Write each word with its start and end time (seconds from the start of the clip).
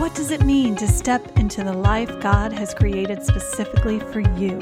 What 0.00 0.14
does 0.14 0.30
it 0.30 0.46
mean 0.46 0.76
to 0.76 0.88
step 0.88 1.38
into 1.38 1.62
the 1.62 1.74
life 1.74 2.08
God 2.20 2.54
has 2.54 2.72
created 2.72 3.22
specifically 3.22 4.00
for 4.00 4.20
you? 4.20 4.58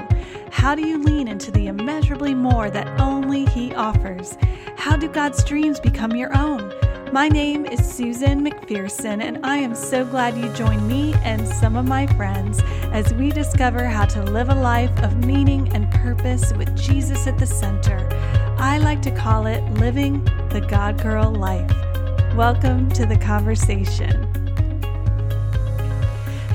How 0.51 0.75
do 0.75 0.85
you 0.85 1.01
lean 1.01 1.29
into 1.29 1.53
the 1.53 1.69
immeasurably 1.69 2.35
more 2.35 2.71
that 2.71 3.01
only 3.01 3.45
He 3.45 3.73
offers? 3.73 4.37
How 4.77 4.97
do 4.97 5.07
God's 5.07 5.45
dreams 5.45 5.79
become 5.79 6.17
your 6.17 6.37
own? 6.37 6.75
My 7.13 7.29
name 7.29 7.67
is 7.67 7.79
Susan 7.89 8.45
McPherson, 8.45 9.23
and 9.23 9.47
I 9.47 9.59
am 9.59 9.77
so 9.77 10.05
glad 10.05 10.37
you 10.37 10.53
joined 10.55 10.89
me 10.89 11.15
and 11.23 11.47
some 11.47 11.77
of 11.77 11.87
my 11.87 12.09
friends 12.09 12.61
as 12.93 13.15
we 13.15 13.31
discover 13.31 13.85
how 13.85 14.07
to 14.07 14.23
live 14.25 14.49
a 14.49 14.57
life 14.57 14.99
of 15.05 15.25
meaning 15.25 15.73
and 15.73 15.89
purpose 15.89 16.53
with 16.55 16.77
Jesus 16.77 17.29
at 17.29 17.39
the 17.39 17.47
center. 17.47 18.09
I 18.59 18.79
like 18.79 19.03
to 19.03 19.13
call 19.13 19.47
it 19.47 19.63
living 19.75 20.25
the 20.51 20.67
God 20.69 21.01
Girl 21.01 21.31
life. 21.31 21.71
Welcome 22.35 22.91
to 22.91 23.07
the 23.07 23.17
conversation. 23.17 24.38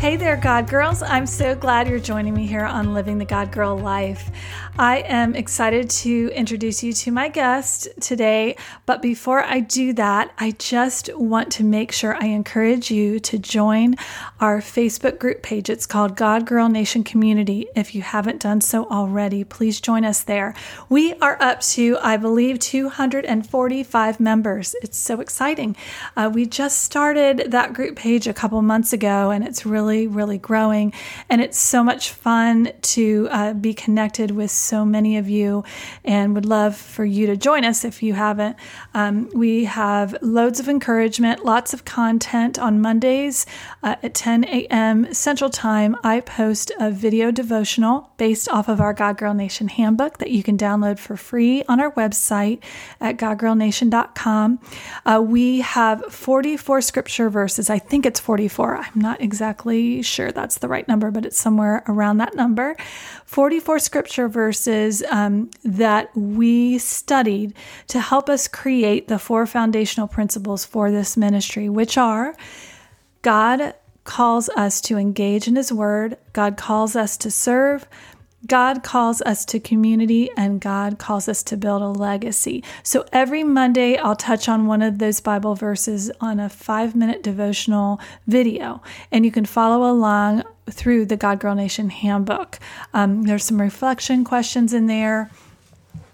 Hey 0.03 0.17
there, 0.17 0.35
God 0.35 0.69
Girls. 0.69 1.01
I'm 1.01 1.25
so 1.25 1.55
glad 1.55 1.87
you're 1.87 1.97
joining 1.97 2.33
me 2.33 2.45
here 2.45 2.65
on 2.65 2.93
Living 2.93 3.19
the 3.19 3.23
God 3.23 3.53
Girl 3.53 3.77
Life. 3.77 4.29
I 4.77 4.97
am 5.07 5.33
excited 5.33 5.89
to 5.91 6.29
introduce 6.35 6.83
you 6.83 6.91
to 6.91 7.11
my 7.11 7.29
guest 7.29 7.87
today. 8.01 8.57
But 8.85 9.01
before 9.01 9.41
I 9.41 9.61
do 9.61 9.93
that, 9.93 10.33
I 10.37 10.51
just 10.51 11.15
want 11.15 11.53
to 11.53 11.63
make 11.63 11.93
sure 11.93 12.17
I 12.21 12.25
encourage 12.25 12.91
you 12.91 13.21
to 13.21 13.37
join 13.37 13.95
our 14.41 14.59
Facebook 14.59 15.19
group 15.19 15.41
page. 15.41 15.69
It's 15.69 15.85
called 15.85 16.17
God 16.17 16.45
Girl 16.45 16.67
Nation 16.67 17.05
Community. 17.05 17.67
If 17.73 17.95
you 17.95 18.01
haven't 18.01 18.41
done 18.41 18.59
so 18.59 18.89
already, 18.89 19.45
please 19.45 19.79
join 19.79 20.03
us 20.03 20.23
there. 20.23 20.53
We 20.89 21.13
are 21.21 21.37
up 21.39 21.61
to, 21.61 21.97
I 22.01 22.17
believe, 22.17 22.59
245 22.59 24.19
members. 24.19 24.75
It's 24.81 24.97
so 24.97 25.21
exciting. 25.21 25.77
Uh, 26.17 26.29
we 26.33 26.45
just 26.45 26.81
started 26.81 27.51
that 27.51 27.73
group 27.73 27.95
page 27.95 28.27
a 28.27 28.33
couple 28.33 28.61
months 28.63 28.91
ago, 28.91 29.29
and 29.29 29.47
it's 29.47 29.65
really, 29.65 29.92
really 30.01 30.37
growing. 30.37 30.93
And 31.29 31.41
it's 31.41 31.59
so 31.59 31.83
much 31.83 32.09
fun 32.09 32.71
to 32.93 33.27
uh, 33.31 33.53
be 33.53 33.73
connected 33.73 34.31
with 34.31 34.51
so 34.51 34.83
many 34.83 35.17
of 35.17 35.29
you 35.29 35.63
and 36.03 36.35
would 36.35 36.45
love 36.45 36.75
for 36.75 37.05
you 37.05 37.27
to 37.27 37.37
join 37.37 37.63
us 37.65 37.85
if 37.85 38.01
you 38.03 38.13
haven't. 38.13 38.55
Um, 38.93 39.29
we 39.33 39.65
have 39.65 40.15
loads 40.21 40.59
of 40.59 40.67
encouragement, 40.67 41.45
lots 41.45 41.73
of 41.73 41.85
content 41.85 42.57
on 42.59 42.81
Mondays 42.81 43.45
uh, 43.83 43.95
at 44.01 44.13
10 44.13 44.45
a.m. 44.45 45.13
Central 45.13 45.49
Time. 45.49 45.95
I 46.03 46.19
post 46.19 46.71
a 46.79 46.89
video 46.91 47.31
devotional 47.31 48.11
based 48.17 48.49
off 48.49 48.67
of 48.67 48.81
our 48.81 48.93
God 48.93 49.17
Girl 49.17 49.33
Nation 49.33 49.67
handbook 49.67 50.17
that 50.19 50.31
you 50.31 50.43
can 50.43 50.57
download 50.57 50.99
for 50.99 51.15
free 51.17 51.63
on 51.67 51.79
our 51.79 51.91
website 51.93 52.59
at 52.99 53.17
godgirlnation.com. 53.17 54.59
Uh, 55.05 55.21
we 55.25 55.61
have 55.61 56.03
44 56.13 56.81
scripture 56.81 57.29
verses. 57.29 57.69
I 57.69 57.79
think 57.79 58.05
it's 58.05 58.19
44. 58.19 58.77
I'm 58.77 59.01
not 59.01 59.21
exactly 59.21 59.72
sure 60.01 60.31
that's 60.31 60.59
the 60.59 60.67
right 60.67 60.87
number, 60.87 61.11
but 61.11 61.25
it's 61.25 61.39
somewhere 61.39 61.83
around 61.87 62.17
that 62.17 62.35
number. 62.35 62.75
44 63.25 63.79
scripture 63.79 64.27
verses 64.27 64.53
verses 64.53 65.03
um, 65.09 65.49
that 65.63 66.15
we 66.15 66.77
studied 66.77 67.53
to 67.87 67.99
help 67.99 68.29
us 68.29 68.47
create 68.47 69.07
the 69.07 69.19
four 69.19 69.45
foundational 69.45 70.07
principles 70.07 70.65
for 70.65 70.91
this 70.91 71.17
ministry, 71.17 71.69
which 71.69 71.97
are 71.97 72.35
God 73.21 73.73
calls 74.03 74.49
us 74.49 74.81
to 74.81 74.97
engage 74.97 75.47
in 75.47 75.55
His 75.55 75.71
Word, 75.71 76.17
God 76.33 76.57
calls 76.57 76.95
us 76.95 77.15
to 77.17 77.31
serve, 77.31 77.87
God 78.45 78.83
calls 78.83 79.21
us 79.21 79.45
to 79.45 79.59
community 79.59 80.29
and 80.35 80.59
God 80.59 80.97
calls 80.97 81.29
us 81.29 81.43
to 81.43 81.57
build 81.57 81.81
a 81.81 81.87
legacy. 81.87 82.63
So 82.83 83.05
every 83.13 83.43
Monday, 83.43 83.97
I'll 83.97 84.15
touch 84.15 84.49
on 84.49 84.67
one 84.67 84.81
of 84.81 84.99
those 84.99 85.21
Bible 85.21 85.55
verses 85.55 86.11
on 86.19 86.39
a 86.39 86.49
five 86.49 86.95
minute 86.95 87.23
devotional 87.23 87.99
video, 88.27 88.81
and 89.11 89.25
you 89.25 89.31
can 89.31 89.45
follow 89.45 89.89
along 89.89 90.43
through 90.69 91.05
the 91.05 91.17
God 91.17 91.39
Girl 91.39 91.55
Nation 91.55 91.89
handbook. 91.89 92.59
Um, 92.93 93.23
there's 93.23 93.45
some 93.45 93.59
reflection 93.59 94.23
questions 94.23 94.73
in 94.73 94.87
there 94.87 95.29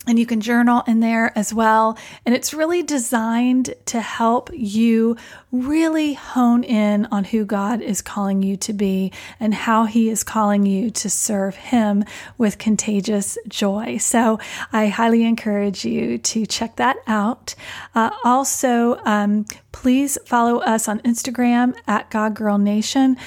and 0.08 0.18
you 0.18 0.26
can 0.26 0.42
journal 0.42 0.82
in 0.88 1.02
there 1.02 1.38
as 1.38 1.54
well. 1.54 1.98
And 2.26 2.34
it's 2.34 2.54
really 2.54 2.82
designed 2.82 3.74
to 3.86 4.02
help 4.02 4.50
you 4.54 5.18
really 5.52 6.14
hone 6.14 6.64
in 6.64 7.06
on 7.08 7.26
who 7.26 7.44
God 7.46 7.82
is 7.82 8.02
calling 8.02 8.42
you 8.42 8.56
to 8.58 8.74
be 8.74 9.12
and 9.40 9.54
how 9.54 9.86
He 9.86 10.10
is 10.10 10.24
calling 10.24 10.66
you 10.66 10.90
to 10.92 11.10
serve 11.10 11.56
Him 11.56 12.06
with 12.38 12.58
contagious 12.58 13.38
joy. 13.48 13.98
So 13.98 14.40
I 14.72 14.88
highly 14.88 15.26
encourage 15.26 15.84
you 15.86 16.18
to 16.18 16.46
check 16.46 16.78
that 16.78 16.98
out. 17.06 17.54
Uh, 17.94 18.12
also, 18.24 19.00
um, 19.06 19.46
please 19.72 20.18
follow 20.26 20.60
us 20.60 20.88
on 20.88 21.00
Instagram 21.02 21.76
at 21.88 22.10
God 22.10 22.36
Girl 22.36 22.58
Nation 22.58 23.18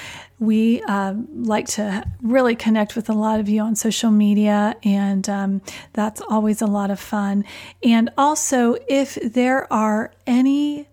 we 0.42 0.82
uh, 0.82 1.14
like 1.32 1.68
to 1.68 2.04
really 2.20 2.56
connect 2.56 2.96
with 2.96 3.08
a 3.08 3.12
lot 3.12 3.38
of 3.38 3.48
you 3.48 3.60
on 3.62 3.76
social 3.76 4.10
media, 4.10 4.74
and 4.82 5.28
um, 5.28 5.62
that's 5.92 6.20
always 6.20 6.60
a 6.60 6.66
lot 6.66 6.90
of 6.90 6.98
fun. 6.98 7.44
And 7.84 8.10
also, 8.18 8.76
if 8.88 9.14
there 9.14 9.72
are 9.72 10.12
any 10.26 10.88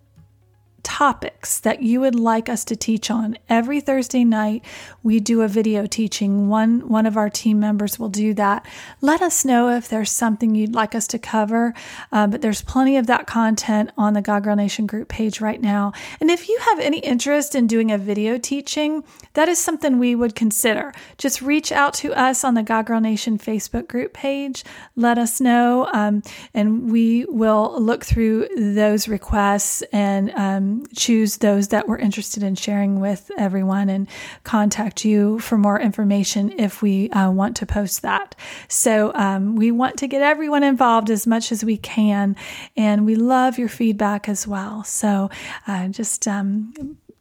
topics 0.89 1.59
that 1.59 1.83
you 1.83 2.01
would 2.01 2.15
like 2.15 2.49
us 2.49 2.65
to 2.65 2.75
teach 2.75 3.11
on. 3.11 3.37
Every 3.47 3.79
Thursday 3.79 4.23
night, 4.23 4.65
we 5.03 5.19
do 5.19 5.43
a 5.43 5.47
video 5.47 5.85
teaching. 5.85 6.49
One 6.49 6.89
one 6.89 7.05
of 7.05 7.15
our 7.15 7.29
team 7.29 7.59
members 7.59 7.99
will 7.99 8.09
do 8.09 8.33
that. 8.33 8.65
Let 8.99 9.21
us 9.21 9.45
know 9.45 9.69
if 9.69 9.87
there's 9.87 10.11
something 10.11 10.55
you'd 10.55 10.73
like 10.73 10.95
us 10.95 11.05
to 11.09 11.19
cover. 11.19 11.75
Uh, 12.11 12.25
but 12.25 12.41
there's 12.41 12.63
plenty 12.63 12.97
of 12.97 13.05
that 13.05 13.27
content 13.27 13.91
on 13.97 14.13
the 14.13 14.21
God 14.21 14.43
Girl 14.43 14.55
Nation 14.55 14.87
group 14.87 15.09
page 15.09 15.39
right 15.39 15.61
now. 15.61 15.93
And 16.19 16.31
if 16.31 16.49
you 16.49 16.57
have 16.61 16.79
any 16.79 16.99
interest 16.99 17.53
in 17.53 17.67
doing 17.67 17.91
a 17.91 17.97
video 17.99 18.39
teaching, 18.39 19.03
that 19.35 19.47
is 19.47 19.59
something 19.59 19.99
we 19.99 20.15
would 20.15 20.33
consider. 20.33 20.91
Just 21.19 21.39
reach 21.43 21.71
out 21.71 21.93
to 22.01 22.13
us 22.13 22.43
on 22.43 22.55
the 22.55 22.63
God 22.63 22.87
Girl 22.87 22.99
Nation 22.99 23.37
Facebook 23.37 23.87
group 23.87 24.11
page. 24.13 24.63
Let 24.95 25.19
us 25.19 25.39
know, 25.39 25.87
um, 25.93 26.23
and 26.55 26.91
we 26.91 27.25
will 27.25 27.79
look 27.79 28.03
through 28.03 28.47
those 28.57 29.07
requests 29.07 29.83
and 29.93 30.31
um, 30.31 30.78
choose 30.95 31.37
those 31.37 31.69
that 31.69 31.87
we're 31.87 31.97
interested 31.97 32.43
in 32.43 32.55
sharing 32.55 32.99
with 32.99 33.31
everyone 33.37 33.89
and 33.89 34.07
contact 34.43 35.05
you 35.05 35.39
for 35.39 35.57
more 35.57 35.79
information 35.79 36.57
if 36.59 36.81
we 36.81 37.09
uh, 37.11 37.31
want 37.31 37.57
to 37.57 37.65
post 37.65 38.01
that. 38.01 38.35
So 38.67 39.13
um, 39.15 39.55
we 39.55 39.71
want 39.71 39.97
to 39.97 40.07
get 40.07 40.21
everyone 40.21 40.63
involved 40.63 41.09
as 41.09 41.25
much 41.27 41.51
as 41.51 41.63
we 41.63 41.77
can, 41.77 42.35
and 42.75 43.05
we 43.05 43.15
love 43.15 43.57
your 43.57 43.69
feedback 43.69 44.29
as 44.29 44.47
well. 44.47 44.83
So 44.83 45.29
uh, 45.67 45.87
just 45.89 46.27
um, 46.27 46.73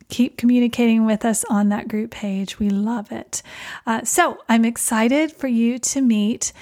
keep 0.08 0.36
communicating 0.36 1.04
with 1.04 1.24
us 1.24 1.44
on 1.50 1.68
that 1.68 1.88
group 1.88 2.10
page. 2.10 2.58
We 2.58 2.70
love 2.70 3.12
it. 3.12 3.42
Uh, 3.86 4.04
so 4.04 4.38
I'm 4.48 4.64
excited 4.64 5.32
for 5.32 5.48
you 5.48 5.78
to 5.78 6.00
meet 6.00 6.52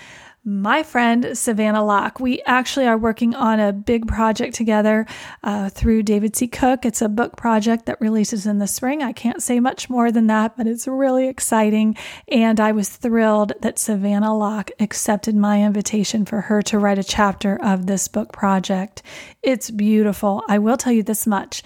my 0.46 0.84
friend 0.84 1.36
Savannah 1.36 1.84
Locke. 1.84 2.20
We 2.20 2.40
actually 2.46 2.86
are 2.86 2.96
working 2.96 3.34
on 3.34 3.58
a 3.58 3.72
big 3.72 4.06
project 4.06 4.54
together 4.54 5.04
uh, 5.42 5.70
through 5.70 6.04
David 6.04 6.36
C. 6.36 6.46
Cook. 6.46 6.86
It's 6.86 7.02
a 7.02 7.08
book 7.08 7.36
project 7.36 7.86
that 7.86 8.00
releases 8.00 8.46
in 8.46 8.60
the 8.60 8.68
spring. 8.68 9.02
I 9.02 9.12
can't 9.12 9.42
say 9.42 9.58
much 9.58 9.90
more 9.90 10.12
than 10.12 10.28
that, 10.28 10.56
but 10.56 10.68
it's 10.68 10.86
really 10.86 11.26
exciting. 11.26 11.96
And 12.28 12.60
I 12.60 12.70
was 12.70 12.88
thrilled 12.88 13.54
that 13.60 13.80
Savannah 13.80 14.36
Locke 14.36 14.70
accepted 14.78 15.34
my 15.34 15.64
invitation 15.64 16.24
for 16.24 16.42
her 16.42 16.62
to 16.62 16.78
write 16.78 17.00
a 17.00 17.04
chapter 17.04 17.60
of 17.60 17.86
this 17.86 18.06
book 18.06 18.32
project. 18.32 19.02
It's 19.42 19.68
beautiful. 19.68 20.44
I 20.48 20.58
will 20.58 20.76
tell 20.76 20.92
you 20.92 21.02
this 21.02 21.26
much 21.26 21.64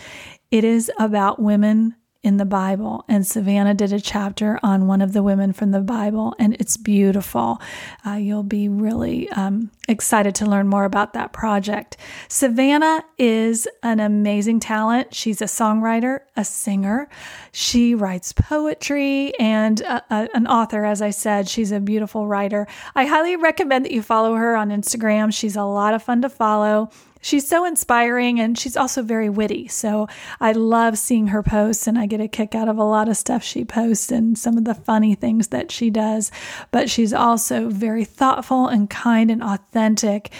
it 0.50 0.64
is 0.64 0.90
about 0.98 1.38
women 1.38 1.94
in 2.22 2.36
the 2.36 2.44
Bible. 2.44 3.04
And 3.08 3.26
Savannah 3.26 3.72
did 3.72 3.92
a 3.92 4.00
chapter 4.00 4.60
on 4.62 4.86
one 4.86 5.00
of 5.00 5.14
the 5.14 5.22
women 5.22 5.52
from 5.52 5.70
the 5.70 5.80
Bible, 5.80 6.34
and 6.38 6.54
it's 6.60 6.76
beautiful. 6.76 7.60
Uh, 8.06 8.12
you'll 8.12 8.42
be 8.42 8.68
really 8.68 9.28
um, 9.30 9.70
excited 9.88 10.34
to 10.36 10.46
learn 10.46 10.68
more 10.68 10.84
about 10.84 11.14
that 11.14 11.32
project. 11.32 11.96
Savannah 12.28 13.02
is 13.16 13.66
an 13.82 14.00
amazing 14.00 14.60
talent. 14.60 15.14
She's 15.14 15.40
a 15.40 15.46
songwriter, 15.46 16.20
a 16.36 16.44
singer. 16.44 17.08
She 17.52 17.94
writes 17.94 18.34
poetry 18.34 19.32
and 19.38 19.80
a, 19.80 20.04
a, 20.10 20.28
an 20.34 20.46
author, 20.46 20.84
as 20.84 21.00
I 21.00 21.10
said. 21.10 21.48
She's 21.48 21.72
a 21.72 21.80
beautiful 21.80 22.26
writer. 22.26 22.66
I 22.94 23.06
highly 23.06 23.36
recommend 23.36 23.86
that 23.86 23.92
you 23.92 24.02
follow 24.02 24.34
her 24.34 24.56
on 24.56 24.68
Instagram. 24.68 25.32
She's 25.32 25.56
a 25.56 25.64
lot 25.64 25.94
of 25.94 26.02
fun 26.02 26.20
to 26.20 26.28
follow 26.28 26.90
she's 27.20 27.46
so 27.46 27.64
inspiring 27.64 28.40
and 28.40 28.58
she's 28.58 28.76
also 28.76 29.02
very 29.02 29.28
witty. 29.28 29.68
So 29.68 30.08
I 30.40 30.52
love 30.52 30.98
seeing 30.98 31.28
her 31.28 31.42
posts 31.42 31.86
and 31.86 31.98
I 31.98 32.06
get 32.06 32.20
a 32.20 32.28
kick 32.28 32.54
out 32.54 32.68
of 32.68 32.78
a 32.78 32.84
lot 32.84 33.08
of 33.08 33.16
stuff 33.16 33.42
she 33.42 33.64
posts 33.64 34.10
and 34.10 34.38
some 34.38 34.56
of 34.56 34.64
the 34.64 34.74
funny 34.74 35.14
things 35.14 35.48
that 35.48 35.70
she 35.70 35.90
does. 35.90 36.30
But 36.70 36.90
she's 36.90 37.12
also 37.12 37.68
very 37.68 38.04
thoughtful 38.04 38.68
and 38.68 38.88
kind 38.88 39.30
and 39.30 39.42
authentic 39.42 40.30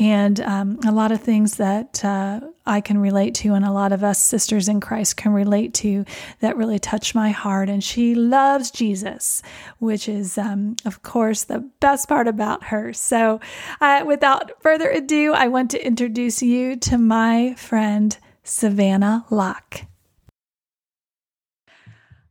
and 0.00 0.40
um, 0.40 0.80
a 0.86 0.90
lot 0.90 1.12
of 1.12 1.20
things 1.20 1.58
that 1.58 2.02
uh, 2.02 2.40
I 2.64 2.80
can 2.80 2.96
relate 2.96 3.34
to, 3.36 3.52
and 3.52 3.66
a 3.66 3.70
lot 3.70 3.92
of 3.92 4.02
us 4.02 4.18
sisters 4.18 4.66
in 4.66 4.80
Christ 4.80 5.18
can 5.18 5.32
relate 5.32 5.74
to 5.74 6.06
that 6.40 6.56
really 6.56 6.78
touch 6.78 7.14
my 7.14 7.28
heart. 7.28 7.68
And 7.68 7.84
she 7.84 8.14
loves 8.14 8.70
Jesus, 8.70 9.42
which 9.78 10.08
is, 10.08 10.38
um, 10.38 10.76
of 10.86 11.02
course, 11.02 11.44
the 11.44 11.68
best 11.80 12.08
part 12.08 12.26
about 12.26 12.64
her. 12.64 12.94
So, 12.94 13.40
uh, 13.82 14.02
without 14.06 14.62
further 14.62 14.88
ado, 14.88 15.34
I 15.34 15.48
want 15.48 15.70
to 15.72 15.86
introduce 15.86 16.42
you 16.42 16.76
to 16.76 16.96
my 16.96 17.52
friend, 17.54 18.16
Savannah 18.42 19.26
Locke. 19.28 19.89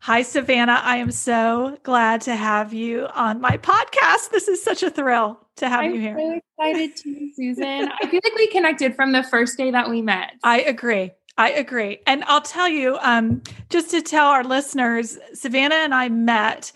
Hi, 0.01 0.21
Savannah. 0.21 0.79
I 0.81 0.97
am 0.97 1.11
so 1.11 1.77
glad 1.83 2.21
to 2.21 2.35
have 2.35 2.73
you 2.73 3.07
on 3.13 3.41
my 3.41 3.57
podcast. 3.57 4.31
This 4.31 4.47
is 4.47 4.63
such 4.63 4.81
a 4.81 4.89
thrill 4.89 5.45
to 5.57 5.67
have 5.67 5.81
I'm 5.81 5.93
you 5.93 5.99
here. 5.99 6.17
I'm 6.17 6.39
so 6.39 6.41
excited 6.57 6.95
too, 6.95 7.31
Susan. 7.35 7.89
I 8.01 8.07
feel 8.07 8.21
like 8.23 8.35
we 8.35 8.47
connected 8.47 8.95
from 8.95 9.11
the 9.11 9.23
first 9.23 9.57
day 9.57 9.71
that 9.71 9.89
we 9.89 10.01
met. 10.01 10.35
I 10.41 10.61
agree. 10.61 11.11
I 11.37 11.51
agree. 11.51 11.99
And 12.07 12.23
I'll 12.25 12.41
tell 12.41 12.69
you, 12.69 12.97
um, 13.01 13.41
just 13.69 13.91
to 13.91 14.01
tell 14.01 14.27
our 14.27 14.43
listeners, 14.43 15.17
Savannah 15.33 15.75
and 15.75 15.93
I 15.93 16.07
met 16.07 16.71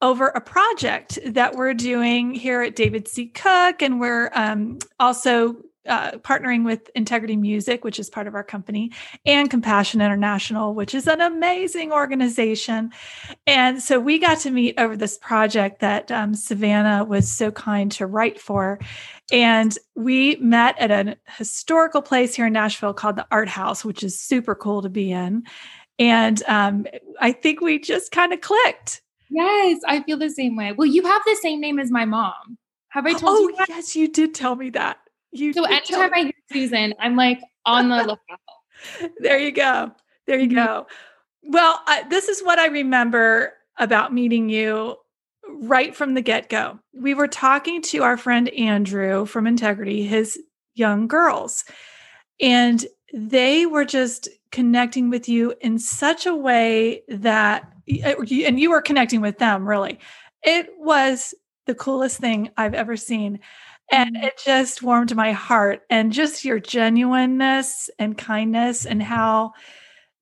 over 0.00 0.28
a 0.28 0.40
project 0.40 1.18
that 1.26 1.56
we're 1.56 1.74
doing 1.74 2.34
here 2.34 2.62
at 2.62 2.76
David 2.76 3.08
C. 3.08 3.26
Cook, 3.26 3.82
and 3.82 3.98
we're 3.98 4.30
um, 4.32 4.78
also 5.00 5.56
uh, 5.86 6.12
partnering 6.18 6.64
with 6.64 6.90
Integrity 6.94 7.36
Music, 7.36 7.84
which 7.84 7.98
is 7.98 8.10
part 8.10 8.26
of 8.26 8.34
our 8.34 8.44
company, 8.44 8.92
and 9.24 9.50
Compassion 9.50 10.00
International, 10.00 10.74
which 10.74 10.94
is 10.94 11.06
an 11.06 11.20
amazing 11.20 11.92
organization. 11.92 12.90
And 13.46 13.82
so 13.82 13.98
we 13.98 14.18
got 14.18 14.38
to 14.40 14.50
meet 14.50 14.78
over 14.78 14.96
this 14.96 15.18
project 15.18 15.80
that 15.80 16.10
um, 16.10 16.34
Savannah 16.34 17.04
was 17.04 17.30
so 17.30 17.50
kind 17.50 17.90
to 17.92 18.06
write 18.06 18.40
for. 18.40 18.78
And 19.32 19.76
we 19.94 20.36
met 20.36 20.78
at 20.78 20.90
a 20.90 21.16
historical 21.38 22.02
place 22.02 22.34
here 22.34 22.46
in 22.46 22.52
Nashville 22.52 22.94
called 22.94 23.16
the 23.16 23.26
Art 23.30 23.48
House, 23.48 23.84
which 23.84 24.02
is 24.02 24.20
super 24.20 24.54
cool 24.54 24.82
to 24.82 24.88
be 24.88 25.12
in. 25.12 25.44
And 25.98 26.42
um, 26.48 26.86
I 27.20 27.32
think 27.32 27.60
we 27.60 27.78
just 27.78 28.10
kind 28.10 28.32
of 28.32 28.40
clicked. 28.40 29.02
Yes, 29.30 29.80
I 29.86 30.02
feel 30.02 30.18
the 30.18 30.30
same 30.30 30.56
way. 30.56 30.72
Well, 30.72 30.88
you 30.88 31.02
have 31.04 31.22
the 31.24 31.38
same 31.40 31.60
name 31.60 31.78
as 31.78 31.90
my 31.90 32.04
mom. 32.04 32.58
Have 32.88 33.06
I 33.06 33.12
told 33.12 33.22
oh, 33.24 33.48
you? 33.48 33.56
That? 33.56 33.68
yes, 33.68 33.94
you 33.94 34.08
did 34.08 34.34
tell 34.34 34.56
me 34.56 34.70
that. 34.70 34.98
You 35.32 35.52
so 35.52 35.64
anytime 35.64 36.10
I 36.14 36.20
hear 36.22 36.32
Susan, 36.52 36.94
I'm 36.98 37.16
like 37.16 37.40
on 37.66 37.88
the 37.88 37.96
lookout. 37.96 39.10
there 39.18 39.38
you 39.38 39.52
go. 39.52 39.92
There 40.26 40.38
you 40.38 40.48
mm-hmm. 40.48 40.56
go. 40.56 40.86
Well, 41.42 41.80
I, 41.86 42.04
this 42.08 42.28
is 42.28 42.42
what 42.42 42.58
I 42.58 42.66
remember 42.66 43.54
about 43.78 44.12
meeting 44.12 44.48
you 44.48 44.96
right 45.62 45.94
from 45.94 46.14
the 46.14 46.20
get 46.20 46.48
go. 46.48 46.78
We 46.92 47.14
were 47.14 47.28
talking 47.28 47.82
to 47.82 48.02
our 48.02 48.16
friend 48.16 48.48
Andrew 48.50 49.26
from 49.26 49.46
Integrity, 49.46 50.04
his 50.04 50.38
young 50.74 51.06
girls, 51.08 51.64
and 52.40 52.84
they 53.12 53.66
were 53.66 53.84
just 53.84 54.28
connecting 54.52 55.10
with 55.10 55.28
you 55.28 55.54
in 55.60 55.78
such 55.78 56.26
a 56.26 56.34
way 56.34 57.02
that, 57.08 57.72
and 57.88 58.60
you 58.60 58.70
were 58.70 58.82
connecting 58.82 59.20
with 59.20 59.38
them 59.38 59.68
really. 59.68 59.98
It 60.42 60.68
was 60.78 61.34
the 61.66 61.74
coolest 61.74 62.18
thing 62.18 62.50
I've 62.56 62.74
ever 62.74 62.96
seen. 62.96 63.40
And 63.92 64.16
mm-hmm. 64.16 64.24
it 64.24 64.40
just 64.44 64.82
warmed 64.82 65.14
my 65.14 65.32
heart. 65.32 65.82
And 65.90 66.12
just 66.12 66.44
your 66.44 66.58
genuineness 66.60 67.90
and 67.98 68.16
kindness, 68.16 68.86
and 68.86 69.02
how, 69.02 69.52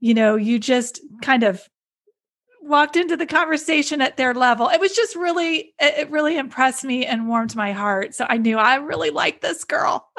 you 0.01 0.15
know, 0.15 0.37
you 0.37 0.59
just 0.59 1.01
kind 1.23 1.43
of 1.43 1.63
walked 2.63 2.97
into 2.97 3.17
the 3.17 3.27
conversation 3.27 4.03
at 4.03 4.17
their 4.17 4.35
level. 4.35 4.69
It 4.69 4.81
was 4.81 4.95
just 4.95 5.17
really, 5.17 5.75
it 5.79 6.11
really 6.11 6.37
impressed 6.37 6.85
me 6.85 7.07
and 7.07 7.29
warmed 7.29 7.57
my 7.57 7.73
heart. 7.73 8.15
So 8.15 8.27
I 8.29 8.37
knew 8.37 8.59
I 8.59 8.77
really 8.77 9.11
liked 9.11 9.43
this 9.43 9.65
girl. 9.65 10.11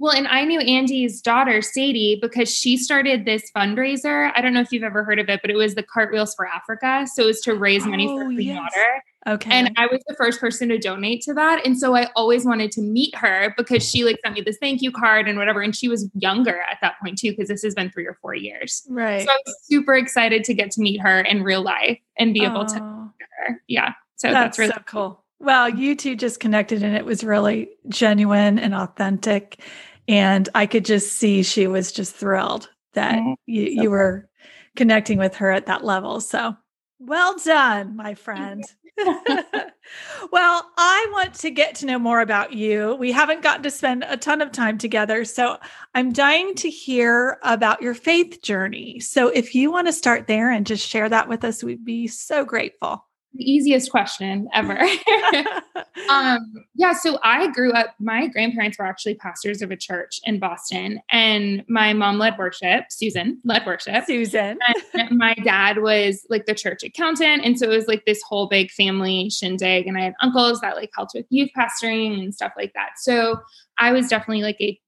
Well, 0.00 0.14
and 0.16 0.26
I 0.28 0.46
knew 0.46 0.60
Andy's 0.60 1.20
daughter, 1.20 1.60
Sadie, 1.60 2.18
because 2.22 2.50
she 2.50 2.78
started 2.78 3.26
this 3.26 3.50
fundraiser. 3.54 4.32
I 4.34 4.40
don't 4.40 4.54
know 4.54 4.62
if 4.62 4.72
you've 4.72 4.82
ever 4.82 5.04
heard 5.04 5.18
of 5.18 5.28
it, 5.28 5.42
but 5.42 5.50
it 5.50 5.56
was 5.56 5.74
the 5.74 5.82
Cartwheels 5.82 6.34
for 6.34 6.46
Africa. 6.46 7.06
So 7.12 7.24
it 7.24 7.26
was 7.26 7.40
to 7.42 7.54
raise 7.54 7.84
money 7.84 8.08
oh, 8.08 8.16
for 8.16 8.24
clean 8.24 8.40
yes. 8.40 8.58
water. 8.58 9.04
Okay. 9.26 9.50
And 9.50 9.74
I 9.76 9.86
was 9.86 10.02
the 10.06 10.14
first 10.14 10.40
person 10.40 10.70
to 10.70 10.78
donate 10.78 11.20
to 11.22 11.34
that. 11.34 11.66
And 11.66 11.78
so 11.78 11.94
I 11.94 12.08
always 12.16 12.46
wanted 12.46 12.72
to 12.72 12.80
meet 12.80 13.14
her 13.14 13.52
because 13.56 13.88
she 13.88 14.02
like 14.02 14.18
sent 14.24 14.34
me 14.34 14.40
this 14.40 14.56
thank 14.58 14.80
you 14.80 14.90
card 14.90 15.28
and 15.28 15.38
whatever. 15.38 15.60
And 15.60 15.76
she 15.76 15.88
was 15.88 16.08
younger 16.14 16.60
at 16.60 16.78
that 16.80 16.94
point 17.02 17.18
too, 17.18 17.32
because 17.32 17.48
this 17.48 17.62
has 17.62 17.74
been 17.74 17.90
three 17.90 18.06
or 18.06 18.16
four 18.22 18.34
years. 18.34 18.86
Right. 18.88 19.26
So 19.26 19.30
I 19.30 19.38
was 19.44 19.56
super 19.64 19.94
excited 19.94 20.42
to 20.44 20.54
get 20.54 20.70
to 20.72 20.80
meet 20.80 21.02
her 21.02 21.20
in 21.20 21.42
real 21.42 21.60
life 21.62 21.98
and 22.18 22.32
be 22.32 22.44
able 22.44 22.64
to 22.64 22.78
her. 22.78 23.62
Yeah. 23.68 23.92
So 24.16 24.28
that's, 24.28 24.56
that's 24.56 24.58
really 24.58 24.72
so 24.72 24.82
cool. 24.86 25.24
Well, 25.38 25.68
you 25.68 25.96
two 25.96 26.16
just 26.16 26.40
connected 26.40 26.82
and 26.82 26.96
it 26.96 27.04
was 27.04 27.22
really 27.22 27.70
genuine 27.88 28.58
and 28.58 28.74
authentic. 28.74 29.60
And 30.08 30.48
I 30.54 30.64
could 30.66 30.84
just 30.84 31.16
see 31.16 31.42
she 31.42 31.66
was 31.66 31.92
just 31.92 32.14
thrilled 32.14 32.70
that 32.94 33.18
mm-hmm. 33.18 33.34
you, 33.46 33.62
you 33.64 33.90
were 33.90 34.28
connecting 34.76 35.18
with 35.18 35.36
her 35.36 35.50
at 35.50 35.66
that 35.66 35.84
level. 35.84 36.20
So 36.20 36.56
well 36.98 37.36
done, 37.38 37.96
my 37.96 38.14
friend. 38.14 38.64
well, 40.32 40.70
I 40.76 41.08
want 41.12 41.34
to 41.34 41.50
get 41.50 41.74
to 41.76 41.86
know 41.86 41.98
more 41.98 42.20
about 42.20 42.52
you. 42.52 42.96
We 42.96 43.12
haven't 43.12 43.42
gotten 43.42 43.62
to 43.62 43.70
spend 43.70 44.04
a 44.06 44.16
ton 44.16 44.40
of 44.40 44.52
time 44.52 44.78
together. 44.78 45.24
So 45.24 45.58
I'm 45.94 46.12
dying 46.12 46.54
to 46.56 46.70
hear 46.70 47.38
about 47.42 47.82
your 47.82 47.94
faith 47.94 48.42
journey. 48.42 49.00
So 49.00 49.28
if 49.28 49.54
you 49.54 49.70
want 49.70 49.86
to 49.88 49.92
start 49.92 50.26
there 50.26 50.50
and 50.50 50.66
just 50.66 50.86
share 50.86 51.08
that 51.08 51.28
with 51.28 51.44
us, 51.44 51.64
we'd 51.64 51.84
be 51.84 52.06
so 52.06 52.44
grateful 52.44 53.06
the 53.34 53.50
easiest 53.50 53.90
question 53.90 54.48
ever. 54.52 54.78
um, 56.10 56.52
yeah, 56.74 56.92
so 56.92 57.18
I 57.22 57.50
grew 57.52 57.72
up, 57.72 57.94
my 58.00 58.26
grandparents 58.26 58.78
were 58.78 58.84
actually 58.84 59.14
pastors 59.14 59.62
of 59.62 59.70
a 59.70 59.76
church 59.76 60.20
in 60.24 60.38
Boston, 60.38 61.00
and 61.10 61.64
my 61.68 61.92
mom 61.92 62.18
led 62.18 62.36
worship, 62.38 62.84
Susan 62.90 63.40
led 63.44 63.64
worship. 63.66 64.04
Susan. 64.06 64.58
and 64.94 65.16
my 65.16 65.34
dad 65.44 65.78
was 65.78 66.26
like 66.28 66.46
the 66.46 66.54
church 66.54 66.82
accountant. 66.82 67.44
And 67.44 67.58
so 67.58 67.70
it 67.70 67.76
was 67.76 67.86
like 67.86 68.04
this 68.04 68.22
whole 68.22 68.48
big 68.48 68.70
family 68.70 69.30
shindig. 69.30 69.86
And 69.86 69.96
I 69.96 70.02
had 70.02 70.14
uncles 70.20 70.60
that 70.60 70.76
like 70.76 70.90
helped 70.94 71.12
with 71.14 71.26
youth 71.30 71.50
pastoring 71.56 72.22
and 72.22 72.34
stuff 72.34 72.52
like 72.56 72.72
that. 72.74 72.90
So 72.98 73.40
I 73.78 73.92
was 73.92 74.08
definitely 74.08 74.42
like 74.42 74.60
a 74.60 74.78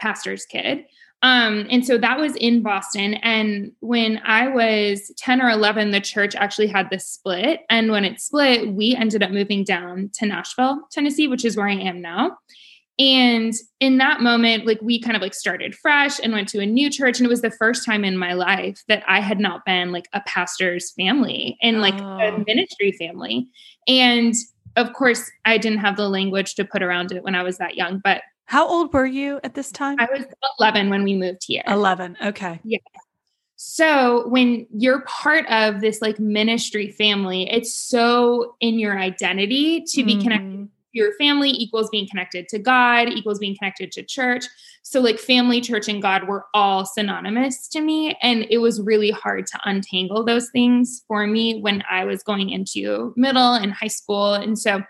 pastor's 0.00 0.44
kid. 0.46 0.84
Um, 1.22 1.66
and 1.68 1.84
so 1.84 1.98
that 1.98 2.18
was 2.20 2.36
in 2.36 2.62
Boston. 2.62 3.14
And 3.14 3.72
when 3.80 4.20
I 4.24 4.48
was 4.48 5.12
10 5.18 5.42
or 5.42 5.50
11, 5.50 5.90
the 5.90 6.00
church 6.00 6.34
actually 6.36 6.68
had 6.68 6.90
this 6.90 7.06
split. 7.06 7.60
And 7.68 7.90
when 7.90 8.04
it 8.04 8.20
split, 8.20 8.72
we 8.72 8.94
ended 8.94 9.22
up 9.22 9.30
moving 9.30 9.64
down 9.64 10.10
to 10.14 10.26
Nashville, 10.26 10.86
Tennessee, 10.92 11.26
which 11.26 11.44
is 11.44 11.56
where 11.56 11.68
I 11.68 11.74
am 11.74 12.00
now. 12.00 12.38
And 13.00 13.52
in 13.78 13.98
that 13.98 14.20
moment, 14.22 14.66
like 14.66 14.80
we 14.82 15.00
kind 15.00 15.14
of 15.14 15.22
like 15.22 15.34
started 15.34 15.74
fresh 15.74 16.18
and 16.20 16.32
went 16.32 16.48
to 16.48 16.60
a 16.60 16.66
new 16.66 16.90
church. 16.90 17.18
And 17.18 17.26
it 17.26 17.30
was 17.30 17.42
the 17.42 17.50
first 17.50 17.84
time 17.84 18.04
in 18.04 18.16
my 18.16 18.32
life 18.32 18.82
that 18.88 19.04
I 19.06 19.20
had 19.20 19.38
not 19.38 19.64
been 19.64 19.92
like 19.92 20.08
a 20.12 20.20
pastor's 20.26 20.92
family 20.92 21.56
and 21.62 21.80
like 21.80 21.94
oh. 21.94 22.18
a 22.18 22.44
ministry 22.44 22.92
family. 22.92 23.46
And 23.86 24.34
of 24.76 24.92
course, 24.92 25.30
I 25.44 25.58
didn't 25.58 25.78
have 25.78 25.96
the 25.96 26.08
language 26.08 26.54
to 26.56 26.64
put 26.64 26.82
around 26.82 27.12
it 27.12 27.22
when 27.22 27.36
I 27.36 27.42
was 27.42 27.58
that 27.58 27.76
young, 27.76 28.00
but 28.02 28.22
how 28.48 28.66
old 28.66 28.94
were 28.94 29.04
you 29.04 29.40
at 29.44 29.52
this 29.52 29.70
time? 29.70 29.98
I 30.00 30.08
was 30.10 30.24
11 30.58 30.88
when 30.88 31.02
we 31.02 31.14
moved 31.14 31.44
here. 31.46 31.62
11. 31.66 32.16
Okay. 32.24 32.58
Yeah. 32.64 32.78
So 33.56 34.26
when 34.28 34.66
you're 34.74 35.02
part 35.02 35.44
of 35.50 35.82
this 35.82 36.00
like 36.00 36.18
ministry 36.18 36.90
family, 36.90 37.50
it's 37.50 37.74
so 37.74 38.56
in 38.60 38.78
your 38.78 38.98
identity 38.98 39.82
to 39.88 40.02
be 40.02 40.16
mm. 40.16 40.22
connected 40.22 40.48
mm-hmm. 40.48 40.64
your 40.92 41.12
family 41.18 41.50
equals 41.50 41.90
being 41.90 42.08
connected 42.08 42.48
to 42.48 42.58
God, 42.58 43.10
equals 43.10 43.38
being 43.38 43.54
connected 43.54 43.92
to 43.92 44.02
church. 44.02 44.46
So, 44.82 45.02
like, 45.02 45.18
family, 45.18 45.60
church, 45.60 45.86
and 45.86 46.00
God 46.00 46.26
were 46.26 46.46
all 46.54 46.86
synonymous 46.86 47.68
to 47.68 47.82
me. 47.82 48.16
And 48.22 48.46
it 48.48 48.58
was 48.58 48.80
really 48.80 49.10
hard 49.10 49.46
to 49.48 49.60
untangle 49.66 50.24
those 50.24 50.48
things 50.48 51.04
for 51.06 51.26
me 51.26 51.60
when 51.60 51.84
I 51.90 52.06
was 52.06 52.22
going 52.22 52.48
into 52.48 53.12
middle 53.14 53.52
and 53.52 53.74
high 53.74 53.88
school. 53.88 54.32
And 54.32 54.58
so, 54.58 54.82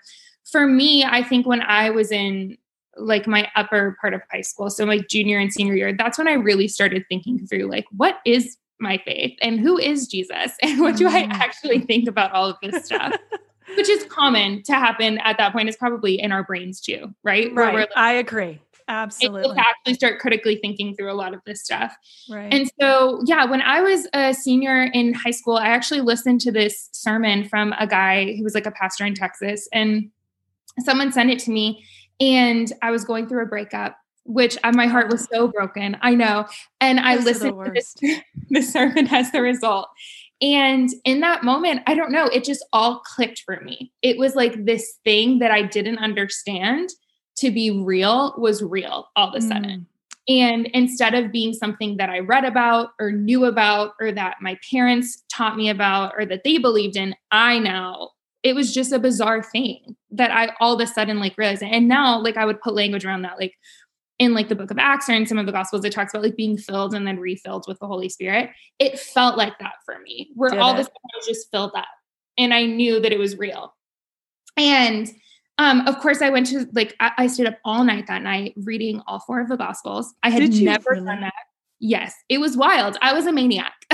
for 0.44 0.68
me, 0.68 1.02
I 1.02 1.24
think 1.24 1.44
when 1.44 1.62
I 1.62 1.90
was 1.90 2.12
in 2.12 2.56
like 2.98 3.26
my 3.26 3.48
upper 3.56 3.96
part 4.00 4.14
of 4.14 4.22
high 4.30 4.40
school, 4.40 4.70
so 4.70 4.84
like 4.84 5.08
junior 5.08 5.38
and 5.38 5.52
senior 5.52 5.74
year, 5.74 5.94
that's 5.96 6.18
when 6.18 6.28
I 6.28 6.34
really 6.34 6.68
started 6.68 7.04
thinking 7.08 7.46
through 7.46 7.70
like, 7.70 7.86
what 7.90 8.18
is 8.24 8.56
my 8.80 8.98
faith 9.04 9.36
and 9.42 9.58
who 9.58 9.78
is 9.78 10.06
Jesus 10.06 10.52
and 10.62 10.80
what 10.80 10.96
do 10.96 11.08
I 11.08 11.24
mm. 11.24 11.32
actually 11.32 11.80
think 11.80 12.08
about 12.08 12.32
all 12.32 12.48
of 12.48 12.56
this 12.62 12.84
stuff? 12.84 13.16
Which 13.76 13.88
is 13.88 14.04
common 14.04 14.62
to 14.62 14.72
happen 14.72 15.18
at 15.18 15.36
that 15.36 15.52
point, 15.52 15.68
is 15.68 15.76
probably 15.76 16.18
in 16.18 16.32
our 16.32 16.42
brains 16.42 16.80
too, 16.80 17.14
right? 17.22 17.54
Right. 17.54 17.74
Like, 17.74 17.90
I 17.94 18.14
agree. 18.14 18.60
Absolutely. 18.88 19.54
To 19.54 19.60
actually 19.60 19.94
start 19.94 20.18
critically 20.18 20.56
thinking 20.56 20.96
through 20.96 21.12
a 21.12 21.14
lot 21.14 21.34
of 21.34 21.40
this 21.44 21.62
stuff. 21.62 21.94
Right. 22.30 22.52
And 22.52 22.70
so, 22.80 23.22
yeah, 23.26 23.44
when 23.44 23.60
I 23.60 23.82
was 23.82 24.08
a 24.14 24.32
senior 24.32 24.84
in 24.84 25.12
high 25.12 25.30
school, 25.30 25.58
I 25.58 25.66
actually 25.66 26.00
listened 26.00 26.40
to 26.42 26.52
this 26.52 26.88
sermon 26.92 27.46
from 27.46 27.74
a 27.78 27.86
guy 27.86 28.34
who 28.36 28.42
was 28.42 28.54
like 28.54 28.64
a 28.64 28.70
pastor 28.70 29.04
in 29.04 29.14
Texas. 29.14 29.68
And 29.72 30.10
someone 30.80 31.12
sent 31.12 31.30
it 31.30 31.38
to 31.40 31.50
me 31.50 31.84
and 32.20 32.72
I 32.82 32.90
was 32.90 33.04
going 33.04 33.28
through 33.28 33.42
a 33.42 33.46
breakup, 33.46 33.96
which 34.24 34.58
uh, 34.64 34.72
my 34.72 34.86
heart 34.86 35.10
was 35.10 35.26
so 35.32 35.48
broken. 35.48 35.96
I 36.02 36.14
know. 36.14 36.46
And 36.80 37.00
I 37.00 37.16
listened 37.16 37.64
to 37.64 37.70
this, 37.70 37.94
the 38.50 38.62
sermon 38.62 39.08
as 39.08 39.32
the 39.32 39.42
result. 39.42 39.88
And 40.40 40.88
in 41.04 41.20
that 41.20 41.42
moment, 41.42 41.82
I 41.86 41.94
don't 41.94 42.12
know, 42.12 42.26
it 42.26 42.44
just 42.44 42.64
all 42.72 43.00
clicked 43.00 43.42
for 43.44 43.60
me. 43.60 43.92
It 44.02 44.18
was 44.18 44.36
like 44.36 44.64
this 44.64 44.98
thing 45.04 45.40
that 45.40 45.50
I 45.50 45.62
didn't 45.62 45.98
understand 45.98 46.90
to 47.38 47.50
be 47.50 47.70
real 47.70 48.34
was 48.38 48.62
real 48.62 49.08
all 49.16 49.28
of 49.28 49.34
a 49.34 49.40
sudden. 49.40 49.80
Mm. 49.80 49.86
And 50.28 50.66
instead 50.74 51.14
of 51.14 51.32
being 51.32 51.54
something 51.54 51.96
that 51.96 52.10
I 52.10 52.18
read 52.18 52.44
about 52.44 52.90
or 53.00 53.10
knew 53.10 53.46
about 53.46 53.94
or 53.98 54.12
that 54.12 54.36
my 54.42 54.58
parents 54.70 55.24
taught 55.32 55.56
me 55.56 55.70
about 55.70 56.12
or 56.18 56.26
that 56.26 56.44
they 56.44 56.58
believed 56.58 56.96
in, 56.96 57.14
I 57.30 57.58
now 57.58 58.10
it 58.48 58.54
was 58.54 58.72
just 58.72 58.92
a 58.92 58.98
bizarre 58.98 59.42
thing 59.42 59.96
that 60.10 60.30
I 60.30 60.54
all 60.60 60.74
of 60.74 60.80
a 60.80 60.86
sudden 60.86 61.20
like 61.20 61.36
realized. 61.36 61.62
And 61.62 61.88
now, 61.88 62.20
like, 62.20 62.36
I 62.36 62.44
would 62.44 62.60
put 62.60 62.74
language 62.74 63.04
around 63.04 63.22
that. 63.22 63.38
Like, 63.38 63.54
in 64.18 64.34
like 64.34 64.48
the 64.48 64.56
book 64.56 64.70
of 64.70 64.78
Acts 64.78 65.08
or 65.08 65.12
in 65.12 65.26
some 65.26 65.38
of 65.38 65.46
the 65.46 65.52
gospels, 65.52 65.84
it 65.84 65.92
talks 65.92 66.12
about 66.12 66.24
like 66.24 66.36
being 66.36 66.58
filled 66.58 66.92
and 66.92 67.06
then 67.06 67.20
refilled 67.20 67.66
with 67.68 67.78
the 67.78 67.86
Holy 67.86 68.08
Spirit. 68.08 68.50
It 68.78 68.98
felt 68.98 69.36
like 69.36 69.56
that 69.60 69.74
for 69.84 70.00
me, 70.00 70.30
where 70.34 70.50
Did 70.50 70.58
all 70.58 70.74
this 70.74 70.88
was 70.88 71.26
just 71.26 71.50
filled 71.52 71.72
up 71.76 71.86
and 72.38 72.54
I 72.54 72.64
knew 72.64 73.00
that 73.00 73.12
it 73.12 73.18
was 73.18 73.36
real. 73.36 73.74
And 74.56 75.10
um, 75.58 75.86
of 75.86 75.98
course, 75.98 76.22
I 76.22 76.30
went 76.30 76.46
to 76.48 76.66
like 76.72 76.94
I, 77.00 77.10
I, 77.18 77.26
stayed 77.26 77.48
up 77.48 77.58
all 77.64 77.82
night 77.82 78.06
that 78.06 78.22
night 78.22 78.54
reading 78.56 79.02
all 79.08 79.18
four 79.18 79.40
of 79.40 79.48
the 79.48 79.56
gospels. 79.56 80.14
I 80.22 80.30
had 80.30 80.52
never 80.52 80.90
really? 80.92 81.04
done 81.04 81.20
that. 81.22 81.34
Yes, 81.80 82.14
it 82.28 82.38
was 82.38 82.56
wild. 82.56 82.96
I 83.02 83.12
was 83.12 83.26
a 83.26 83.32
maniac. 83.32 83.72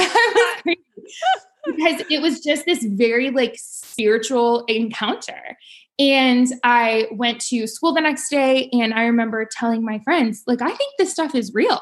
because 1.66 2.02
it 2.10 2.20
was 2.20 2.40
just 2.40 2.64
this 2.64 2.84
very 2.84 3.30
like 3.30 3.56
spiritual 3.56 4.64
encounter. 4.66 5.56
And 5.98 6.48
I 6.64 7.06
went 7.12 7.40
to 7.42 7.66
school 7.66 7.94
the 7.94 8.00
next 8.00 8.28
day 8.28 8.68
and 8.72 8.92
I 8.92 9.04
remember 9.04 9.48
telling 9.50 9.84
my 9.84 10.00
friends, 10.00 10.42
like, 10.46 10.60
I 10.60 10.72
think 10.74 10.94
this 10.98 11.12
stuff 11.12 11.34
is 11.34 11.54
real. 11.54 11.80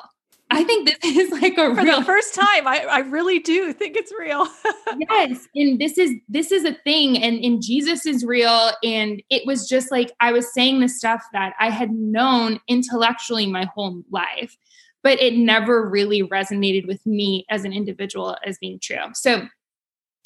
I 0.53 0.65
think 0.65 0.87
this 0.87 1.17
is 1.17 1.31
like 1.31 1.57
a 1.57 1.75
For 1.75 1.83
real 1.83 2.01
the 2.01 2.05
first 2.05 2.35
time. 2.35 2.67
I, 2.67 2.85
I 2.89 2.99
really 2.99 3.39
do 3.39 3.73
think 3.73 3.97
it's 3.97 4.13
real. 4.19 4.47
yes. 5.11 5.49
And 5.55 5.81
this 5.81 5.97
is 5.97 6.13
this 6.29 6.53
is 6.53 6.65
a 6.65 6.75
thing 6.85 7.23
and, 7.23 7.43
and 7.43 7.63
Jesus 7.63 8.05
is 8.05 8.25
real. 8.25 8.73
And 8.85 9.23
it 9.31 9.47
was 9.47 9.69
just 9.69 9.91
like 9.91 10.13
I 10.21 10.33
was 10.33 10.53
saying 10.53 10.81
the 10.81 10.89
stuff 10.89 11.25
that 11.33 11.55
I 11.59 11.71
had 11.71 11.91
known 11.91 12.61
intellectually 12.69 13.47
my 13.47 13.65
whole 13.75 14.03
life, 14.11 14.59
but 15.03 15.21
it 15.21 15.35
never 15.35 15.89
really 15.89 16.23
resonated 16.23 16.87
with 16.87 17.05
me 17.07 17.47
as 17.49 17.65
an 17.65 17.73
individual 17.73 18.37
as 18.45 18.59
being 18.59 18.79
true. 18.79 18.97
So 19.15 19.49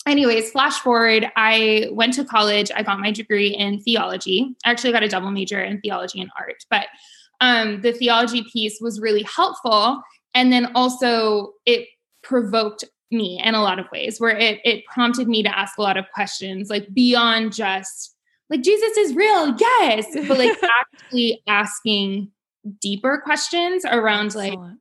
anyways, 0.06 0.50
flash 0.50 0.78
forward, 0.80 1.30
I 1.36 1.88
went 1.92 2.14
to 2.14 2.25
college. 2.25 2.70
I 2.75 2.82
got 2.82 3.00
my 3.00 3.10
degree 3.10 3.48
in 3.48 3.80
theology. 3.80 4.54
I 4.64 4.70
actually 4.70 4.92
got 4.92 5.02
a 5.02 5.08
double 5.08 5.30
major 5.30 5.60
in 5.60 5.80
theology 5.80 6.20
and 6.20 6.30
art, 6.38 6.64
but 6.70 6.86
um, 7.40 7.80
the 7.82 7.92
theology 7.92 8.44
piece 8.52 8.78
was 8.80 9.00
really 9.00 9.25
helpful. 9.25 10.02
And 10.34 10.52
then 10.52 10.72
also 10.75 11.52
it 11.66 11.88
provoked 12.22 12.84
me 13.10 13.40
in 13.42 13.54
a 13.54 13.62
lot 13.62 13.78
of 13.78 13.86
ways 13.92 14.20
where 14.20 14.36
it 14.36 14.60
it 14.64 14.84
prompted 14.86 15.28
me 15.28 15.42
to 15.42 15.58
ask 15.58 15.78
a 15.78 15.82
lot 15.82 15.96
of 15.96 16.04
questions 16.12 16.68
like 16.68 16.92
beyond 16.92 17.54
just 17.54 18.16
like 18.50 18.62
Jesus 18.62 18.96
is 18.96 19.14
real, 19.14 19.56
yes, 19.58 20.06
but 20.28 20.38
like 20.38 20.56
actually 20.94 21.42
asking 21.48 22.30
deeper 22.80 23.20
questions 23.25 23.84
around 23.84 24.26
Excellent. 24.26 24.60
like 24.60 24.76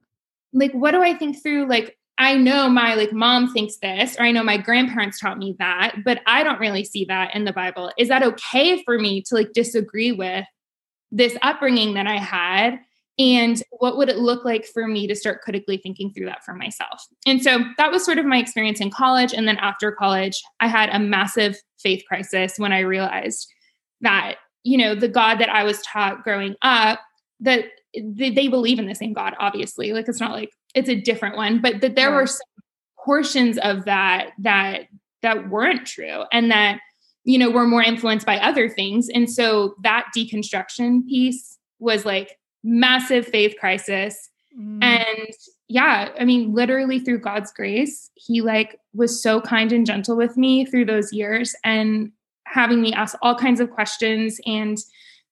like 0.53 0.71
what 0.73 0.91
do 0.91 1.01
I 1.01 1.13
think 1.13 1.41
through 1.41 1.67
like 1.67 1.97
I 2.17 2.35
know 2.35 2.69
my 2.69 2.95
like 2.95 3.11
mom 3.11 3.51
thinks 3.51 3.77
this, 3.77 4.15
or 4.17 4.23
I 4.23 4.31
know 4.31 4.43
my 4.43 4.57
grandparents 4.57 5.19
taught 5.19 5.37
me 5.37 5.55
that, 5.59 5.97
but 6.05 6.21
I 6.25 6.43
don't 6.43 6.59
really 6.59 6.85
see 6.85 7.05
that 7.05 7.35
in 7.35 7.45
the 7.45 7.51
Bible. 7.51 7.91
Is 7.97 8.07
that 8.07 8.23
okay 8.23 8.81
for 8.83 8.97
me 8.97 9.21
to 9.23 9.35
like 9.35 9.51
disagree 9.53 10.11
with 10.11 10.45
this 11.11 11.37
upbringing 11.41 11.93
that 11.95 12.07
I 12.07 12.17
had? 12.17 12.79
And 13.17 13.61
what 13.71 13.97
would 13.97 14.09
it 14.09 14.17
look 14.17 14.43
like 14.43 14.65
for 14.65 14.87
me 14.87 15.07
to 15.07 15.15
start 15.15 15.41
critically 15.41 15.77
thinking 15.77 16.11
through 16.11 16.25
that 16.25 16.43
for 16.43 16.53
myself? 16.53 17.05
And 17.25 17.41
so 17.41 17.59
that 17.77 17.91
was 17.91 18.03
sort 18.03 18.17
of 18.17 18.25
my 18.25 18.37
experience 18.37 18.81
in 18.81 18.91
college. 18.91 19.33
And 19.33 19.47
then 19.47 19.57
after 19.57 19.91
college, 19.91 20.41
I 20.59 20.67
had 20.67 20.89
a 20.89 20.99
massive 20.99 21.57
faith 21.79 22.03
crisis 22.07 22.55
when 22.57 22.73
I 22.73 22.79
realized 22.79 23.47
that, 24.01 24.35
you 24.63 24.77
know, 24.77 24.95
the 24.95 25.07
God 25.07 25.35
that 25.39 25.49
I 25.49 25.63
was 25.63 25.81
taught 25.81 26.23
growing 26.23 26.55
up, 26.61 26.99
that 27.39 27.65
they 27.93 28.47
believe 28.49 28.79
in 28.79 28.87
the 28.87 28.95
same 28.95 29.13
God, 29.13 29.33
obviously. 29.39 29.93
Like 29.93 30.09
it's 30.09 30.19
not 30.19 30.31
like 30.31 30.51
it's 30.75 30.89
a 30.89 30.95
different 30.95 31.35
one, 31.35 31.61
but 31.61 31.81
that 31.81 31.95
there 31.95 32.11
were 32.11 32.27
some 32.27 32.47
portions 33.03 33.57
of 33.59 33.85
that 33.85 34.31
that 34.39 34.81
that 35.21 35.49
weren't 35.49 35.85
true 35.85 36.23
and 36.31 36.51
that 36.51 36.79
you 37.23 37.37
know 37.37 37.49
were 37.49 37.65
more 37.65 37.81
influenced 37.81 38.25
by 38.25 38.37
other 38.37 38.69
things. 38.69 39.07
And 39.09 39.31
so 39.31 39.75
that 39.83 40.07
deconstruction 40.15 41.07
piece 41.07 41.57
was 41.79 42.05
like 42.05 42.37
massive 42.63 43.25
faith 43.25 43.55
crisis. 43.59 44.29
Mm. 44.57 44.83
And 44.83 45.29
yeah, 45.67 46.09
I 46.19 46.25
mean, 46.25 46.53
literally 46.53 46.99
through 46.99 47.19
God's 47.19 47.51
grace, 47.51 48.11
he 48.15 48.41
like 48.41 48.79
was 48.93 49.21
so 49.21 49.41
kind 49.41 49.71
and 49.71 49.85
gentle 49.85 50.15
with 50.15 50.37
me 50.37 50.65
through 50.65 50.85
those 50.85 51.11
years 51.11 51.55
and 51.63 52.11
having 52.45 52.81
me 52.81 52.93
ask 52.93 53.17
all 53.21 53.35
kinds 53.35 53.59
of 53.59 53.71
questions 53.71 54.39
and 54.45 54.77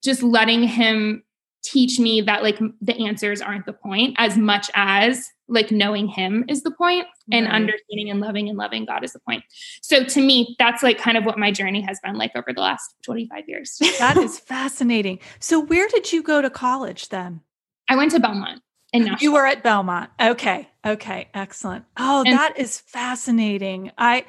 just 0.03 0.23
letting 0.23 0.63
him 0.63 1.23
teach 1.63 1.99
me 1.99 2.21
that 2.21 2.43
like 2.43 2.59
the 2.81 2.95
answers 3.05 3.41
aren't 3.41 3.65
the 3.65 3.73
point 3.73 4.15
as 4.17 4.37
much 4.37 4.69
as 4.75 5.29
like 5.47 5.71
knowing 5.71 6.07
him 6.07 6.45
is 6.47 6.63
the 6.63 6.71
point 6.71 7.05
and 7.31 7.45
right. 7.45 7.55
understanding 7.55 8.09
and 8.09 8.19
loving 8.19 8.49
and 8.49 8.57
loving 8.57 8.85
God 8.85 9.03
is 9.03 9.13
the 9.13 9.19
point. 9.19 9.43
So 9.81 10.03
to 10.03 10.21
me, 10.21 10.55
that's 10.59 10.83
like 10.83 10.97
kind 10.97 11.17
of 11.17 11.25
what 11.25 11.37
my 11.37 11.51
journey 11.51 11.81
has 11.81 11.99
been 12.03 12.17
like 12.17 12.31
over 12.35 12.53
the 12.53 12.61
last 12.61 12.95
25 13.03 13.43
years. 13.47 13.77
that 13.99 14.17
is 14.17 14.39
fascinating. 14.39 15.19
So 15.39 15.59
where 15.59 15.87
did 15.87 16.11
you 16.11 16.23
go 16.23 16.41
to 16.41 16.49
college 16.49 17.09
then? 17.09 17.41
I 17.89 17.95
went 17.95 18.11
to 18.11 18.19
Belmont 18.19 18.61
in 18.93 19.05
Nashville. 19.05 19.23
You 19.23 19.33
were 19.33 19.45
at 19.45 19.63
Belmont. 19.63 20.09
Okay. 20.19 20.69
Okay. 20.85 21.29
Excellent. 21.33 21.85
Oh, 21.97 22.23
and- 22.25 22.33
that 22.33 22.57
is 22.57 22.79
fascinating. 22.79 23.91
I 23.97 24.25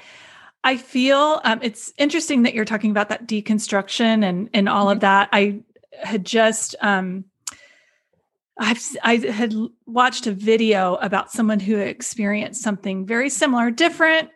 I 0.66 0.78
feel 0.78 1.42
um, 1.44 1.60
it's 1.62 1.92
interesting 1.98 2.44
that 2.44 2.54
you're 2.54 2.64
talking 2.64 2.90
about 2.90 3.10
that 3.10 3.26
deconstruction 3.26 4.24
and 4.24 4.48
and 4.54 4.68
all 4.68 4.86
mm-hmm. 4.86 4.92
of 4.92 5.00
that. 5.00 5.28
I 5.32 5.60
had 6.02 6.24
just 6.24 6.74
um, 6.80 7.24
I've 8.58 8.80
I 9.02 9.16
had 9.16 9.54
watched 9.86 10.26
a 10.26 10.32
video 10.32 10.96
about 10.96 11.32
someone 11.32 11.60
who 11.60 11.78
experienced 11.78 12.62
something 12.62 13.06
very 13.06 13.30
similar, 13.30 13.70
different 13.70 14.30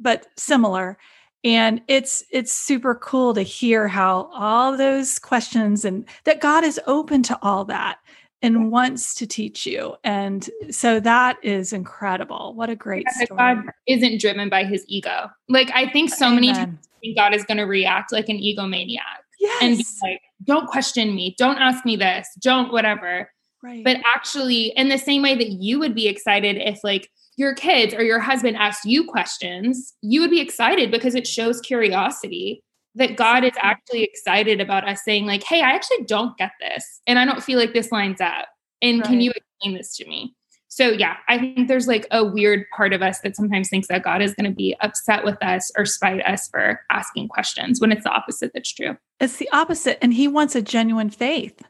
but 0.00 0.26
similar, 0.36 0.98
and 1.42 1.80
it's 1.88 2.24
it's 2.30 2.52
super 2.52 2.94
cool 2.94 3.34
to 3.34 3.42
hear 3.42 3.88
how 3.88 4.30
all 4.34 4.76
those 4.76 5.18
questions 5.18 5.84
and 5.84 6.04
that 6.24 6.40
God 6.40 6.64
is 6.64 6.80
open 6.86 7.22
to 7.24 7.38
all 7.42 7.64
that 7.66 7.98
and 8.42 8.70
wants 8.70 9.14
to 9.14 9.26
teach 9.26 9.64
you. 9.64 9.94
And 10.04 10.48
so 10.70 11.00
that 11.00 11.38
is 11.42 11.72
incredible. 11.72 12.52
What 12.54 12.68
a 12.68 12.76
great 12.76 13.06
yeah, 13.06 13.24
story. 13.24 13.38
God 13.38 13.64
isn't 13.88 14.20
driven 14.20 14.50
by 14.50 14.64
his 14.64 14.84
ego. 14.86 15.30
Like 15.48 15.70
I 15.74 15.90
think 15.90 16.10
so 16.10 16.26
Amen. 16.26 16.34
many 16.34 16.52
times 16.52 16.88
think 17.04 17.16
God 17.16 17.34
is 17.34 17.44
going 17.44 17.58
to 17.58 17.64
react 17.64 18.12
like 18.12 18.28
an 18.28 18.38
egomaniac. 18.38 19.23
Yes. 19.44 19.62
And 19.62 19.76
be 19.76 19.84
like, 20.02 20.22
don't 20.44 20.66
question 20.66 21.14
me. 21.14 21.34
Don't 21.36 21.58
ask 21.58 21.84
me 21.84 21.96
this. 21.96 22.26
Don't 22.40 22.72
whatever. 22.72 23.30
Right. 23.62 23.84
But 23.84 23.98
actually, 24.14 24.68
in 24.68 24.88
the 24.88 24.98
same 24.98 25.22
way 25.22 25.34
that 25.34 25.50
you 25.50 25.78
would 25.78 25.94
be 25.94 26.08
excited 26.08 26.56
if 26.56 26.82
like 26.82 27.10
your 27.36 27.54
kids 27.54 27.92
or 27.92 28.02
your 28.02 28.20
husband 28.20 28.56
asked 28.56 28.86
you 28.86 29.04
questions, 29.04 29.94
you 30.00 30.22
would 30.22 30.30
be 30.30 30.40
excited 30.40 30.90
because 30.90 31.14
it 31.14 31.26
shows 31.26 31.60
curiosity 31.60 32.62
that 32.94 33.16
God 33.16 33.44
is 33.44 33.52
actually 33.58 34.04
excited 34.04 34.60
about 34.60 34.88
us 34.88 35.02
saying, 35.04 35.26
like, 35.26 35.42
hey, 35.42 35.60
I 35.60 35.72
actually 35.72 36.04
don't 36.06 36.36
get 36.38 36.52
this. 36.60 37.00
And 37.06 37.18
I 37.18 37.26
don't 37.26 37.42
feel 37.42 37.58
like 37.58 37.74
this 37.74 37.92
lines 37.92 38.20
up. 38.20 38.46
And 38.80 39.00
right. 39.00 39.08
can 39.08 39.20
you 39.20 39.30
explain 39.30 39.76
this 39.76 39.94
to 39.96 40.06
me? 40.06 40.34
So, 40.74 40.88
yeah, 40.88 41.18
I 41.28 41.38
think 41.38 41.68
there's 41.68 41.86
like 41.86 42.04
a 42.10 42.24
weird 42.24 42.64
part 42.76 42.92
of 42.92 43.00
us 43.00 43.20
that 43.20 43.36
sometimes 43.36 43.68
thinks 43.68 43.86
that 43.86 44.02
God 44.02 44.20
is 44.20 44.34
going 44.34 44.50
to 44.50 44.56
be 44.56 44.74
upset 44.80 45.24
with 45.24 45.40
us 45.40 45.70
or 45.78 45.86
spite 45.86 46.20
us 46.26 46.48
for 46.48 46.80
asking 46.90 47.28
questions 47.28 47.80
when 47.80 47.92
it's 47.92 48.02
the 48.02 48.10
opposite 48.10 48.50
that's 48.52 48.72
true. 48.72 48.96
It's 49.20 49.36
the 49.36 49.48
opposite. 49.52 49.98
And 50.02 50.12
He 50.12 50.26
wants 50.26 50.56
a 50.56 50.62
genuine 50.62 51.10
faith. 51.10 51.62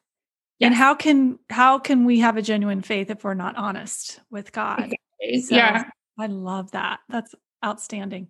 Yes. 0.58 0.68
And 0.68 0.74
how 0.74 0.94
can 0.94 1.38
how 1.50 1.78
can 1.78 2.06
we 2.06 2.20
have 2.20 2.38
a 2.38 2.42
genuine 2.42 2.80
faith 2.80 3.10
if 3.10 3.24
we're 3.24 3.34
not 3.34 3.54
honest 3.56 4.20
with 4.30 4.52
God? 4.52 4.94
Exactly. 5.20 5.42
So 5.42 5.54
yeah. 5.54 5.84
I 6.18 6.26
love 6.26 6.70
that. 6.70 7.00
That's 7.10 7.34
outstanding. 7.62 8.28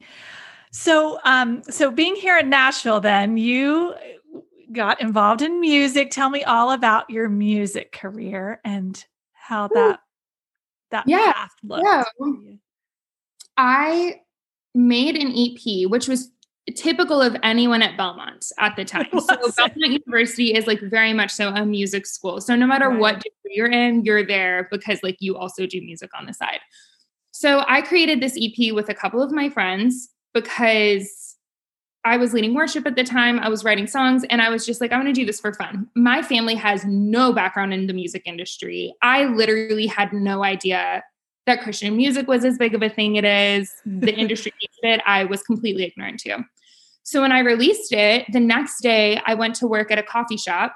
So 0.73 1.21
um 1.25 1.62
so 1.71 1.93
being 1.93 2.16
here 2.16 2.37
in 2.37 2.50
Nashville 2.50 2.99
then 2.99 3.37
you 3.37 3.95
got 4.73 5.00
involved 5.00 5.40
in 5.40 5.61
music. 5.61 6.11
Tell 6.11 6.31
me 6.31 6.43
all 6.43 6.73
about 6.73 7.11
your 7.11 7.28
music 7.28 7.93
career 7.93 8.61
and 8.64 9.04
how 9.35 9.69
that 9.69 10.00
that 10.95 11.09
yeah, 11.09 11.49
looked. 11.65 11.85
Yeah. 11.85 12.05
I 13.57 14.21
made 14.75 15.17
an 15.17 15.33
EP, 15.37 15.91
which 15.91 16.09
was 16.09 16.31
typical 16.77 17.21
of 17.21 17.37
anyone 17.43 17.83
at 17.83 17.97
Belmont 17.97 18.47
at 18.59 18.77
the 18.77 18.85
time. 18.95 19.09
So 19.13 19.51
Belmont 19.57 19.77
University 19.77 20.55
is 20.55 20.67
like 20.67 20.81
very 20.81 21.13
much 21.13 21.31
so 21.33 21.49
a 21.49 21.67
music 21.67 22.07
school. 22.07 22.41
So 22.41 22.55
no 22.55 22.67
matter 22.67 22.89
right. 22.89 22.99
what 22.99 23.15
degree 23.17 23.55
you're 23.55 23.71
in, 23.71 24.05
you're 24.05 24.25
there 24.25 24.69
because 24.71 25.01
like 25.03 25.17
you 25.19 25.37
also 25.37 25.67
do 25.67 25.81
music 25.81 26.11
on 26.19 26.27
the 26.27 26.33
side. 26.33 26.61
So 27.33 27.65
I 27.67 27.83
created 27.83 28.21
this 28.21 28.39
EP 28.41 28.73
with 28.73 28.89
a 28.89 28.95
couple 28.95 29.21
of 29.21 29.33
my 29.33 29.51
friends 29.51 30.11
because 30.33 31.24
I 32.05 32.19
was 32.19 32.35
leading 32.35 32.55
worship 32.55 32.87
at 32.87 32.97
the 32.97 33.05
time. 33.05 33.39
I 33.39 33.49
was 33.49 33.65
writing 33.65 33.87
songs 33.87 34.25
and 34.29 34.43
I 34.43 34.51
was 34.51 34.67
just 34.67 34.81
like, 34.81 34.93
I'm 34.93 35.01
going 35.01 35.13
to 35.13 35.19
do 35.19 35.25
this 35.25 35.41
for 35.41 35.55
fun. 35.55 35.89
My 35.95 36.21
family 36.21 36.55
has 36.55 36.85
no 36.85 37.33
background 37.33 37.73
in 37.73 37.87
the 37.87 37.95
music 37.95 38.23
industry. 38.27 38.95
I 39.01 39.25
literally 39.25 39.87
had 39.87 40.13
no 40.13 40.45
idea 40.45 41.03
that 41.47 41.63
Christian 41.63 41.97
music 41.97 42.29
was 42.29 42.45
as 42.45 42.59
big 42.59 42.75
of 42.75 42.83
a 42.83 42.89
thing 42.89 43.17
it 43.17 43.25
is, 43.25 43.73
the 43.87 44.15
industry 44.19 44.53
that 44.83 45.03
I 45.07 45.25
was 45.25 45.43
completely 45.43 45.85
ignorant 45.85 46.21
to. 46.21 46.45
So 47.05 47.21
when 47.21 47.33
I 47.33 47.41
released 47.41 47.93
it, 47.93 48.27
the 48.33 48.41
next 48.41 48.81
day 48.81 49.21
I 49.27 49.35
went 49.35 49.55
to 49.57 49.67
work 49.67 49.91
at 49.91 49.99
a 49.99 50.03
coffee 50.03 50.39
shop 50.39 50.75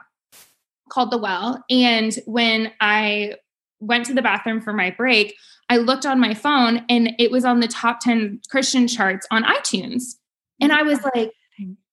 called 0.90 1.10
The 1.10 1.18
Well. 1.18 1.62
And 1.70 2.14
when 2.26 2.72
I 2.80 3.34
went 3.80 4.06
to 4.06 4.14
the 4.14 4.22
bathroom 4.22 4.60
for 4.60 4.72
my 4.72 4.90
break, 4.90 5.34
I 5.70 5.76
looked 5.76 6.06
on 6.06 6.20
my 6.20 6.34
phone 6.34 6.84
and 6.88 7.12
it 7.18 7.30
was 7.30 7.44
on 7.44 7.60
the 7.60 7.68
top 7.68 8.00
10 8.00 8.40
Christian 8.50 8.88
charts 8.88 9.26
on 9.30 9.44
iTunes. 9.44 10.14
And 10.60 10.72
I 10.72 10.82
was 10.82 11.00
like, 11.14 11.32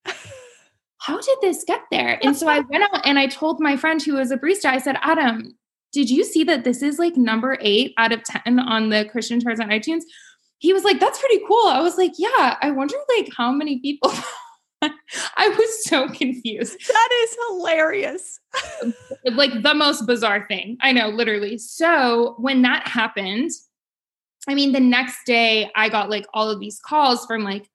how 0.97 1.19
did 1.19 1.37
this 1.41 1.63
get 1.65 1.81
there? 1.91 2.19
And 2.23 2.35
so 2.35 2.47
I 2.47 2.59
went 2.59 2.83
out 2.83 3.05
and 3.05 3.19
I 3.19 3.27
told 3.27 3.59
my 3.59 3.77
friend 3.77 4.01
who 4.01 4.15
was 4.15 4.31
a 4.31 4.37
barista, 4.37 4.65
I 4.65 4.79
said, 4.79 4.97
Adam, 5.01 5.55
did 5.91 6.09
you 6.09 6.23
see 6.23 6.43
that 6.45 6.63
this 6.63 6.81
is 6.81 6.99
like 6.99 7.15
number 7.15 7.57
eight 7.61 7.93
out 7.97 8.11
of 8.11 8.23
10 8.23 8.59
on 8.59 8.89
the 8.89 9.05
Christian 9.05 9.39
charts 9.39 9.59
on 9.59 9.69
iTunes? 9.69 10.01
He 10.57 10.73
was 10.73 10.83
like, 10.83 10.99
that's 10.99 11.19
pretty 11.19 11.41
cool. 11.47 11.67
I 11.67 11.81
was 11.81 11.97
like, 11.97 12.13
yeah, 12.17 12.57
I 12.61 12.71
wonder 12.71 12.95
like 13.17 13.29
how 13.35 13.51
many 13.51 13.79
people. 13.79 14.11
I 14.81 15.49
was 15.49 15.85
so 15.85 16.07
confused. 16.09 16.77
That 16.87 17.09
is 17.23 17.37
hilarious. 17.47 18.39
like 19.25 19.63
the 19.63 19.73
most 19.73 20.05
bizarre 20.05 20.45
thing. 20.47 20.77
I 20.81 20.91
know, 20.91 21.09
literally. 21.09 21.57
So 21.57 22.35
when 22.39 22.61
that 22.63 22.87
happened, 22.87 23.51
I 24.47 24.53
mean, 24.53 24.71
the 24.71 24.79
next 24.79 25.25
day 25.25 25.71
I 25.75 25.89
got 25.89 26.09
like 26.09 26.25
all 26.33 26.49
of 26.49 26.59
these 26.59 26.79
calls 26.79 27.25
from 27.25 27.43
like 27.43 27.69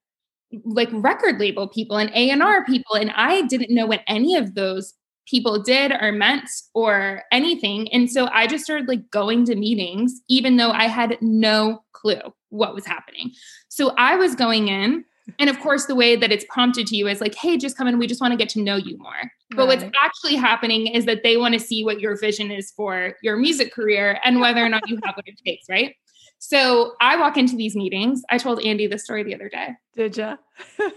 like 0.65 0.89
record 0.93 1.39
label 1.39 1.69
people 1.69 1.97
and 1.97 2.11
A&R 2.15 2.65
people 2.65 2.97
and 2.97 3.11
I 3.13 3.43
didn't 3.43 3.75
know 3.75 3.87
what 3.87 4.03
any 4.07 4.37
of 4.37 4.55
those 4.55 4.95
people 5.27 5.63
did 5.63 5.93
or 5.93 6.11
meant 6.11 6.49
or 6.75 7.23
anything. 7.31 7.93
And 7.93 8.11
so 8.11 8.29
I 8.33 8.49
just 8.49 8.65
started 8.65 8.89
like 8.89 9.11
going 9.11 9.45
to 9.47 9.55
meetings 9.55 10.21
even 10.29 10.57
though 10.57 10.71
I 10.71 10.89
had 10.89 11.19
no 11.21 11.85
clue 11.93 12.21
what 12.49 12.75
was 12.75 12.85
happening. 12.85 13.31
So 13.69 13.95
I 13.97 14.17
was 14.17 14.35
going 14.35 14.69
in 14.69 15.05
and 15.39 15.49
of 15.49 15.59
course 15.61 15.87
the 15.87 15.95
way 15.95 16.17
that 16.17 16.33
it's 16.33 16.45
prompted 16.49 16.87
to 16.89 16.97
you 16.97 17.07
is 17.07 17.21
like 17.21 17.35
hey 17.35 17.57
just 17.57 17.77
come 17.77 17.87
in 17.87 17.99
we 17.99 18.07
just 18.07 18.21
want 18.21 18.33
to 18.33 18.37
get 18.37 18.49
to 18.49 18.61
know 18.61 18.77
you 18.77 18.99
more 18.99 19.31
but 19.51 19.69
right. 19.69 19.81
what's 19.81 19.97
actually 20.03 20.35
happening 20.35 20.89
is 20.89 21.05
that 21.05 21.23
they 21.23 21.37
want 21.37 21.55
to 21.55 21.61
see 21.61 21.85
what 21.85 22.01
your 22.01 22.19
vision 22.19 22.51
is 22.51 22.73
for 22.73 23.15
your 23.23 23.37
music 23.37 23.73
career 23.73 24.19
and 24.25 24.41
whether 24.41 24.65
or 24.65 24.69
not 24.69 24.83
you 24.89 24.99
have 25.05 25.15
what 25.15 25.29
it 25.29 25.39
takes 25.45 25.69
right 25.69 25.95
so 26.41 26.95
I 27.01 27.17
walk 27.17 27.37
into 27.37 27.55
these 27.55 27.77
meetings. 27.77 28.23
I 28.31 28.39
told 28.39 28.65
Andy 28.65 28.87
this 28.87 29.05
story 29.05 29.23
the 29.23 29.35
other 29.35 29.51
day. 29.51 29.75
Did 29.95 30.17
you? 30.17 30.39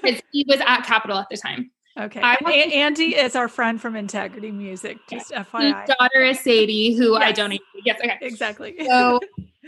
he 0.31 0.45
was 0.47 0.61
at 0.65 0.83
Capitol 0.83 1.17
at 1.17 1.27
the 1.29 1.35
time. 1.35 1.69
Okay. 1.99 2.21
A- 2.21 2.73
Andy 2.73 3.15
is 3.15 3.35
our 3.35 3.49
friend 3.49 3.79
from 3.79 3.97
Integrity 3.97 4.51
Music. 4.51 4.97
Just 5.09 5.31
yeah. 5.31 5.43
FYI. 5.43 5.81
His 5.81 5.95
daughter 5.95 6.21
is 6.21 6.39
Sadie, 6.39 6.95
who 6.95 7.13
yes. 7.13 7.21
I 7.21 7.31
donate. 7.33 7.61
Yes. 7.83 7.99
Okay. 7.99 8.17
Exactly. 8.21 8.75
So 8.85 9.19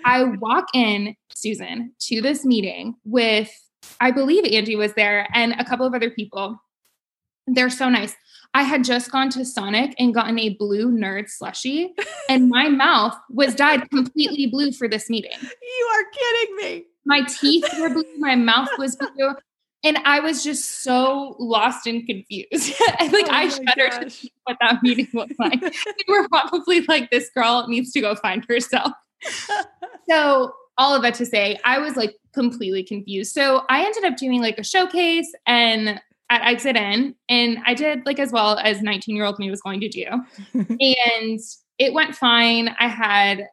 I 0.05 0.23
walk 0.23 0.65
in, 0.73 1.13
Susan, 1.35 1.91
to 1.99 2.21
this 2.21 2.45
meeting 2.45 2.95
with, 3.03 3.51
I 3.99 4.11
believe 4.11 4.45
Andy 4.45 4.77
was 4.77 4.93
there 4.93 5.27
and 5.33 5.55
a 5.59 5.65
couple 5.65 5.85
of 5.85 5.93
other 5.93 6.09
people. 6.09 6.57
They're 7.47 7.69
so 7.69 7.89
nice. 7.89 8.15
I 8.55 8.63
had 8.63 8.85
just 8.85 9.11
gone 9.11 9.29
to 9.31 9.43
Sonic 9.43 9.93
and 9.99 10.13
gotten 10.13 10.39
a 10.39 10.53
blue 10.53 10.89
nerd 10.89 11.29
slushy, 11.29 11.93
and 12.29 12.47
my 12.47 12.69
mouth 12.69 13.13
was 13.29 13.53
dyed 13.53 13.89
completely 13.89 14.47
blue 14.47 14.71
for 14.71 14.87
this 14.87 15.09
meeting. 15.09 15.37
You 15.41 15.91
are 15.93 16.03
kidding 16.13 16.55
me. 16.55 16.85
My 17.05 17.23
teeth 17.23 17.65
were 17.77 17.89
blue, 17.89 18.05
my 18.17 18.35
mouth 18.35 18.69
was 18.77 18.95
blue. 19.15 19.35
And 19.83 19.97
I 20.05 20.21
was 20.21 20.41
just 20.41 20.83
so 20.83 21.35
lost 21.37 21.85
and 21.85 22.07
confused. 22.07 22.49
like 23.01 23.25
oh 23.25 23.29
I 23.29 23.49
shuddered 23.49 24.09
to 24.09 24.29
what 24.45 24.55
that 24.61 24.81
meeting 24.81 25.09
was 25.13 25.29
like. 25.37 25.61
we 25.61 25.71
were 26.07 26.27
probably 26.29 26.81
like, 26.87 27.11
this 27.11 27.29
girl 27.35 27.67
needs 27.67 27.91
to 27.91 28.01
go 28.01 28.15
find 28.15 28.45
herself. 28.47 28.93
so 30.09 30.53
all 30.77 30.95
of 30.95 31.01
that 31.01 31.15
to 31.15 31.25
say, 31.25 31.59
I 31.65 31.79
was 31.79 31.97
like 31.97 32.15
completely 32.33 32.83
confused. 32.83 33.33
So 33.33 33.63
I 33.69 33.85
ended 33.85 34.05
up 34.05 34.15
doing 34.15 34.41
like 34.41 34.57
a 34.57 34.63
showcase 34.63 35.31
and 35.45 35.99
at 36.29 36.41
Exit/In, 36.41 37.15
and 37.29 37.57
I 37.65 37.73
did 37.73 38.05
like 38.05 38.19
as 38.19 38.31
well 38.31 38.57
as 38.57 38.81
19 38.81 39.15
year 39.15 39.25
old 39.25 39.39
me 39.39 39.49
was 39.49 39.61
going 39.61 39.79
to 39.81 39.89
do. 39.89 40.05
and 40.53 41.39
it 41.77 41.93
went 41.93 42.15
fine. 42.15 42.75
I 42.79 42.87
had 42.87 43.47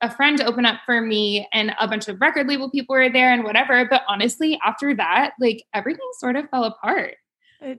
a 0.00 0.14
friend 0.14 0.40
open 0.42 0.66
up 0.66 0.80
for 0.84 1.00
me, 1.00 1.48
and 1.52 1.74
a 1.80 1.88
bunch 1.88 2.08
of 2.08 2.20
record 2.20 2.48
label 2.48 2.70
people 2.70 2.94
were 2.94 3.10
there 3.10 3.32
and 3.32 3.44
whatever. 3.44 3.86
But 3.88 4.02
honestly, 4.08 4.58
after 4.64 4.94
that, 4.96 5.32
like 5.40 5.64
everything 5.74 6.08
sort 6.18 6.36
of 6.36 6.48
fell 6.50 6.64
apart. 6.64 7.16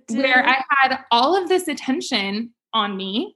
Where 0.10 0.48
I 0.48 0.64
had 0.82 1.00
all 1.12 1.40
of 1.40 1.48
this 1.48 1.68
attention 1.68 2.52
on 2.74 2.98
me 2.98 3.36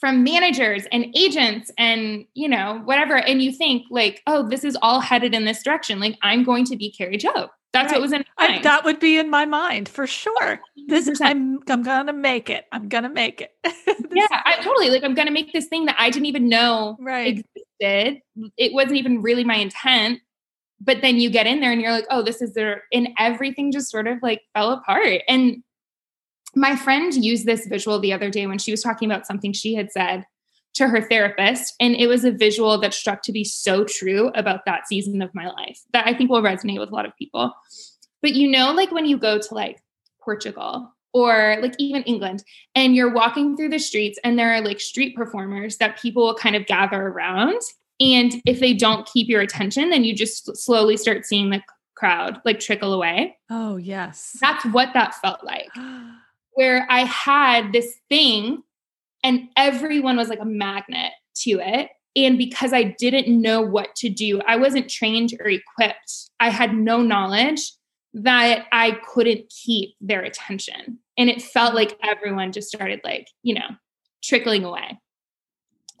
from 0.00 0.22
managers 0.22 0.84
and 0.92 1.06
agents 1.16 1.70
and 1.76 2.24
you 2.34 2.48
know 2.48 2.80
whatever 2.84 3.16
and 3.16 3.42
you 3.42 3.50
think 3.50 3.84
like 3.90 4.22
oh 4.26 4.48
this 4.48 4.62
is 4.64 4.76
all 4.80 5.00
headed 5.00 5.34
in 5.34 5.44
this 5.44 5.62
direction 5.62 5.98
like 5.98 6.16
i'm 6.22 6.44
going 6.44 6.64
to 6.64 6.76
be 6.76 6.90
Kari 6.90 7.18
Jobe 7.18 7.48
that's 7.72 7.92
right. 7.92 7.98
what 7.98 8.02
was 8.02 8.12
in 8.12 8.24
I, 8.38 8.60
that 8.62 8.84
would 8.84 8.98
be 8.98 9.18
in 9.18 9.28
my 9.28 9.44
mind 9.44 9.88
for 9.88 10.06
sure. 10.06 10.60
This 10.86 11.06
is 11.06 11.20
I'm 11.20 11.60
I'm 11.68 11.82
gonna 11.82 12.12
make 12.12 12.48
it. 12.48 12.64
I'm 12.72 12.88
gonna 12.88 13.10
make 13.10 13.42
it. 13.42 13.54
yeah, 14.12 14.26
I 14.30 14.56
totally 14.62 14.90
like 14.90 15.04
I'm 15.04 15.14
gonna 15.14 15.30
make 15.30 15.52
this 15.52 15.66
thing 15.66 15.84
that 15.86 15.96
I 15.98 16.10
didn't 16.10 16.26
even 16.26 16.48
know 16.48 16.96
right. 17.00 17.44
existed. 17.80 18.22
It 18.56 18.72
wasn't 18.72 18.96
even 18.96 19.22
really 19.22 19.44
my 19.44 19.56
intent. 19.56 20.20
But 20.80 21.02
then 21.02 21.16
you 21.16 21.28
get 21.28 21.46
in 21.46 21.60
there 21.60 21.72
and 21.72 21.80
you're 21.80 21.90
like, 21.90 22.06
oh, 22.08 22.22
this 22.22 22.40
is 22.40 22.54
there, 22.54 22.84
and 22.92 23.08
everything 23.18 23.72
just 23.72 23.90
sort 23.90 24.06
of 24.06 24.18
like 24.22 24.42
fell 24.54 24.70
apart. 24.72 25.22
And 25.28 25.62
my 26.54 26.76
friend 26.76 27.12
used 27.12 27.46
this 27.46 27.66
visual 27.66 27.98
the 27.98 28.12
other 28.12 28.30
day 28.30 28.46
when 28.46 28.58
she 28.58 28.70
was 28.70 28.82
talking 28.82 29.10
about 29.10 29.26
something 29.26 29.52
she 29.52 29.74
had 29.74 29.90
said 29.90 30.24
to 30.74 30.88
her 30.88 31.02
therapist. 31.02 31.74
And 31.80 31.94
it 31.94 32.06
was 32.06 32.24
a 32.24 32.30
visual 32.30 32.78
that 32.78 32.94
struck 32.94 33.22
to 33.22 33.32
be 33.32 33.44
so 33.44 33.84
true 33.84 34.30
about 34.34 34.64
that 34.66 34.86
season 34.86 35.22
of 35.22 35.34
my 35.34 35.48
life 35.48 35.80
that 35.92 36.06
I 36.06 36.14
think 36.14 36.30
will 36.30 36.42
resonate 36.42 36.78
with 36.78 36.90
a 36.90 36.94
lot 36.94 37.06
of 37.06 37.16
people. 37.18 37.52
But 38.22 38.34
you 38.34 38.48
know, 38.48 38.72
like 38.72 38.90
when 38.90 39.06
you 39.06 39.18
go 39.18 39.38
to 39.38 39.54
like 39.54 39.80
Portugal 40.22 40.92
or 41.12 41.56
like 41.60 41.74
even 41.78 42.02
England 42.02 42.44
and 42.74 42.94
you're 42.94 43.12
walking 43.12 43.56
through 43.56 43.70
the 43.70 43.78
streets 43.78 44.18
and 44.24 44.38
there 44.38 44.52
are 44.54 44.60
like 44.60 44.80
street 44.80 45.16
performers 45.16 45.78
that 45.78 46.00
people 46.00 46.24
will 46.24 46.34
kind 46.34 46.56
of 46.56 46.66
gather 46.66 47.00
around. 47.00 47.60
And 48.00 48.34
if 48.46 48.60
they 48.60 48.74
don't 48.74 49.06
keep 49.06 49.28
your 49.28 49.40
attention, 49.40 49.90
then 49.90 50.04
you 50.04 50.14
just 50.14 50.56
slowly 50.56 50.96
start 50.96 51.26
seeing 51.26 51.50
the 51.50 51.62
crowd 51.96 52.40
like 52.44 52.60
trickle 52.60 52.92
away. 52.92 53.36
Oh, 53.50 53.76
yes. 53.76 54.36
That's 54.40 54.64
what 54.66 54.90
that 54.94 55.14
felt 55.16 55.42
like. 55.42 55.68
Where 56.52 56.86
I 56.90 57.00
had 57.04 57.72
this 57.72 57.94
thing 58.08 58.62
and 59.22 59.48
everyone 59.56 60.16
was 60.16 60.28
like 60.28 60.40
a 60.40 60.44
magnet 60.44 61.12
to 61.42 61.60
it. 61.60 61.90
And 62.16 62.38
because 62.38 62.72
I 62.72 62.96
didn't 62.98 63.28
know 63.28 63.60
what 63.60 63.94
to 63.96 64.08
do, 64.08 64.40
I 64.46 64.56
wasn't 64.56 64.88
trained 64.88 65.34
or 65.40 65.48
equipped. 65.48 66.30
I 66.40 66.50
had 66.50 66.74
no 66.74 67.00
knowledge 67.00 67.72
that 68.14 68.66
I 68.72 68.98
couldn't 69.06 69.50
keep 69.50 69.94
their 70.00 70.22
attention. 70.22 70.98
And 71.16 71.28
it 71.28 71.42
felt 71.42 71.74
like 71.74 71.98
everyone 72.02 72.52
just 72.52 72.68
started 72.68 73.00
like, 73.04 73.28
you 73.42 73.54
know, 73.54 73.68
trickling 74.22 74.64
away. 74.64 74.98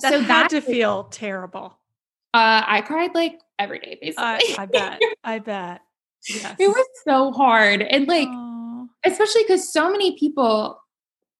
That 0.00 0.12
so 0.12 0.20
had 0.20 0.28
that 0.28 0.50
to 0.50 0.60
feel 0.60 1.04
terrible. 1.04 1.78
Uh, 2.34 2.62
I 2.66 2.82
cried 2.82 3.14
like 3.14 3.40
every 3.58 3.78
day, 3.78 3.98
basically. 4.00 4.24
I, 4.24 4.56
I 4.58 4.66
bet. 4.66 5.00
I 5.24 5.38
bet. 5.38 5.80
Yes. 6.28 6.56
It 6.58 6.68
was 6.68 6.86
so 7.04 7.32
hard. 7.32 7.82
And 7.82 8.06
like, 8.08 8.28
Aww. 8.28 8.88
especially 9.04 9.42
because 9.42 9.72
so 9.72 9.90
many 9.90 10.18
people 10.18 10.80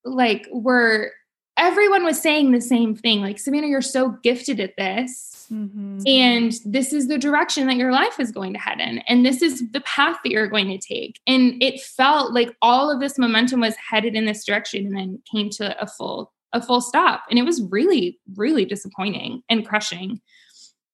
like 0.05 0.47
were 0.53 1.12
everyone 1.59 2.05
was 2.05 2.21
saying 2.21 2.53
the 2.53 2.61
same 2.61 2.94
thing 2.94 3.21
like 3.21 3.38
savannah 3.38 3.66
you're 3.66 3.83
so 3.83 4.11
gifted 4.23 4.61
at 4.61 4.75
this 4.77 5.47
mm-hmm. 5.53 6.01
and 6.07 6.53
this 6.64 6.92
is 6.92 7.09
the 7.09 7.18
direction 7.18 7.66
that 7.66 7.77
your 7.77 7.92
life 7.92 8.18
is 8.18 8.31
going 8.31 8.53
to 8.53 8.59
head 8.59 8.81
in 8.81 8.99
and 9.01 9.25
this 9.25 9.42
is 9.42 9.71
the 9.73 9.81
path 9.81 10.16
that 10.23 10.31
you're 10.31 10.47
going 10.47 10.68
to 10.68 10.79
take. 10.79 11.21
And 11.27 11.62
it 11.62 11.81
felt 11.81 12.33
like 12.33 12.55
all 12.62 12.90
of 12.90 13.01
this 13.01 13.18
momentum 13.18 13.61
was 13.61 13.75
headed 13.77 14.14
in 14.14 14.25
this 14.25 14.44
direction 14.44 14.87
and 14.87 14.97
then 14.97 15.23
came 15.31 15.51
to 15.51 15.81
a 15.81 15.87
full 15.87 16.33
a 16.53 16.62
full 16.62 16.81
stop. 16.81 17.25
And 17.29 17.38
it 17.38 17.42
was 17.42 17.62
really 17.62 18.18
really 18.37 18.64
disappointing 18.64 19.42
and 19.49 19.66
crushing. 19.66 20.21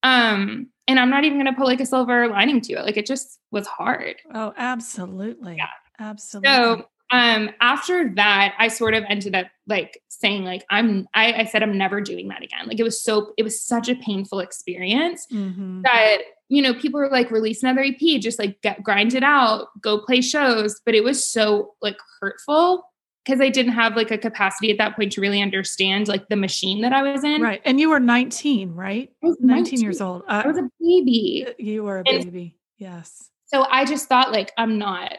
Um 0.03 0.69
and 0.87 1.01
i'm 1.01 1.09
not 1.09 1.25
even 1.25 1.39
going 1.39 1.53
to 1.53 1.59
put 1.59 1.67
like 1.67 1.81
a 1.81 1.87
silver 1.87 2.29
lining 2.29 2.61
to 2.63 2.75
it. 2.75 2.85
Like 2.85 2.97
it 2.97 3.07
just 3.07 3.39
was 3.51 3.67
hard. 3.67 4.17
Oh 4.33 4.53
absolutely. 4.57 5.57
Yeah. 5.57 5.67
Absolutely. 6.01 6.51
So 6.51 6.87
um 7.11 7.51
after 7.61 8.13
that 8.15 8.55
i 8.59 8.69
sort 8.69 8.95
of 8.95 9.05
ended 9.09 9.35
up 9.35 9.47
like 9.67 10.03
saying 10.09 10.45
like 10.45 10.65
i'm 10.71 11.07
I, 11.15 11.33
I, 11.33 11.45
said 11.45 11.63
i'm 11.63 11.77
never 11.77 12.01
doing 12.01 12.29
that 12.29 12.43
again. 12.43 12.67
Like 12.67 12.81
it 12.81 12.83
was 12.83 13.01
so 13.01 13.33
it 13.37 13.43
was 13.43 13.61
such 13.61 13.89
a 13.89 13.95
painful 13.95 14.41
experience 14.41 15.27
mm-hmm. 15.31 15.83
that 15.83 16.19
you 16.49 16.63
know 16.63 16.75
people 16.75 17.01
were 17.01 17.11
like 17.11 17.31
release 17.31 17.63
another 17.63 17.83
ep 17.83 18.21
just 18.21 18.39
like 18.39 18.61
get 18.63 18.83
grind 18.83 19.15
it 19.15 19.23
out 19.23 19.69
go 19.81 19.99
play 19.99 20.21
shows. 20.21 20.81
But 20.85 20.95
it 20.95 21.05
was 21.05 21.25
so 21.25 21.75
like 21.83 21.97
hurtful 22.21 22.91
because 23.25 23.41
i 23.41 23.49
didn't 23.49 23.73
have 23.73 23.97
like 23.97 24.11
a 24.11 24.19
capacity 24.19 24.71
at 24.71 24.79
that 24.79 24.97
point 24.97 25.13
to 25.13 25.21
really 25.21 25.43
understand 25.43 26.09
like 26.09 26.29
the 26.29 26.37
machine 26.37 26.83
that 26.83 26.93
i 26.93 27.03
was 27.03 27.25
in. 27.25 27.43
Right 27.43 27.61
and 27.65 27.81
you 27.81 27.91
were 27.91 28.01
19 28.01 28.75
right? 28.75 29.11
19, 29.23 29.47
19, 29.47 29.81
years 29.81 30.01
old. 30.01 30.23
Uh, 30.23 30.43
i 30.45 30.47
was 30.47 30.59
a 30.59 30.69
baby. 30.81 31.47
You 31.59 31.85
were 31.85 31.99
a 31.99 32.05
baby. 32.05 32.57
And 32.81 32.89
yes. 32.89 33.31
so 33.47 33.67
i 33.71 33.85
just 33.85 34.09
thought 34.09 34.33
like 34.33 34.53
i'm 34.57 34.79
not 34.79 35.13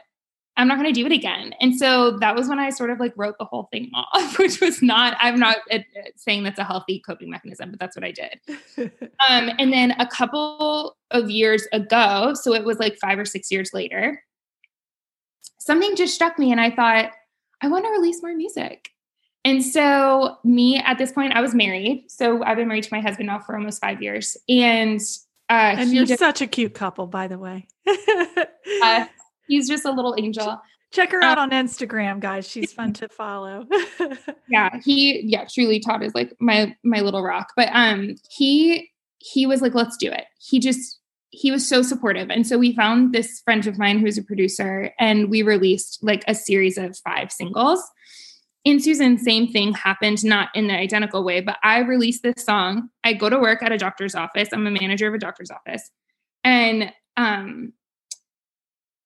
I'm 0.57 0.67
not 0.67 0.77
going 0.77 0.93
to 0.93 0.97
do 0.97 1.05
it 1.05 1.11
again. 1.11 1.53
And 1.59 1.77
so 1.77 2.17
that 2.19 2.35
was 2.35 2.47
when 2.47 2.59
I 2.59 2.69
sort 2.69 2.89
of 2.89 2.99
like 2.99 3.13
wrote 3.17 3.37
the 3.37 3.45
whole 3.45 3.67
thing 3.71 3.91
off, 3.95 4.37
which 4.39 4.61
was 4.61 4.81
not, 4.81 5.17
I'm 5.19 5.37
not 5.37 5.57
uh, 5.71 5.79
saying 6.15 6.43
that's 6.43 6.59
a 6.59 6.63
healthy 6.63 6.99
coping 6.99 7.29
mechanism, 7.29 7.71
but 7.71 7.79
that's 7.79 7.95
what 7.95 8.05
I 8.05 8.11
did. 8.11 8.39
um, 9.29 9.51
and 9.59 9.73
then 9.73 9.91
a 9.99 10.07
couple 10.07 10.95
of 11.11 11.29
years 11.29 11.67
ago, 11.73 12.33
so 12.35 12.53
it 12.53 12.63
was 12.63 12.79
like 12.79 12.97
five 12.97 13.19
or 13.19 13.25
six 13.25 13.51
years 13.51 13.71
later, 13.73 14.23
something 15.59 15.95
just 15.95 16.15
struck 16.15 16.39
me 16.39 16.51
and 16.51 16.61
I 16.61 16.71
thought, 16.71 17.11
I 17.61 17.67
want 17.67 17.85
to 17.85 17.91
release 17.91 18.21
more 18.21 18.35
music. 18.35 18.89
And 19.43 19.63
so, 19.63 20.37
me 20.43 20.77
at 20.77 20.97
this 20.97 21.11
point, 21.11 21.33
I 21.33 21.41
was 21.41 21.53
married. 21.53 22.05
So, 22.07 22.43
I've 22.43 22.57
been 22.57 22.67
married 22.67 22.83
to 22.85 22.89
my 22.91 22.99
husband 22.99 23.27
now 23.27 23.37
for 23.37 23.55
almost 23.55 23.79
five 23.79 24.01
years. 24.01 24.35
And 24.49 24.99
uh, 25.49 25.75
and 25.77 25.93
you're 25.93 26.05
just, 26.05 26.19
such 26.19 26.41
a 26.41 26.47
cute 26.47 26.73
couple, 26.73 27.05
by 27.05 27.27
the 27.27 27.37
way. 27.37 27.67
uh, 28.83 29.05
He's 29.47 29.67
just 29.67 29.85
a 29.85 29.91
little 29.91 30.15
angel. 30.17 30.59
Check 30.91 31.11
her 31.11 31.23
out 31.23 31.37
um, 31.37 31.51
on 31.51 31.65
Instagram, 31.65 32.19
guys. 32.19 32.47
She's 32.47 32.71
fun 32.71 32.93
to 32.93 33.09
follow. 33.09 33.65
yeah, 34.49 34.79
he 34.83 35.21
yeah, 35.25 35.45
truly 35.45 35.79
Todd 35.79 36.03
is 36.03 36.15
like 36.15 36.33
my 36.39 36.75
my 36.83 37.01
little 37.01 37.21
rock. 37.21 37.51
But 37.55 37.69
um 37.73 38.15
he 38.29 38.91
he 39.17 39.45
was 39.45 39.61
like, 39.61 39.73
let's 39.73 39.97
do 39.97 40.11
it. 40.11 40.25
He 40.39 40.59
just 40.59 40.99
he 41.31 41.51
was 41.51 41.67
so 41.67 41.81
supportive. 41.81 42.29
And 42.29 42.47
so 42.47 42.57
we 42.57 42.73
found 42.73 43.13
this 43.13 43.41
friend 43.43 43.65
of 43.67 43.77
mine 43.77 43.99
who's 43.99 44.17
a 44.17 44.23
producer 44.23 44.91
and 44.99 45.29
we 45.29 45.41
released 45.41 45.99
like 46.01 46.23
a 46.27 46.35
series 46.35 46.77
of 46.77 46.97
five 46.99 47.31
singles. 47.31 47.83
In 48.63 48.79
Susan, 48.79 49.17
same 49.17 49.47
thing 49.47 49.73
happened, 49.73 50.23
not 50.23 50.49
in 50.55 50.67
the 50.67 50.73
identical 50.73 51.23
way, 51.23 51.41
but 51.41 51.57
I 51.61 51.79
released 51.79 52.23
this 52.23 52.43
song. 52.43 52.89
I 53.03 53.13
go 53.13 53.29
to 53.29 53.37
work 53.37 53.61
at 53.61 53.71
a 53.71 53.77
doctor's 53.77 54.15
office. 54.15 54.49
I'm 54.51 54.65
a 54.65 54.71
manager 54.71 55.07
of 55.07 55.13
a 55.13 55.19
doctor's 55.19 55.51
office. 55.51 55.91
And 56.43 56.91
um, 57.17 57.73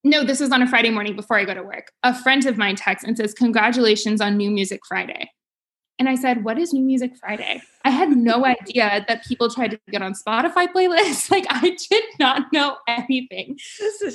no, 0.04 0.24
this 0.24 0.40
was 0.40 0.52
on 0.52 0.62
a 0.62 0.68
Friday 0.68 0.90
morning 0.90 1.16
before 1.16 1.38
I 1.38 1.46
go 1.46 1.54
to 1.54 1.64
work. 1.64 1.92
A 2.04 2.16
friend 2.16 2.46
of 2.46 2.58
mine 2.58 2.76
texts 2.76 3.08
and 3.08 3.18
says, 3.18 3.34
Congratulations 3.34 4.22
on 4.22 4.38
New 4.38 4.50
Music 4.50 4.80
Friday. 4.88 5.30
And 5.98 6.08
I 6.08 6.16
said, 6.16 6.46
What 6.46 6.58
is 6.58 6.72
New 6.72 6.84
Music 6.84 7.12
Friday? 7.20 7.62
I 7.84 7.90
had 7.90 8.10
no 8.10 8.46
idea 8.46 9.04
that 9.08 9.26
people 9.26 9.50
tried 9.50 9.72
to 9.72 9.80
get 9.92 10.02
on 10.02 10.14
Spotify 10.14 10.68
playlists. 10.68 11.30
Like, 11.40 11.46
I 11.50 11.76
did 11.90 12.04
not 12.20 12.52
know 12.54 12.78
anything. 12.88 13.58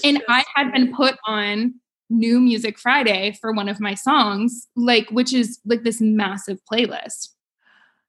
and 0.02 0.22
I 0.28 0.44
had 0.54 0.72
been 0.72 0.94
put 0.94 1.16
on 1.26 1.74
New 2.10 2.40
Music 2.40 2.78
Friday 2.78 3.36
for 3.40 3.52
one 3.52 3.68
of 3.68 3.80
my 3.80 3.94
songs, 3.94 4.66
like, 4.76 5.08
which 5.10 5.32
is 5.32 5.60
like 5.64 5.84
this 5.84 6.00
massive 6.00 6.58
playlist. 6.70 7.28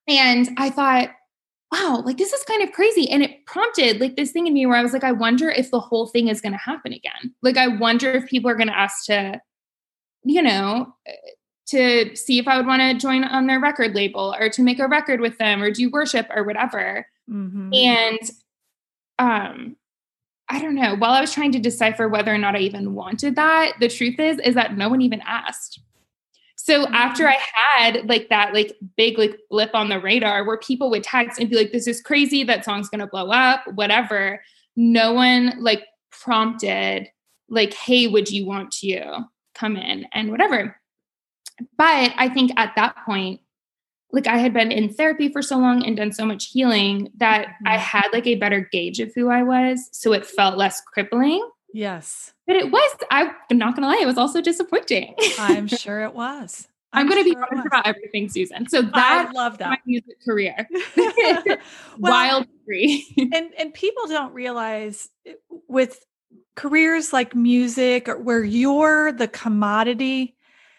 And 0.08 0.50
I 0.58 0.70
thought, 0.70 1.10
wow, 1.72 2.02
like 2.06 2.18
this 2.18 2.32
is 2.32 2.44
kind 2.44 2.64
of 2.64 2.72
crazy. 2.72 3.10
And 3.10 3.24
it 3.24 3.46
prompted 3.46 4.00
like 4.00 4.16
this 4.16 4.32
thing 4.32 4.48
in 4.48 4.54
me 4.54 4.66
where 4.66 4.78
I 4.78 4.84
was 4.84 4.94
like, 4.94 5.04
I 5.04 5.12
wonder 5.12 5.50
if 5.50 5.72
the 5.72 5.80
whole 5.80 6.08
thing 6.08 6.28
is 6.28 6.42
going 6.42 6.54
to 6.54 6.60
happen 6.60 6.94
again. 6.94 7.34
Like, 7.42 7.58
I 7.58 7.68
wonder 7.68 8.12
if 8.12 8.28
people 8.28 8.50
are 8.50 8.56
going 8.56 8.68
to 8.68 8.78
ask 8.78 9.06
to, 9.06 9.42
you 10.24 10.42
know, 10.42 10.94
to 11.68 12.16
see 12.16 12.40
if 12.40 12.48
I 12.48 12.58
would 12.58 12.68
want 12.68 12.82
to 12.82 12.98
join 12.98 13.24
on 13.24 13.48
their 13.48 13.60
record 13.60 13.96
label 13.96 14.36
or 14.40 14.50
to 14.50 14.62
make 14.62 14.80
a 14.80 14.88
record 14.88 15.20
with 15.20 15.38
them 15.38 15.62
or 15.62 15.72
do 15.72 15.90
worship 15.90 16.28
or 16.34 16.44
whatever. 16.44 17.08
Mm-hmm. 17.30 17.74
And 17.74 18.20
um 19.18 19.76
I 20.48 20.62
don't 20.62 20.76
know, 20.76 20.96
while 20.96 21.14
I 21.14 21.22
was 21.22 21.34
trying 21.34 21.52
to 21.54 21.60
decipher 21.60 22.08
whether 22.08 22.32
or 22.32 22.38
not 22.38 22.56
I 22.56 22.60
even 22.60 22.94
wanted 22.94 23.36
that, 23.36 23.74
the 23.80 23.88
truth 23.88 24.20
is 24.20 24.38
is 24.40 24.54
that 24.54 24.78
no 24.78 24.90
one 24.90 25.02
even 25.02 25.22
asked. 25.26 25.80
So 26.66 26.88
after 26.88 27.26
mm. 27.26 27.34
I 27.34 27.38
had 27.54 28.10
like 28.10 28.30
that 28.30 28.54
like 28.54 28.76
big 28.98 29.20
like 29.20 29.38
blip 29.50 29.76
on 29.76 29.90
the 29.90 30.00
radar 30.00 30.44
where 30.44 30.58
people 30.58 30.90
would 30.90 31.04
text 31.04 31.40
and 31.40 31.50
be 31.50 31.56
like 31.56 31.72
this 31.72 31.88
is 31.88 32.02
crazy 32.02 32.44
that 32.44 32.66
song's 32.66 32.90
going 32.90 33.02
to 33.02 33.08
blow 33.08 33.30
up 33.30 33.62
whatever 33.76 34.42
no 34.76 35.14
one 35.14 35.54
like 35.60 35.84
prompted 36.10 37.08
like 37.50 37.74
hey 37.76 38.08
would 38.08 38.32
you 38.32 38.48
want 38.48 38.72
to 38.72 39.20
come 39.54 39.78
in 39.78 40.08
and 40.12 40.32
whatever 40.32 40.76
but 41.78 42.14
I 42.18 42.30
think 42.30 42.52
at 42.58 42.74
that 42.76 42.96
point, 43.06 43.42
like 44.12 44.28
I 44.28 44.38
had 44.38 44.54
been 44.54 44.72
in 44.72 44.94
therapy 44.94 45.30
for 45.30 45.42
so 45.42 45.58
long 45.58 45.86
and 45.86 45.98
done 45.98 46.12
so 46.12 46.26
much 46.26 46.52
healing 46.52 47.12
that 47.18 47.48
mm-hmm. 47.48 47.68
I 47.68 47.78
had 47.78 48.08
like 48.14 48.28
a 48.28 48.36
better 48.36 48.68
gauge 48.72 49.00
of 49.00 49.12
who 49.14 49.30
I 49.30 49.44
was. 49.44 49.90
So 49.92 50.14
it 50.14 50.26
felt 50.26 50.58
less 50.58 50.82
crippling. 50.82 51.48
Yes. 51.76 52.34
But 52.48 52.56
it 52.56 52.72
was, 52.72 52.96
I'm 53.12 53.32
not 53.52 53.76
going 53.76 53.84
to 53.84 53.90
lie, 53.90 54.00
it 54.02 54.06
was 54.06 54.18
also 54.18 54.42
disappointing. 54.42 55.16
I'm 55.40 55.68
sure 55.68 56.04
it 56.04 56.14
was. 56.14 56.68
I'm, 56.94 57.02
I'm 57.02 57.10
going 57.10 57.24
to 57.24 57.30
sure 57.30 57.42
be 57.42 57.48
honest 57.52 57.68
about 57.68 57.86
everything, 57.88 58.30
Susan. 58.30 58.70
So 58.70 58.82
that 58.82 59.28
I 59.28 59.32
love 59.32 59.58
that 59.58 59.70
my 59.70 59.78
music 59.86 60.24
career. 60.24 60.68
well, 60.98 61.58
Wild 61.98 62.48
free. 62.66 63.06
and 63.34 63.52
and 63.60 63.74
people 63.74 64.08
don't 64.08 64.34
realize 64.34 65.10
eh, 65.26 65.34
with 65.68 66.00
careers 66.56 67.12
like 67.12 67.36
music 67.36 68.08
or 68.08 68.18
where 68.20 68.44
you're 68.44 69.12
the 69.12 69.28
commodity 69.28 70.36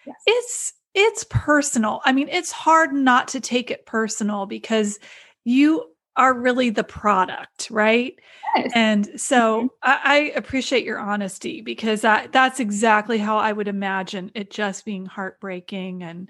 Yes. 0.07 0.17
It's 0.27 0.73
it's 0.95 1.27
personal. 1.29 2.01
I 2.05 2.13
mean, 2.13 2.29
it's 2.31 2.53
hard 2.53 2.93
not 2.95 3.29
to 3.29 3.41
take 3.41 3.71
it 3.71 3.85
personal 3.85 4.47
because 4.47 4.99
you 5.45 5.91
are 6.17 6.35
really 6.35 6.71
the 6.71 6.85
product, 6.85 7.69
right? 7.71 8.15
Yes. 8.55 8.73
And 8.75 9.21
so 9.21 9.59
mm-hmm. 9.59 9.67
I, 9.83 10.01
I, 10.05 10.17
appreciate 10.37 10.85
your 10.85 10.99
honesty 10.99 11.61
because 11.61 12.05
I, 12.05 12.29
that's 12.29 12.61
exactly 12.61 13.19
how 13.19 13.39
I 13.39 13.53
would 13.53 13.69
imagine 13.69 14.31
it 14.35 14.51
just 14.51 14.85
being 14.85 15.07
heartbreaking 15.07 16.03
and 16.03 16.29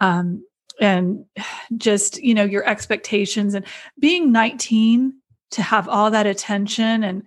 um 0.00 0.44
and 0.80 1.26
just 1.76 2.22
you 2.22 2.34
know 2.34 2.44
your 2.44 2.66
expectations 2.68 3.54
and 3.54 3.64
being 3.98 4.32
19 4.32 5.14
to 5.52 5.62
have 5.62 5.88
all 5.88 6.10
that 6.10 6.26
attention 6.26 7.04
and 7.04 7.22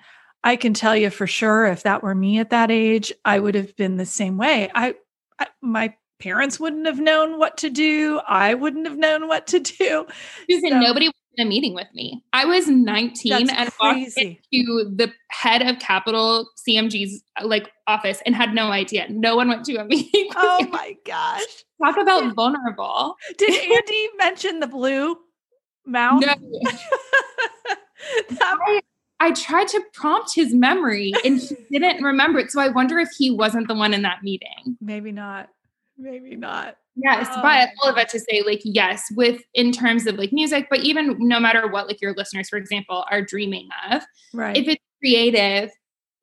I 0.46 0.58
can 0.58 0.74
tell 0.74 0.96
you 0.96 1.10
for 1.10 1.26
sure 1.26 1.68
if 1.68 1.84
that 1.84 2.04
were 2.04 2.14
me 2.14 2.40
at 2.40 2.50
that 2.50 2.70
age, 2.70 3.14
I 3.24 3.40
would 3.40 3.56
have 3.56 3.78
been 3.78 3.96
the 3.96 4.06
same 4.06 4.38
way. 4.38 4.70
I 4.76 4.96
I, 5.40 5.48
my 5.62 5.96
parents 6.20 6.60
wouldn't 6.60 6.86
have 6.86 7.00
known 7.00 7.40
what 7.40 7.58
to 7.58 7.70
do. 7.70 8.20
I 8.28 8.54
wouldn't 8.54 8.88
have 8.88 8.98
known 8.98 9.28
what 9.28 9.48
to 9.48 9.60
do. 9.60 10.06
Susan, 10.50 10.70
so, 10.72 10.80
nobody 10.80 11.12
in 11.36 11.48
a 11.48 11.50
meeting 11.50 11.74
with 11.74 11.88
me. 11.94 12.24
I 12.34 12.46
was 12.46 12.68
19 12.68 13.50
and 13.50 13.72
walked 13.80 14.18
into 14.18 14.92
the 14.96 15.12
head 15.30 15.62
of 15.62 15.80
Capitol 15.80 16.48
CMG's 16.68 17.24
uh, 17.40 17.48
like 17.48 17.72
office 17.88 18.22
and 18.26 18.36
had 18.36 18.54
no 18.54 18.72
idea. 18.72 19.08
No 19.10 19.36
one 19.36 19.48
went 19.48 19.66
to 19.66 19.76
a 19.76 19.86
meeting. 19.86 20.30
Oh 20.36 20.68
my 20.72 20.96
gosh. 21.06 21.44
Talk 21.84 21.98
about 21.98 22.34
vulnerable. 22.36 23.16
Did 23.38 23.50
Andy 23.72 24.10
mention 24.18 24.60
the 24.60 24.68
blue 24.68 25.18
mouth? 25.86 26.22
No. 26.22 26.34
that, 28.30 28.82
I 29.20 29.32
tried 29.32 29.68
to 29.70 29.82
prompt 29.94 30.36
his 30.36 30.54
memory 30.54 31.14
and 31.24 31.40
he 31.40 31.80
didn't 31.80 32.04
remember 32.04 32.40
it. 32.40 32.52
So 32.52 32.60
I 32.60 32.70
wonder 32.70 33.00
if 33.00 33.10
he 33.18 33.32
wasn't 33.32 33.68
the 33.68 33.76
one 33.76 33.94
in 33.94 34.02
that 34.04 34.24
meeting. 34.24 34.78
Maybe 34.82 35.12
not. 35.12 35.50
Maybe 35.98 36.36
not. 36.36 36.76
Yes, 36.96 37.28
oh. 37.32 37.42
but 37.42 37.70
all 37.82 37.90
of 37.90 37.96
that 37.96 38.10
to 38.10 38.20
say, 38.20 38.44
like, 38.46 38.62
yes, 38.64 39.04
with 39.16 39.42
in 39.54 39.72
terms 39.72 40.06
of 40.06 40.16
like 40.16 40.32
music, 40.32 40.68
but 40.70 40.80
even 40.80 41.16
no 41.20 41.40
matter 41.40 41.68
what, 41.68 41.88
like 41.88 42.02
your 42.02 42.14
listeners, 42.14 42.50
for 42.50 42.58
example, 42.58 43.06
are 43.10 43.22
dreaming 43.22 43.68
of, 43.92 44.04
right? 44.34 44.56
If 44.56 44.68
it's 44.68 44.84
creative, 45.02 45.72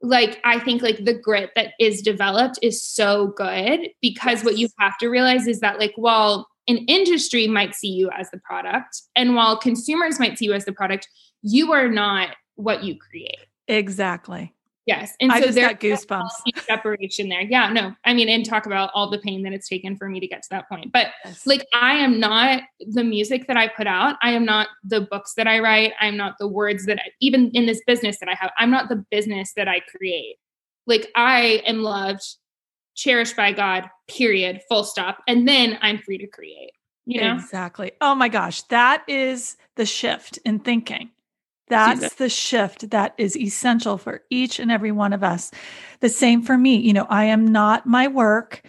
like 0.02 0.40
I 0.44 0.58
think 0.60 0.82
like 0.82 1.04
the 1.04 1.14
grit 1.14 1.50
that 1.56 1.72
is 1.80 2.02
developed 2.02 2.58
is 2.62 2.82
so 2.82 3.28
good 3.36 3.88
because 4.00 4.38
yes. 4.38 4.44
what 4.44 4.58
you 4.58 4.68
have 4.78 4.96
to 4.98 5.08
realize 5.08 5.46
is 5.46 5.60
that 5.60 5.78
like 5.78 5.92
while 5.96 6.48
an 6.68 6.78
industry 6.86 7.48
might 7.48 7.74
see 7.74 7.88
you 7.88 8.08
as 8.16 8.30
the 8.30 8.38
product, 8.38 9.02
and 9.16 9.34
while 9.34 9.56
consumers 9.56 10.20
might 10.20 10.38
see 10.38 10.44
you 10.44 10.52
as 10.52 10.64
the 10.64 10.72
product, 10.72 11.08
you 11.42 11.72
are 11.72 11.88
not 11.88 12.36
what 12.54 12.84
you 12.84 12.96
create. 12.96 13.38
Exactly. 13.66 14.54
Yes. 14.86 15.14
And 15.20 15.30
I 15.30 15.40
so 15.40 15.52
there's 15.52 15.72
goosebumps. 15.74 16.30
Separation 16.62 17.28
there. 17.28 17.42
Yeah. 17.42 17.70
No, 17.72 17.94
I 18.04 18.14
mean, 18.14 18.28
and 18.28 18.44
talk 18.44 18.66
about 18.66 18.90
all 18.94 19.10
the 19.10 19.18
pain 19.18 19.42
that 19.42 19.52
it's 19.52 19.68
taken 19.68 19.96
for 19.96 20.08
me 20.08 20.20
to 20.20 20.26
get 20.26 20.42
to 20.42 20.48
that 20.50 20.68
point. 20.68 20.90
But 20.92 21.08
yes. 21.24 21.46
like, 21.46 21.66
I 21.74 21.92
am 21.96 22.18
not 22.18 22.62
the 22.80 23.04
music 23.04 23.46
that 23.46 23.56
I 23.56 23.68
put 23.68 23.86
out. 23.86 24.16
I 24.22 24.32
am 24.32 24.44
not 24.44 24.68
the 24.82 25.02
books 25.02 25.34
that 25.34 25.46
I 25.46 25.58
write. 25.60 25.92
I'm 26.00 26.16
not 26.16 26.36
the 26.38 26.48
words 26.48 26.86
that 26.86 26.98
I, 26.98 27.10
even 27.20 27.50
in 27.50 27.66
this 27.66 27.82
business 27.86 28.18
that 28.20 28.28
I 28.28 28.34
have, 28.34 28.50
I'm 28.58 28.70
not 28.70 28.88
the 28.88 29.04
business 29.10 29.52
that 29.54 29.68
I 29.68 29.80
create. 29.80 30.36
Like, 30.86 31.10
I 31.14 31.62
am 31.66 31.82
loved, 31.82 32.24
cherished 32.94 33.36
by 33.36 33.52
God, 33.52 33.88
period, 34.08 34.62
full 34.68 34.84
stop. 34.84 35.18
And 35.28 35.46
then 35.46 35.78
I'm 35.82 35.98
free 35.98 36.18
to 36.18 36.26
create. 36.26 36.72
You 37.06 37.20
know? 37.20 37.34
Exactly. 37.34 37.92
Oh 38.00 38.14
my 38.14 38.28
gosh. 38.28 38.62
That 38.62 39.04
is 39.08 39.56
the 39.76 39.86
shift 39.86 40.38
in 40.44 40.60
thinking 40.60 41.10
that's 41.70 42.14
the 42.14 42.28
shift 42.28 42.90
that 42.90 43.14
is 43.16 43.36
essential 43.36 43.96
for 43.96 44.22
each 44.28 44.58
and 44.58 44.70
every 44.70 44.92
one 44.92 45.12
of 45.12 45.22
us. 45.22 45.50
The 46.00 46.08
same 46.08 46.42
for 46.42 46.58
me. 46.58 46.76
You 46.76 46.92
know, 46.92 47.06
I 47.08 47.24
am 47.24 47.46
not 47.46 47.86
my 47.86 48.08
work. 48.08 48.62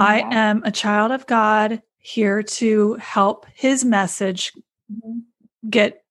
I 0.00 0.24
am 0.30 0.62
a 0.64 0.72
child 0.72 1.12
of 1.12 1.26
God 1.26 1.82
here 1.98 2.42
to 2.42 2.94
help 2.94 3.46
his 3.54 3.84
message 3.84 4.52
mm-hmm. 4.90 5.20
get 5.68 6.02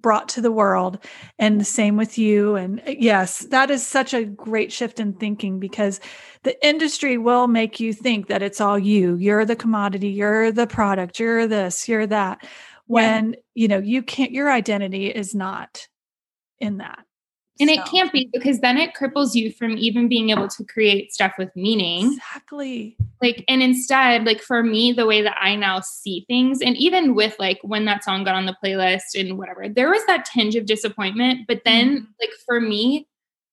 brought 0.00 0.28
to 0.28 0.40
the 0.40 0.52
world. 0.52 0.98
And 1.38 1.60
the 1.60 1.64
same 1.64 1.96
with 1.96 2.18
you. 2.18 2.54
And 2.54 2.80
uh, 2.86 2.94
yes, 2.98 3.40
that 3.50 3.70
is 3.70 3.84
such 3.84 4.14
a 4.14 4.24
great 4.24 4.72
shift 4.72 5.00
in 5.00 5.14
thinking 5.14 5.58
because 5.58 6.00
the 6.44 6.66
industry 6.66 7.18
will 7.18 7.48
make 7.48 7.80
you 7.80 7.92
think 7.92 8.28
that 8.28 8.42
it's 8.42 8.60
all 8.60 8.78
you. 8.78 9.16
You're 9.16 9.44
the 9.44 9.56
commodity, 9.56 10.10
you're 10.10 10.52
the 10.52 10.66
product, 10.66 11.18
you're 11.18 11.46
this, 11.46 11.88
you're 11.88 12.06
that 12.06 12.46
when 12.86 13.32
yeah. 13.32 13.38
You 13.58 13.66
know 13.66 13.78
you 13.78 14.02
can't 14.02 14.30
your 14.30 14.50
identity 14.52 15.08
is 15.08 15.34
not 15.34 15.88
in 16.60 16.78
that 16.78 17.04
and 17.60 17.68
so. 17.68 17.74
it 17.74 17.84
can't 17.86 18.12
be 18.12 18.30
because 18.32 18.60
then 18.60 18.78
it 18.78 18.94
cripples 18.94 19.34
you 19.34 19.50
from 19.50 19.76
even 19.76 20.08
being 20.08 20.30
able 20.30 20.46
to 20.46 20.64
create 20.64 21.12
stuff 21.12 21.32
with 21.38 21.50
meaning 21.56 22.12
exactly 22.12 22.96
like 23.20 23.44
and 23.48 23.60
instead 23.60 24.24
like 24.24 24.40
for 24.40 24.62
me 24.62 24.92
the 24.92 25.06
way 25.06 25.20
that 25.22 25.36
i 25.40 25.56
now 25.56 25.80
see 25.80 26.24
things 26.28 26.60
and 26.60 26.76
even 26.76 27.16
with 27.16 27.34
like 27.40 27.58
when 27.62 27.84
that 27.84 28.04
song 28.04 28.22
got 28.22 28.36
on 28.36 28.46
the 28.46 28.56
playlist 28.64 29.18
and 29.18 29.36
whatever 29.36 29.68
there 29.68 29.90
was 29.90 30.06
that 30.06 30.24
tinge 30.24 30.54
of 30.54 30.64
disappointment 30.64 31.40
but 31.48 31.60
then 31.64 31.96
mm-hmm. 31.96 32.04
like 32.20 32.30
for 32.46 32.60
me 32.60 33.08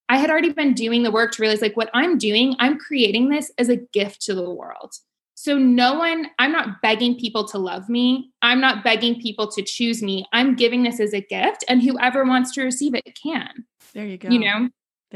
i 0.08 0.18
had 0.18 0.30
already 0.30 0.54
been 0.54 0.76
doing 0.76 1.02
the 1.02 1.12
work 1.12 1.32
to 1.32 1.41
realize 1.41 1.63
like 1.63 1.76
what 1.76 1.89
i'm 1.96 2.20
doing 2.20 2.56
i'm 2.60 2.78
creating 2.78 3.30
this 3.30 3.52
as 3.58 3.70
a 3.70 3.78
gift 3.78 4.22
to 4.22 4.36
the 4.36 4.52
world 4.52 4.94
so, 5.36 5.58
no 5.58 5.95
one, 5.95 6.28
I'm 6.39 6.52
not 6.54 6.82
begging 6.82 7.19
people 7.19 7.45
to 7.50 7.58
love 7.58 7.89
me. 7.89 8.32
I'm 8.41 8.62
not 8.62 8.84
begging 8.84 9.19
people 9.19 9.52
to 9.52 9.62
choose 9.62 10.02
me. 10.02 10.26
I'm 10.32 10.56
giving 10.56 10.84
this 10.84 11.00
as 11.00 11.13
a 11.13 11.21
gift, 11.21 11.65
and 11.67 11.84
whoever 11.84 12.24
wants 12.24 12.54
to 12.54 12.63
receive 12.63 12.95
it 12.95 13.17
can. 13.21 13.65
There 13.93 14.06
you 14.06 14.17
go. 14.17 14.30
You 14.30 14.39
know? 14.39 14.69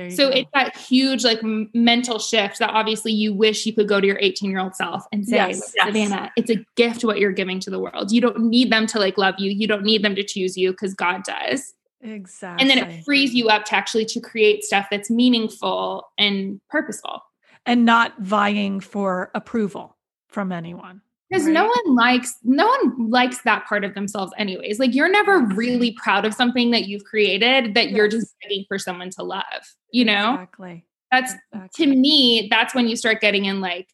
so 0.08 0.30
go. 0.30 0.36
it's 0.36 0.50
that 0.54 0.78
huge 0.78 1.26
like 1.26 1.40
mental 1.74 2.20
shift 2.20 2.60
that 2.60 2.70
obviously 2.70 3.12
you 3.12 3.34
wish 3.34 3.66
you 3.66 3.74
could 3.74 3.88
go 3.88 4.00
to 4.00 4.08
your 4.08 4.18
18 4.22 4.50
year 4.50 4.60
old 4.60 4.76
self 4.76 5.04
and 5.12 5.26
say 5.28 5.36
yes, 5.36 5.74
savannah 5.74 6.00
yes. 6.24 6.32
it's 6.38 6.50
a 6.52 6.64
gift 6.78 7.04
what 7.04 7.20
you're 7.20 7.32
giving 7.32 7.60
to 7.60 7.70
the 7.70 7.80
world 7.80 8.12
you 8.12 8.22
don't 8.22 8.40
need 8.40 8.72
them 8.72 8.88
to 8.88 9.00
like 9.00 9.18
love 9.18 9.36
you 9.38 9.52
you 9.52 9.68
don't 9.68 9.84
need 9.84 10.04
them 10.04 10.16
to 10.16 10.24
choose 10.24 10.58
you 10.58 10.72
because 10.72 10.94
god 10.94 11.24
does 11.24 11.74
exactly 12.02 12.62
and 12.62 12.70
then 12.70 12.78
it 12.78 13.04
frees 13.04 13.34
you 13.34 13.50
up 13.50 13.66
to 13.66 13.76
actually 13.76 14.06
to 14.06 14.22
create 14.22 14.64
stuff 14.64 14.88
that's 14.90 15.10
meaningful 15.10 16.06
and 16.18 16.62
purposeful 16.70 17.22
and 17.66 17.84
not 17.84 18.14
vying 18.20 18.80
for 18.80 19.32
approval 19.36 19.98
from 20.30 20.52
anyone 20.52 21.02
because 21.30 21.46
right. 21.46 21.54
no 21.54 21.66
one 21.66 21.96
likes 21.96 22.36
no 22.44 22.68
one 22.68 23.10
likes 23.10 23.42
that 23.42 23.66
part 23.66 23.84
of 23.84 23.94
themselves 23.94 24.32
anyways 24.38 24.80
like 24.80 24.94
you're 24.94 25.12
never 25.12 25.40
really 25.40 25.92
proud 25.94 26.26
of 26.26 26.34
something 26.34 26.72
that 26.72 26.88
you've 26.88 27.04
created 27.04 27.74
that 27.74 27.86
yes. 27.86 27.96
you're 27.96 28.08
just 28.08 28.34
begging 28.42 28.66
for 28.68 28.78
someone 28.78 29.10
to 29.10 29.24
love 29.24 29.44
you 29.92 30.06
know 30.06 30.34
exactly 30.34 30.86
that's 31.12 31.34
exactly. 31.54 31.86
to 31.86 31.96
me 31.96 32.48
that's 32.50 32.74
when 32.74 32.88
you 32.88 32.96
start 32.96 33.22
getting 33.22 33.46
in 33.46 33.62
like 33.62 33.88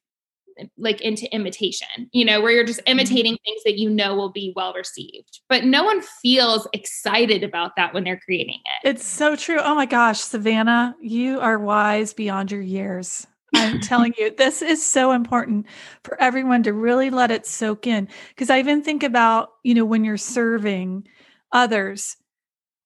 like 0.77 1.01
into 1.01 1.33
imitation 1.33 2.09
you 2.13 2.23
know 2.23 2.41
where 2.41 2.51
you're 2.51 2.63
just 2.63 2.79
mm-hmm. 2.79 2.99
imitating 2.99 3.37
things 3.43 3.61
that 3.65 3.77
you 3.77 3.89
know 3.89 4.15
will 4.15 4.31
be 4.31 4.53
well 4.55 4.73
received 4.73 5.41
but 5.49 5.65
no 5.65 5.83
one 5.83 6.01
feels 6.21 6.65
excited 6.71 7.43
about 7.43 7.71
that 7.75 7.93
when 7.93 8.05
they're 8.05 8.19
creating 8.19 8.59
it 8.65 8.89
it's 8.89 9.05
so 9.05 9.35
true 9.35 9.59
oh 9.59 9.75
my 9.75 9.85
gosh 9.85 10.19
savannah 10.19 10.95
you 11.01 11.39
are 11.41 11.59
wise 11.59 12.13
beyond 12.13 12.51
your 12.51 12.61
years 12.61 13.27
I'm 13.55 13.79
telling 13.81 14.13
you, 14.17 14.33
this 14.35 14.61
is 14.61 14.85
so 14.85 15.11
important 15.11 15.65
for 16.03 16.19
everyone 16.21 16.63
to 16.63 16.73
really 16.73 17.09
let 17.09 17.31
it 17.31 17.45
soak 17.45 17.87
in. 17.87 18.07
Because 18.29 18.49
I 18.49 18.59
even 18.59 18.81
think 18.81 19.03
about, 19.03 19.51
you 19.63 19.73
know, 19.73 19.85
when 19.85 20.03
you're 20.03 20.17
serving 20.17 21.07
others, 21.51 22.17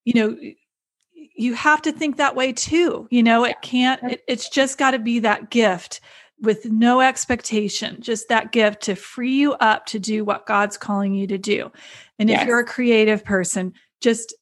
you 0.05 0.13
know, 0.13 0.37
you 1.35 1.53
have 1.53 1.81
to 1.83 1.91
think 1.91 2.17
that 2.17 2.35
way 2.35 2.51
too. 2.51 3.07
You 3.11 3.23
know, 3.23 3.43
it 3.45 3.61
can't, 3.61 4.01
it, 4.03 4.21
it's 4.27 4.49
just 4.49 4.77
got 4.77 4.91
to 4.91 4.99
be 4.99 5.19
that 5.19 5.49
gift 5.49 6.01
with 6.41 6.65
no 6.65 7.01
expectation, 7.01 7.97
just 8.01 8.29
that 8.29 8.51
gift 8.51 8.81
to 8.83 8.95
free 8.95 9.33
you 9.33 9.53
up 9.53 9.85
to 9.87 9.99
do 9.99 10.23
what 10.23 10.45
God's 10.45 10.77
calling 10.77 11.13
you 11.13 11.27
to 11.27 11.37
do. 11.37 11.71
And 12.17 12.29
yes. 12.29 12.41
if 12.41 12.47
you're 12.47 12.59
a 12.59 12.65
creative 12.65 13.23
person, 13.23 13.73
just 14.01 14.33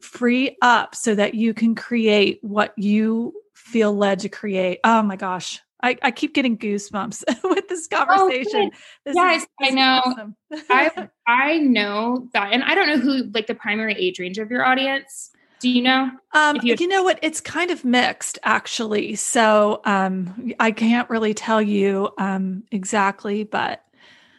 free 0.00 0.56
up 0.62 0.94
so 0.94 1.14
that 1.14 1.34
you 1.34 1.54
can 1.54 1.74
create 1.74 2.38
what 2.42 2.72
you 2.76 3.32
feel 3.54 3.94
led 3.94 4.20
to 4.20 4.28
create. 4.28 4.78
Oh 4.84 5.02
my 5.02 5.16
gosh, 5.16 5.60
I, 5.82 5.96
I 6.02 6.10
keep 6.10 6.34
getting 6.34 6.56
goosebumps 6.56 7.24
with 7.44 7.68
this 7.68 7.88
oh, 7.92 8.04
conversation. 8.04 8.70
Oh, 8.72 8.78
this 9.04 9.14
yes, 9.16 9.42
is, 9.42 9.48
I 9.60 9.70
know. 9.70 10.00
Awesome. 10.04 10.36
I 10.70 11.08
I 11.26 11.58
know 11.58 12.28
that, 12.32 12.52
and 12.52 12.62
I 12.62 12.74
don't 12.74 12.88
know 12.88 12.98
who 12.98 13.24
like 13.34 13.46
the 13.46 13.54
primary 13.54 13.94
age 13.94 14.18
range 14.18 14.38
of 14.38 14.50
your 14.50 14.64
audience. 14.64 15.30
Do 15.60 15.70
you 15.70 15.82
know? 15.82 16.10
Um, 16.34 16.58
you, 16.62 16.76
you 16.78 16.88
know 16.88 17.02
what? 17.02 17.18
It's 17.22 17.40
kind 17.40 17.70
of 17.70 17.84
mixed, 17.84 18.38
actually. 18.42 19.14
So 19.14 19.80
um, 19.84 20.52
I 20.60 20.72
can't 20.72 21.08
really 21.08 21.32
tell 21.32 21.62
you 21.62 22.10
um, 22.18 22.64
exactly, 22.70 23.44
but 23.44 23.84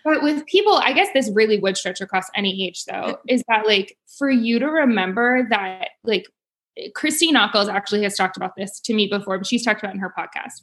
but 0.03 0.21
with 0.21 0.45
people, 0.45 0.75
I 0.75 0.93
guess 0.93 1.07
this 1.13 1.31
really 1.33 1.59
would 1.59 1.77
stretch 1.77 1.99
across 1.99 2.25
any 2.35 2.67
age, 2.67 2.85
though. 2.85 3.17
Is 3.27 3.43
that 3.47 3.65
like 3.65 3.97
for 4.17 4.29
you 4.29 4.59
to 4.59 4.67
remember 4.67 5.47
that 5.49 5.89
like 6.03 6.27
Christy 6.93 7.31
Nockels 7.31 7.69
actually 7.69 8.03
has 8.03 8.15
talked 8.15 8.37
about 8.37 8.55
this 8.55 8.79
to 8.81 8.93
me 8.93 9.07
before, 9.07 9.39
but 9.39 9.47
she's 9.47 9.63
talked 9.63 9.81
about 9.81 9.95
in 9.95 9.99
her 9.99 10.13
podcast 10.15 10.61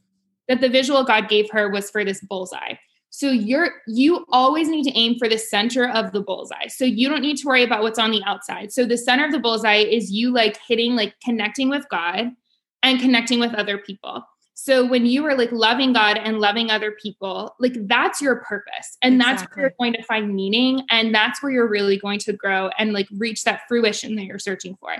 that 0.48 0.60
the 0.60 0.68
visual 0.68 1.04
God 1.04 1.28
gave 1.28 1.50
her 1.50 1.70
was 1.70 1.90
for 1.90 2.04
this 2.04 2.20
bullseye. 2.20 2.74
So 3.10 3.30
you're 3.30 3.70
you 3.86 4.24
always 4.30 4.68
need 4.68 4.84
to 4.84 4.98
aim 4.98 5.18
for 5.18 5.28
the 5.28 5.38
center 5.38 5.88
of 5.88 6.12
the 6.12 6.22
bullseye. 6.22 6.68
So 6.68 6.86
you 6.86 7.10
don't 7.10 7.20
need 7.20 7.36
to 7.38 7.46
worry 7.46 7.62
about 7.62 7.82
what's 7.82 7.98
on 7.98 8.10
the 8.10 8.22
outside. 8.24 8.72
So 8.72 8.86
the 8.86 8.96
center 8.96 9.26
of 9.26 9.32
the 9.32 9.38
bullseye 9.38 9.84
is 9.84 10.10
you 10.10 10.32
like 10.32 10.58
hitting 10.66 10.96
like 10.96 11.14
connecting 11.22 11.68
with 11.68 11.86
God 11.90 12.30
and 12.82 13.00
connecting 13.00 13.38
with 13.38 13.54
other 13.54 13.76
people. 13.76 14.24
So 14.64 14.86
when 14.86 15.06
you 15.06 15.26
are 15.26 15.36
like 15.36 15.50
loving 15.50 15.92
God 15.92 16.18
and 16.18 16.38
loving 16.38 16.70
other 16.70 16.92
people, 16.92 17.56
like 17.58 17.72
that's 17.88 18.20
your 18.20 18.36
purpose. 18.36 18.96
And 19.02 19.16
exactly. 19.16 19.34
that's 19.34 19.56
where 19.56 19.64
you're 19.64 19.74
going 19.76 19.92
to 19.94 20.02
find 20.04 20.32
meaning. 20.32 20.86
And 20.88 21.12
that's 21.12 21.42
where 21.42 21.50
you're 21.50 21.66
really 21.66 21.98
going 21.98 22.20
to 22.20 22.32
grow 22.32 22.70
and 22.78 22.92
like 22.92 23.08
reach 23.18 23.42
that 23.42 23.62
fruition 23.66 24.14
that 24.14 24.22
you're 24.22 24.38
searching 24.38 24.76
for. 24.78 24.94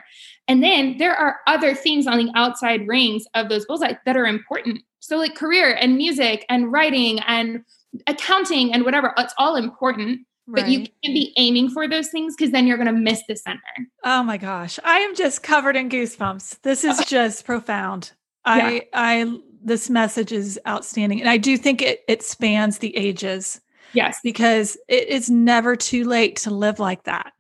And 0.48 0.64
then 0.64 0.96
there 0.98 1.14
are 1.14 1.37
other 1.46 1.77
things 1.77 2.09
on 2.09 2.18
the 2.18 2.33
outside 2.35 2.88
rings 2.88 3.25
of 3.35 3.48
those 3.48 3.64
bullseye 3.64 3.92
that 4.05 4.16
are 4.16 4.27
important. 4.27 4.81
So 4.98 5.16
like 5.16 5.37
career 5.37 5.79
and 5.81 5.96
music 5.96 6.44
and 6.48 6.72
writing 6.72 7.20
and 7.20 7.64
accounting 8.09 8.75
and 8.75 8.85
whatever, 8.85 9.14
it's 9.16 9.35
all 9.38 9.55
important. 9.55 10.22
Right. 10.48 10.62
But 10.62 10.70
you 10.72 10.79
can't 10.81 11.14
be 11.14 11.33
aiming 11.37 11.70
for 11.70 11.87
those 11.87 12.09
things 12.09 12.35
because 12.35 12.51
then 12.51 12.66
you're 12.66 12.79
going 12.79 12.92
to 12.92 13.01
miss 13.01 13.22
the 13.29 13.37
center. 13.37 13.61
Oh 14.03 14.25
my 14.25 14.38
gosh. 14.38 14.81
I 14.83 14.98
am 14.98 15.14
just 15.14 15.44
covered 15.44 15.77
in 15.77 15.88
goosebumps. 15.88 16.62
This 16.62 16.83
is 16.83 17.05
just 17.07 17.44
profound. 17.44 18.11
I, 18.44 18.72
yeah. 18.72 18.81
I 18.92 19.38
this 19.64 19.90
message 19.90 20.33
is 20.33 20.59
outstanding. 20.66 21.20
And 21.20 21.29
I 21.29 21.37
do 21.37 21.57
think 21.57 21.83
it 21.83 22.03
it 22.09 22.22
spans 22.22 22.79
the 22.79 22.96
ages. 22.96 23.61
Yes. 23.92 24.18
Because 24.22 24.77
it 24.88 25.09
is 25.09 25.31
never 25.31 25.77
too 25.77 26.05
late 26.05 26.37
to 26.37 26.51
live 26.51 26.79
like 26.79 27.05
that. 27.05 27.33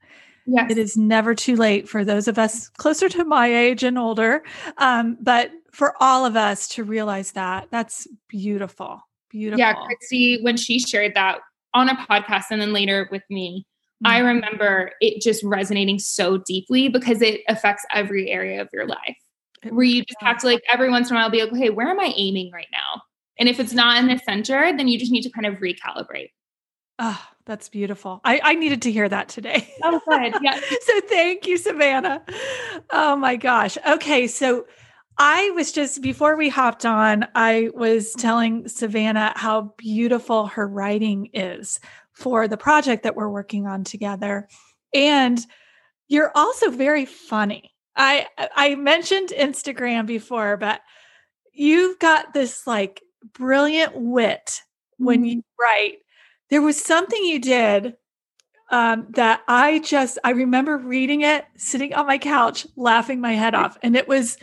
Yes. 0.46 0.70
It 0.70 0.78
is 0.78 0.96
never 0.96 1.34
too 1.34 1.56
late 1.56 1.88
for 1.88 2.04
those 2.04 2.28
of 2.28 2.38
us 2.38 2.68
closer 2.68 3.08
to 3.08 3.24
my 3.24 3.52
age 3.52 3.82
and 3.84 3.98
older. 3.98 4.42
Um, 4.78 5.16
but 5.20 5.50
for 5.72 5.94
all 6.00 6.26
of 6.26 6.36
us 6.36 6.68
to 6.68 6.84
realize 6.84 7.32
that, 7.32 7.68
that's 7.70 8.06
beautiful. 8.28 9.00
Beautiful. 9.30 9.60
Yeah, 9.60 9.74
Christy, 9.86 10.42
when 10.42 10.56
she 10.56 10.78
shared 10.78 11.14
that 11.14 11.38
on 11.72 11.88
a 11.88 11.96
podcast 11.96 12.46
and 12.50 12.60
then 12.60 12.72
later 12.72 13.08
with 13.10 13.22
me, 13.30 13.64
mm-hmm. 14.04 14.12
I 14.12 14.18
remember 14.18 14.92
it 15.00 15.22
just 15.22 15.42
resonating 15.42 15.98
so 15.98 16.38
deeply 16.38 16.88
because 16.88 17.22
it 17.22 17.40
affects 17.48 17.86
every 17.94 18.30
area 18.30 18.60
of 18.60 18.68
your 18.72 18.86
life 18.86 19.16
where 19.70 19.84
you 19.84 20.04
just 20.04 20.20
have 20.20 20.38
to 20.38 20.46
like 20.46 20.62
every 20.72 20.90
once 20.90 21.10
in 21.10 21.16
a 21.16 21.18
while 21.18 21.30
be 21.30 21.42
like, 21.42 21.52
okay, 21.52 21.70
where 21.70 21.88
am 21.88 22.00
I 22.00 22.12
aiming 22.16 22.50
right 22.52 22.68
now? 22.72 23.02
And 23.38 23.48
if 23.48 23.58
it's 23.60 23.72
not 23.72 23.98
in 23.98 24.08
the 24.08 24.18
center, 24.18 24.76
then 24.76 24.88
you 24.88 24.98
just 24.98 25.12
need 25.12 25.22
to 25.22 25.30
kind 25.30 25.46
of 25.46 25.54
recalibrate. 25.56 26.30
Oh, 26.98 27.20
that's 27.46 27.68
beautiful. 27.68 28.20
I, 28.24 28.40
I 28.42 28.54
needed 28.54 28.82
to 28.82 28.92
hear 28.92 29.08
that 29.08 29.28
today. 29.28 29.72
Oh, 29.82 30.00
good. 30.08 30.34
Yeah. 30.42 30.60
so 30.82 31.00
thank 31.08 31.46
you, 31.46 31.56
Savannah. 31.56 32.22
Oh 32.90 33.16
my 33.16 33.36
gosh. 33.36 33.76
Okay. 33.88 34.26
So 34.26 34.66
I 35.18 35.50
was 35.50 35.72
just, 35.72 36.02
before 36.02 36.36
we 36.36 36.48
hopped 36.48 36.86
on, 36.86 37.26
I 37.34 37.70
was 37.74 38.12
telling 38.12 38.68
Savannah 38.68 39.32
how 39.36 39.74
beautiful 39.76 40.46
her 40.46 40.66
writing 40.66 41.30
is 41.32 41.80
for 42.12 42.46
the 42.46 42.56
project 42.56 43.02
that 43.02 43.16
we're 43.16 43.28
working 43.28 43.66
on 43.66 43.84
together. 43.84 44.48
And 44.94 45.44
you're 46.08 46.32
also 46.34 46.70
very 46.70 47.06
funny. 47.06 47.71
I 47.96 48.26
I 48.36 48.74
mentioned 48.74 49.30
Instagram 49.30 50.06
before, 50.06 50.56
but 50.56 50.80
you've 51.52 51.98
got 51.98 52.34
this 52.34 52.66
like 52.66 53.02
brilliant 53.34 53.92
wit 53.94 54.62
when 54.98 55.18
mm-hmm. 55.18 55.26
you 55.26 55.44
write. 55.60 55.98
There 56.50 56.62
was 56.62 56.82
something 56.82 57.22
you 57.22 57.38
did 57.38 57.96
um, 58.70 59.06
that 59.10 59.42
I 59.48 59.80
just 59.80 60.18
I 60.24 60.30
remember 60.30 60.78
reading 60.78 61.22
it, 61.22 61.44
sitting 61.56 61.94
on 61.94 62.06
my 62.06 62.18
couch, 62.18 62.66
laughing 62.76 63.20
my 63.20 63.34
head 63.34 63.54
off, 63.54 63.76
and 63.82 63.96
it 63.96 64.08
was, 64.08 64.38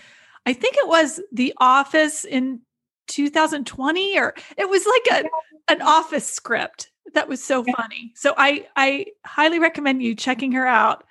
I 0.45 0.53
think 0.53 0.75
it 0.77 0.87
was 0.87 1.19
The 1.31 1.53
Office 1.57 2.23
in 2.25 2.61
2020, 3.07 4.19
or 4.19 4.35
it 4.57 4.69
was 4.69 4.85
like 4.85 5.23
a 5.23 5.27
an 5.71 5.81
Office 5.81 6.27
script 6.27 6.91
that 7.13 7.27
was 7.27 7.43
so 7.43 7.63
funny. 7.63 8.11
So 8.15 8.33
I 8.37 8.67
I 8.75 9.07
highly 9.25 9.59
recommend 9.59 10.03
you 10.03 10.15
checking 10.15 10.51
her 10.53 10.65
out 10.65 11.03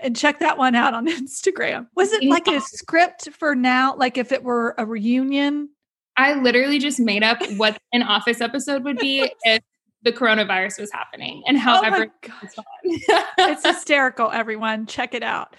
and 0.00 0.16
check 0.16 0.40
that 0.40 0.58
one 0.58 0.74
out 0.74 0.94
on 0.94 1.06
Instagram. 1.08 1.86
Was 1.94 2.12
it 2.12 2.24
like 2.24 2.46
a 2.48 2.60
script 2.60 3.28
for 3.32 3.54
now? 3.54 3.96
Like 3.96 4.18
if 4.18 4.32
it 4.32 4.42
were 4.42 4.74
a 4.78 4.86
reunion? 4.86 5.70
I 6.16 6.34
literally 6.34 6.78
just 6.78 6.98
made 6.98 7.22
up 7.22 7.38
what 7.56 7.78
an 7.92 8.02
office 8.02 8.40
episode 8.40 8.84
would 8.84 8.98
be 8.98 9.30
if 9.42 9.62
the 10.02 10.12
coronavirus 10.12 10.80
was 10.80 10.92
happening 10.92 11.42
and 11.46 11.58
however 11.58 12.06
oh 12.28 12.48
it's 12.84 13.66
hysterical, 13.66 14.30
everyone. 14.30 14.86
Check 14.86 15.14
it 15.14 15.22
out. 15.22 15.56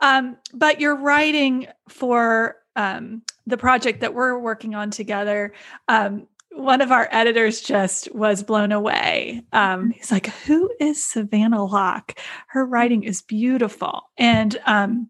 Um, 0.00 0.36
but 0.54 0.80
you're 0.80 0.96
writing 0.96 1.66
for 1.88 2.56
um, 2.76 3.22
the 3.46 3.56
project 3.56 4.00
that 4.00 4.14
we're 4.14 4.38
working 4.38 4.74
on 4.74 4.90
together. 4.90 5.52
Um, 5.88 6.26
one 6.54 6.80
of 6.80 6.92
our 6.92 7.08
editors 7.10 7.60
just 7.60 8.14
was 8.14 8.42
blown 8.42 8.72
away. 8.72 9.42
Um, 9.52 9.90
he's 9.90 10.12
like, 10.12 10.26
Who 10.26 10.70
is 10.80 11.04
Savannah 11.04 11.64
Locke? 11.64 12.18
Her 12.48 12.64
writing 12.64 13.02
is 13.04 13.22
beautiful. 13.22 14.10
And 14.16 14.58
um, 14.66 15.08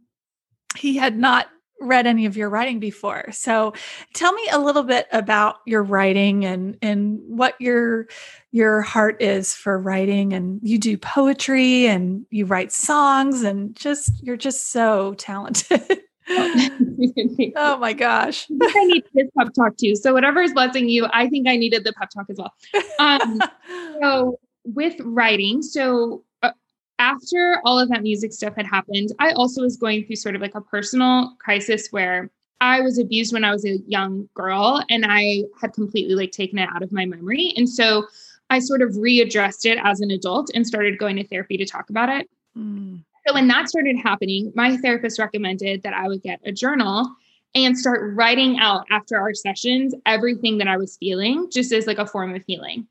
he 0.77 0.97
had 0.97 1.19
not 1.19 1.49
read 1.83 2.07
any 2.07 2.27
of 2.27 2.37
your 2.37 2.49
writing 2.49 2.79
before. 2.79 3.31
So 3.33 3.75
tell 4.15 4.33
me 4.33 4.49
a 4.53 4.59
little 4.59 4.85
bit 4.85 5.07
about 5.13 5.57
your 5.67 5.83
writing 5.83 6.45
and 6.45 6.79
and 6.81 7.19
what 7.27 7.61
your 7.61 8.07
your 8.53 8.83
heart 8.83 9.21
is 9.21 9.55
for 9.55 9.79
writing 9.79 10.33
and 10.33 10.61
you 10.63 10.79
do 10.79 10.97
poetry 10.97 11.87
and 11.87 12.25
you 12.31 12.47
write 12.47 12.73
songs 12.73 13.43
and 13.43 13.75
just 13.75 14.11
you're 14.23 14.37
just 14.37 14.71
so 14.71 15.15
talented. 15.15 15.83
oh 17.57 17.77
my 17.79 17.93
gosh. 17.93 18.47
I, 18.51 18.73
I 18.77 18.85
need 18.85 19.05
this 19.15 19.29
pep 19.37 19.53
talk 19.55 19.77
too. 19.77 19.97
So 19.97 20.13
whatever 20.13 20.41
is 20.41 20.53
blessing 20.53 20.89
you, 20.89 21.07
I 21.13 21.29
think 21.29 21.49
I 21.49 21.57
needed 21.57 21.85
the 21.85 21.93
pep 21.93 22.11
talk 22.11 22.27
as 22.31 22.39
well. 22.39 22.53
Um, 22.99 23.41
so 24.01 24.39
with 24.65 24.95
writing, 25.01 25.63
so 25.63 26.25
uh, 26.43 26.53
after 26.99 27.61
all 27.65 27.79
of 27.79 27.89
that 27.89 28.03
music 28.03 28.33
stuff 28.33 28.55
had 28.57 28.67
happened, 28.67 29.11
I 29.19 29.33
also 29.33 29.63
was 29.63 29.77
going 29.77 30.05
through 30.07 30.17
sort 30.17 30.37
of 30.37 30.41
like 30.41 30.55
a 30.55 30.61
personal 30.61 31.35
crisis 31.39 31.89
where 31.91 32.31
I 32.61 32.81
was 32.81 32.99
abused 32.99 33.33
when 33.33 33.45
I 33.45 33.51
was 33.51 33.65
a 33.65 33.79
young 33.89 34.29
girl 34.35 34.85
and 34.89 35.05
I 35.09 35.43
had 35.61 35.73
completely 35.73 36.15
like 36.15 36.31
taken 36.31 36.59
it 36.59 36.69
out 36.73 36.83
of 36.83 36.93
my 36.93 37.05
memory. 37.05 37.53
And 37.57 37.69
so 37.69 38.07
I 38.51 38.61
sort 38.61 38.83
of 38.83 38.91
readdressed 38.91 39.65
it 39.65 39.79
as 39.83 40.01
an 40.01 40.13
adult 40.13 40.51
and 40.55 40.65
started 40.67 40.99
going 40.99 41.17
to 41.17 41.27
therapy 41.27 41.57
to 41.57 41.67
talk 41.67 41.91
about 41.91 42.09
it. 42.09 42.31
Mm. 42.57 43.03
So 43.27 43.35
when 43.35 43.49
that 43.49 43.69
started 43.69 43.97
happening, 43.97 44.53
my 44.55 44.77
therapist 44.77 45.19
recommended 45.19 45.83
that 45.83 45.95
I 45.95 46.09
would 46.09 46.23
get 46.23 46.41
a 46.45 46.53
journal 46.53 47.15
and 47.55 47.79
start 47.79 48.15
writing 48.15 48.59
out 48.59 48.87
after 48.91 49.19
our 49.19 49.35
sessions 49.35 49.95
everything 50.07 50.59
that 50.59 50.69
I 50.69 50.77
was 50.77 50.97
feeling, 50.97 51.49
just 51.51 51.73
as 51.73 51.87
like 51.87 51.99
a 51.99 52.07
form 52.07 52.35
of 52.35 52.43
healing. 52.47 52.87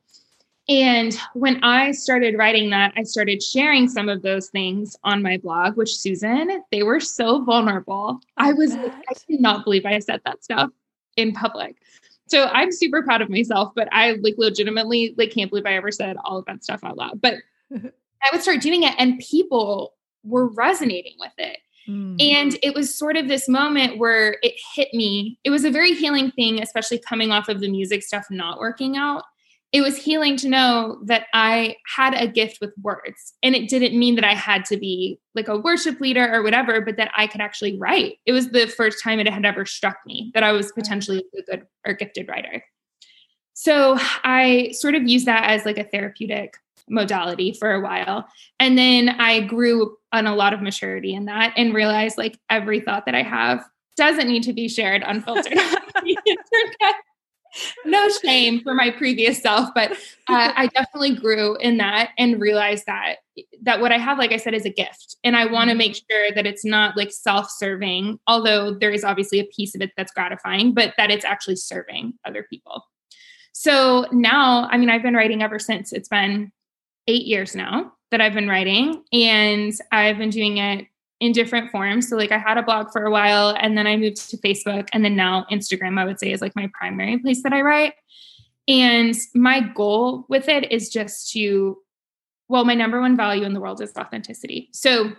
And 0.70 1.18
when 1.34 1.62
I 1.64 1.92
started 1.92 2.38
writing 2.38 2.70
that, 2.70 2.94
I 2.96 3.04
started 3.04 3.42
sharing 3.42 3.90
some 3.90 4.08
of 4.08 4.22
those 4.22 4.50
things 4.50 4.96
on 5.04 5.22
my 5.22 5.38
blog, 5.38 5.76
which 5.76 5.98
Susan, 5.98 6.64
they 6.72 6.84
were 6.84 7.00
so 7.00 7.44
vulnerable. 7.44 8.22
I 8.38 8.54
was, 8.54 8.76
I 8.76 9.14
cannot 9.28 9.66
believe 9.66 9.86
I 9.86 10.00
said 10.00 10.22
that 10.24 10.44
stuff 10.44 10.70
in 11.18 11.34
public. 11.34 11.76
So 12.28 12.46
I'm 12.46 12.72
super 12.72 13.04
proud 13.04 13.22
of 13.22 13.30
myself, 13.30 13.74
but 13.76 13.90
I 13.92 14.12
like 14.22 14.36
legitimately 14.38 15.16
like 15.18 15.32
can't 15.32 15.50
believe 15.50 15.66
I 15.66 15.74
ever 15.74 15.92
said 15.92 16.16
all 16.24 16.38
of 16.38 16.46
that 16.46 16.64
stuff 16.64 16.84
out 16.84 16.96
loud. 16.96 17.20
But 17.20 17.36
I 17.74 18.30
would 18.32 18.42
start 18.42 18.62
doing 18.62 18.84
it 18.84 18.94
and 18.98 19.20
people 19.20 19.96
were 20.24 20.48
resonating 20.48 21.16
with 21.20 21.34
it. 21.38 21.58
Mm. 21.88 22.22
And 22.22 22.58
it 22.62 22.76
was 22.76 22.98
sort 22.98 23.18
of 23.18 23.28
this 23.28 23.50
moment 23.50 23.98
where 23.98 24.38
it 24.42 24.54
hit 24.76 24.94
me. 24.94 25.40
It 25.44 25.50
was 25.50 25.66
a 25.66 25.72
very 25.72 25.94
healing 25.94 26.32
thing, 26.32 26.62
especially 26.62 27.00
coming 27.00 27.32
off 27.32 27.50
of 27.50 27.60
the 27.60 27.70
music 27.70 28.04
stuff 28.04 28.26
not 28.30 28.60
working 28.60 28.98
out. 28.98 29.24
It 29.72 29.82
was 29.82 29.98
healing 29.98 30.36
to 30.38 30.50
know 30.50 31.00
that 31.06 31.28
I 31.34 31.78
had 31.96 32.14
a 32.14 32.28
gift 32.28 32.60
with 32.60 32.72
words. 32.82 33.34
And 33.42 33.56
it 33.56 33.70
didn't 33.70 33.98
mean 33.98 34.16
that 34.16 34.26
I 34.26 34.36
had 34.36 34.66
to 34.66 34.78
be 34.78 35.18
like 35.34 35.48
a 35.48 35.58
worship 35.58 36.02
leader 36.02 36.30
or 36.34 36.44
whatever, 36.44 36.82
but 36.82 36.98
that 36.98 37.12
I 37.16 37.26
could 37.26 37.40
actually 37.40 37.78
write. 37.78 38.18
It 38.26 38.34
was 38.34 38.50
the 38.50 38.68
first 38.68 39.02
time 39.02 39.20
it 39.20 39.30
had 39.30 39.46
ever 39.46 39.66
struck 39.66 39.98
me 40.06 40.30
that 40.34 40.44
I 40.44 40.52
was 40.52 40.74
potentially 40.74 41.24
a 41.38 41.42
good 41.44 41.66
or 41.88 41.94
gifted 41.94 42.28
writer. 42.28 42.64
So 43.54 43.98
I 44.24 44.72
sort 44.74 44.96
of 44.96 45.08
use 45.08 45.26
that 45.26 45.50
as 45.50 45.66
like 45.66 45.78
a 45.78 45.84
therapeutic 45.84 46.56
modality 46.92 47.54
for 47.54 47.74
a 47.74 47.82
while. 47.82 48.28
And 48.60 48.78
then 48.78 49.10
I 49.10 49.40
grew 49.40 49.98
on 50.12 50.28
a 50.28 50.36
lot 50.36 50.54
of 50.54 50.62
maturity 50.62 51.14
in 51.14 51.26
that 51.26 51.54
and 51.58 51.74
realized 51.74 52.18
like 52.18 52.38
every 52.50 52.82
thought 52.82 53.06
that 53.06 53.16
I 53.16 53.24
have 53.24 53.64
doesn't 53.98 54.28
need 54.28 54.44
to 54.44 54.54
be 54.54 54.68
shared 54.68 55.04
unfiltered. 55.06 55.54
no 57.86 58.10
shame 58.10 58.62
for 58.62 58.74
my 58.74 58.92
previous 58.92 59.42
self, 59.42 59.70
but 59.74 59.92
uh, 59.92 60.52
I 60.56 60.68
definitely 60.68 61.16
grew 61.16 61.56
in 61.58 61.78
that 61.78 62.12
and 62.18 62.40
realized 62.40 62.86
that 62.88 63.18
that 63.64 63.80
what 63.80 63.92
I 63.92 63.98
have, 63.98 64.18
like 64.18 64.32
I 64.32 64.38
said, 64.38 64.54
is 64.54 64.66
a 64.66 64.70
gift, 64.70 65.18
and 65.24 65.36
I 65.36 65.46
want 65.46 65.70
to 65.70 65.76
make 65.76 65.94
mm-hmm. 65.94 66.14
sure 66.14 66.32
that 66.34 66.46
it's 66.46 66.66
not 66.66 66.98
like 66.98 67.12
self-serving. 67.12 68.20
Although 68.28 68.76
there 68.76 68.92
is 68.92 69.04
obviously 69.04 69.40
a 69.40 69.46
piece 69.46 69.76
of 69.76 69.82
it 69.82 69.92
that's 69.98 70.12
gratifying, 70.12 70.74
but 70.74 70.94
that 70.98 71.12
it's 71.12 71.26
actually 71.26 71.58
serving 71.58 72.14
other 72.26 72.46
people. 72.50 72.86
So 73.54 74.06
now, 74.12 74.68
I 74.72 74.78
mean, 74.78 74.90
I've 74.90 75.04
been 75.04 75.14
writing 75.14 75.44
ever 75.44 75.60
since. 75.60 75.94
It's 75.94 76.10
been 76.10 76.52
eight 77.08 77.26
years 77.26 77.56
now 77.56 77.94
that 78.12 78.22
I've 78.22 78.34
been 78.34 78.48
writing, 78.48 79.04
and 79.14 79.74
I've 79.92 80.18
been 80.18 80.30
doing 80.30 80.58
it 80.58 80.88
in 81.20 81.32
different 81.32 81.72
forms. 81.72 82.10
So, 82.10 82.18
like, 82.18 82.32
I 82.32 82.38
had 82.38 82.58
a 82.58 82.64
blog 82.64 82.92
for 82.92 83.06
a 83.06 83.12
while, 83.12 83.56
and 83.60 83.78
then 83.78 83.88
I 83.88 83.96
moved 83.96 84.30
to 84.30 84.38
Facebook, 84.38 84.90
and 84.92 85.06
then 85.06 85.16
now 85.16 85.46
Instagram, 85.52 86.00
I 86.00 86.06
would 86.06 86.20
say, 86.20 86.32
is 86.32 86.42
like 86.42 86.56
my 86.56 86.70
primary 86.74 87.18
place 87.20 87.44
that 87.44 87.54
I 87.54 87.62
write. 87.62 87.94
And 88.68 89.16
my 89.34 89.62
goal 89.62 90.26
with 90.30 90.50
it 90.50 90.72
is 90.72 90.90
just 90.90 91.32
to, 91.32 91.78
well, 92.50 92.66
my 92.66 92.74
number 92.74 93.00
one 93.00 93.18
value 93.18 93.44
in 93.44 93.54
the 93.54 93.60
world 93.60 93.82
is 93.82 93.94
authenticity. 93.98 94.70
So, 94.74 95.14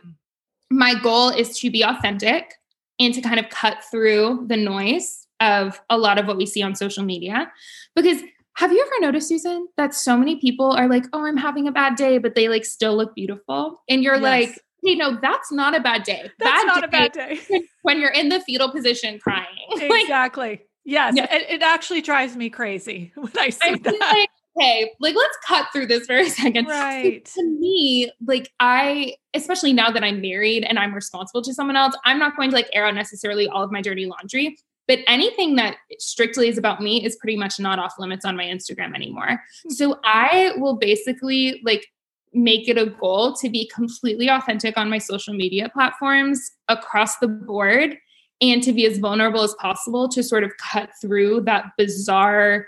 my 0.70 0.94
goal 1.00 1.28
is 1.28 1.58
to 1.60 1.70
be 1.70 1.82
authentic 1.82 2.54
and 2.98 3.12
to 3.14 3.20
kind 3.20 3.38
of 3.38 3.48
cut 3.48 3.78
through 3.90 4.46
the 4.48 4.56
noise 4.56 5.26
of 5.40 5.80
a 5.90 5.98
lot 5.98 6.18
of 6.18 6.26
what 6.26 6.36
we 6.36 6.46
see 6.46 6.62
on 6.62 6.74
social 6.74 7.04
media 7.04 7.50
because 7.96 8.22
have 8.56 8.72
you 8.72 8.80
ever 8.80 9.00
noticed, 9.00 9.28
Susan, 9.28 9.68
that 9.76 9.94
so 9.94 10.16
many 10.16 10.36
people 10.36 10.72
are 10.72 10.88
like, 10.88 11.04
oh, 11.12 11.24
I'm 11.24 11.36
having 11.36 11.68
a 11.68 11.72
bad 11.72 11.96
day, 11.96 12.18
but 12.18 12.34
they 12.34 12.48
like 12.48 12.64
still 12.64 12.96
look 12.96 13.14
beautiful? 13.14 13.82
And 13.88 14.02
you're 14.02 14.14
yes. 14.14 14.22
like, 14.22 14.60
hey, 14.84 14.94
no, 14.94 15.18
that's 15.20 15.50
not 15.50 15.74
a 15.74 15.80
bad 15.80 16.02
day. 16.02 16.30
That's 16.38 16.64
bad 16.64 16.66
not 16.66 16.80
day 16.80 16.86
a 16.86 16.90
bad 16.90 17.12
day. 17.12 17.62
when 17.82 18.00
you're 18.00 18.10
in 18.10 18.28
the 18.28 18.40
fetal 18.40 18.70
position 18.70 19.18
crying. 19.18 19.46
Exactly. 19.80 20.48
like, 20.48 20.68
yes. 20.84 21.14
Yeah. 21.16 21.34
It, 21.34 21.46
it, 21.48 21.62
actually 21.62 22.02
drives 22.02 22.36
me 22.36 22.50
crazy 22.50 23.12
when 23.16 23.32
I 23.38 23.50
see 23.50 23.70
I 23.70 23.78
that. 23.78 24.00
Like, 24.00 24.30
okay, 24.58 24.92
like 25.00 25.14
let's 25.14 25.36
cut 25.46 25.66
through 25.72 25.86
this 25.86 26.06
for 26.06 26.16
a 26.16 26.28
second. 26.28 26.66
Right. 26.66 27.26
So 27.26 27.40
to 27.40 27.46
me, 27.46 28.10
like 28.26 28.52
I, 28.60 29.16
especially 29.34 29.72
now 29.72 29.90
that 29.90 30.04
I'm 30.04 30.20
married 30.20 30.64
and 30.64 30.78
I'm 30.78 30.94
responsible 30.94 31.42
to 31.42 31.54
someone 31.54 31.76
else, 31.76 31.96
I'm 32.04 32.18
not 32.18 32.36
going 32.36 32.50
to 32.50 32.56
like 32.56 32.68
air 32.72 32.86
out 32.86 32.94
necessarily 32.94 33.48
all 33.48 33.62
of 33.62 33.72
my 33.72 33.80
dirty 33.80 34.06
laundry. 34.06 34.58
But 34.92 35.04
anything 35.06 35.56
that 35.56 35.76
strictly 35.98 36.48
is 36.48 36.58
about 36.58 36.82
me 36.82 37.02
is 37.02 37.16
pretty 37.16 37.38
much 37.38 37.58
not 37.58 37.78
off 37.78 37.94
limits 37.98 38.26
on 38.26 38.36
my 38.36 38.44
Instagram 38.44 38.94
anymore. 38.94 39.42
Hmm. 39.62 39.70
So 39.70 39.98
I 40.04 40.52
will 40.56 40.76
basically 40.76 41.62
like 41.64 41.86
make 42.34 42.68
it 42.68 42.76
a 42.76 42.86
goal 42.86 43.34
to 43.36 43.48
be 43.48 43.70
completely 43.74 44.28
authentic 44.28 44.76
on 44.76 44.90
my 44.90 44.98
social 44.98 45.32
media 45.32 45.70
platforms 45.70 46.50
across 46.68 47.16
the 47.18 47.28
board 47.28 47.96
and 48.42 48.62
to 48.62 48.72
be 48.74 48.84
as 48.84 48.98
vulnerable 48.98 49.42
as 49.42 49.54
possible 49.54 50.10
to 50.10 50.22
sort 50.22 50.44
of 50.44 50.52
cut 50.58 50.90
through 51.00 51.40
that 51.42 51.66
bizarre 51.78 52.66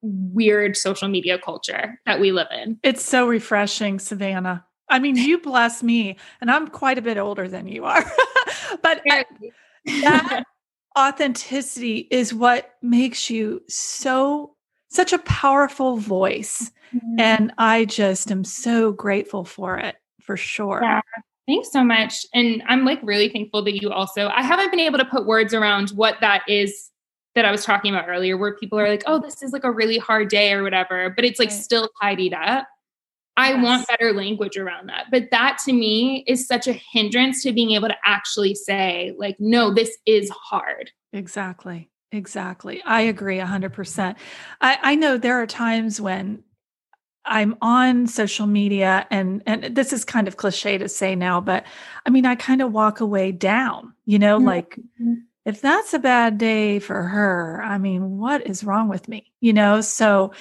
weird 0.00 0.74
social 0.74 1.08
media 1.08 1.38
culture 1.38 2.00
that 2.06 2.18
we 2.18 2.32
live 2.32 2.48
in. 2.50 2.78
It's 2.82 3.04
so 3.04 3.26
refreshing, 3.26 3.98
Savannah. 3.98 4.64
I 4.88 5.00
mean, 5.00 5.16
you 5.16 5.38
bless 5.38 5.82
me, 5.82 6.16
and 6.40 6.50
I'm 6.50 6.68
quite 6.68 6.96
a 6.96 7.02
bit 7.02 7.18
older 7.18 7.46
than 7.46 7.66
you 7.66 7.84
are. 7.84 8.04
but 8.82 9.02
that 9.84 10.44
authenticity 10.98 12.08
is 12.10 12.32
what 12.32 12.74
makes 12.82 13.30
you 13.30 13.62
so 13.68 14.54
such 14.88 15.12
a 15.12 15.18
powerful 15.18 15.96
voice 15.96 16.70
mm-hmm. 16.94 17.20
and 17.20 17.52
i 17.58 17.84
just 17.84 18.30
am 18.30 18.44
so 18.44 18.92
grateful 18.92 19.44
for 19.44 19.78
it 19.78 19.96
for 20.20 20.36
sure 20.36 20.80
yeah. 20.82 21.00
Thanks 21.46 21.70
so 21.70 21.84
much. 21.84 22.26
And 22.34 22.62
I'm 22.66 22.84
like 22.84 22.98
really 23.02 23.28
thankful 23.28 23.62
that 23.62 23.80
you 23.80 23.92
also, 23.92 24.28
I 24.28 24.42
haven't 24.42 24.70
been 24.70 24.80
able 24.80 24.98
to 24.98 25.04
put 25.04 25.26
words 25.26 25.54
around 25.54 25.90
what 25.90 26.16
that 26.20 26.42
is 26.48 26.90
that 27.36 27.44
I 27.44 27.52
was 27.52 27.64
talking 27.64 27.94
about 27.94 28.08
earlier, 28.08 28.36
where 28.36 28.56
people 28.56 28.80
are 28.80 28.88
like, 28.88 29.04
oh, 29.06 29.20
this 29.20 29.42
is 29.42 29.52
like 29.52 29.62
a 29.62 29.70
really 29.70 29.98
hard 29.98 30.28
day 30.28 30.52
or 30.52 30.64
whatever, 30.64 31.10
but 31.10 31.24
it's 31.24 31.38
like 31.38 31.50
right. 31.50 31.58
still 31.58 31.88
tidied 32.02 32.34
up. 32.34 32.66
I 33.36 33.52
yes. 33.52 33.64
want 33.64 33.88
better 33.88 34.12
language 34.12 34.56
around 34.56 34.88
that. 34.88 35.06
But 35.10 35.30
that 35.30 35.58
to 35.66 35.72
me 35.72 36.24
is 36.26 36.46
such 36.46 36.66
a 36.66 36.72
hindrance 36.72 37.42
to 37.42 37.52
being 37.52 37.72
able 37.72 37.88
to 37.88 37.96
actually 38.04 38.54
say, 38.54 39.14
like, 39.18 39.36
no, 39.38 39.72
this 39.72 39.96
is 40.06 40.30
hard. 40.30 40.90
Exactly. 41.12 41.90
Exactly. 42.12 42.82
I 42.84 43.02
agree 43.02 43.38
100%. 43.38 44.16
I, 44.60 44.78
I 44.82 44.94
know 44.94 45.18
there 45.18 45.40
are 45.42 45.46
times 45.46 46.00
when 46.00 46.42
I'm 47.26 47.56
on 47.60 48.06
social 48.06 48.46
media 48.46 49.06
and 49.10 49.42
and 49.46 49.74
this 49.74 49.92
is 49.92 50.04
kind 50.04 50.28
of 50.28 50.36
cliche 50.36 50.78
to 50.78 50.88
say 50.88 51.16
now, 51.16 51.40
but 51.40 51.66
I 52.06 52.10
mean 52.10 52.24
I 52.24 52.36
kind 52.36 52.62
of 52.62 52.72
walk 52.72 53.00
away 53.00 53.32
down, 53.32 53.94
you 54.04 54.18
know, 54.18 54.38
mm-hmm. 54.38 54.46
like 54.46 54.78
if 55.46 55.60
that's 55.60 55.94
a 55.94 56.00
bad 56.00 56.38
day 56.38 56.80
for 56.80 57.04
her, 57.04 57.62
I 57.64 57.78
mean, 57.78 58.18
what 58.18 58.44
is 58.48 58.64
wrong 58.64 58.88
with 58.88 59.08
me? 59.08 59.32
You 59.40 59.52
know, 59.52 59.80
so 59.80 60.32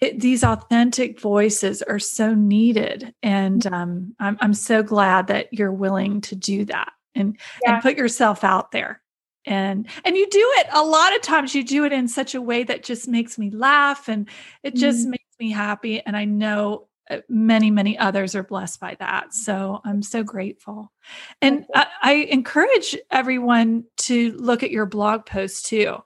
it, 0.00 0.18
these 0.18 0.42
authentic 0.42 1.20
voices 1.20 1.82
are 1.82 1.98
so 1.98 2.34
needed. 2.34 3.14
And 3.22 3.62
mm. 3.62 3.72
um, 3.72 4.16
I'm, 4.18 4.38
I'm 4.40 4.54
so 4.54 4.82
glad 4.82 5.26
that 5.26 5.52
you're 5.52 5.72
willing 5.72 6.22
to 6.22 6.34
do 6.34 6.64
that 6.64 6.90
and, 7.14 7.36
yeah. 7.62 7.74
and 7.74 7.82
put 7.82 7.98
yourself 7.98 8.44
out 8.44 8.72
there. 8.72 9.02
And 9.44 9.86
and 10.04 10.16
you 10.16 10.28
do 10.28 10.52
it 10.56 10.66
a 10.72 10.82
lot 10.82 11.14
of 11.14 11.22
times 11.22 11.54
you 11.54 11.62
do 11.62 11.84
it 11.84 11.92
in 11.92 12.08
such 12.08 12.34
a 12.34 12.42
way 12.42 12.64
that 12.64 12.82
just 12.82 13.06
makes 13.06 13.38
me 13.38 13.50
laugh 13.50 14.08
and 14.08 14.28
it 14.64 14.74
just 14.74 15.06
mm. 15.06 15.10
makes 15.10 15.36
me 15.38 15.52
happy 15.52 16.00
and 16.00 16.16
I 16.16 16.24
know 16.24 16.88
many 17.28 17.70
many 17.70 17.96
others 17.98 18.34
are 18.34 18.42
blessed 18.42 18.80
by 18.80 18.96
that. 18.98 19.32
So 19.34 19.80
i'm 19.84 20.02
so 20.02 20.22
grateful. 20.22 20.92
And 21.40 21.66
I, 21.74 21.86
I, 22.02 22.12
encourage 22.30 22.96
everyone 23.10 23.84
to 23.98 24.32
look 24.32 24.62
at 24.62 24.70
your 24.70 24.86
blog 24.86 25.26
posts 25.26 25.62
too. 25.62 25.96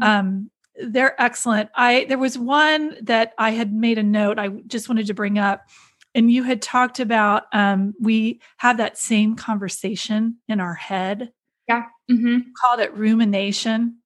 Mm. 0.00 0.04
um, 0.04 0.50
they're 0.80 1.20
excellent. 1.20 1.70
I 1.74 2.06
there 2.08 2.18
was 2.18 2.38
one 2.38 2.96
that 3.02 3.32
i 3.38 3.50
had 3.50 3.72
made 3.72 3.98
a 3.98 4.02
note 4.02 4.38
i 4.38 4.48
just 4.66 4.88
wanted 4.88 5.06
to 5.06 5.14
bring 5.14 5.38
up 5.38 5.68
and 6.14 6.30
you 6.32 6.42
had 6.42 6.62
talked 6.62 7.00
about 7.00 7.44
um, 7.52 7.94
we 8.00 8.40
have 8.56 8.78
that 8.78 8.98
same 8.98 9.36
conversation 9.36 10.38
in 10.48 10.60
our 10.60 10.74
head. 10.74 11.32
Yeah. 11.68 11.84
Mm-hmm. 12.10 12.38
called 12.60 12.80
it 12.80 12.94
rumination. 12.96 13.98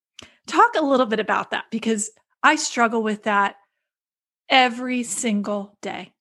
Talk 0.46 0.72
a 0.76 0.84
little 0.84 1.06
bit 1.06 1.20
about 1.20 1.52
that 1.52 1.66
because 1.70 2.10
i 2.42 2.56
struggle 2.56 3.02
with 3.02 3.22
that 3.22 3.56
every 4.48 5.02
single 5.04 5.78
day 5.80 6.12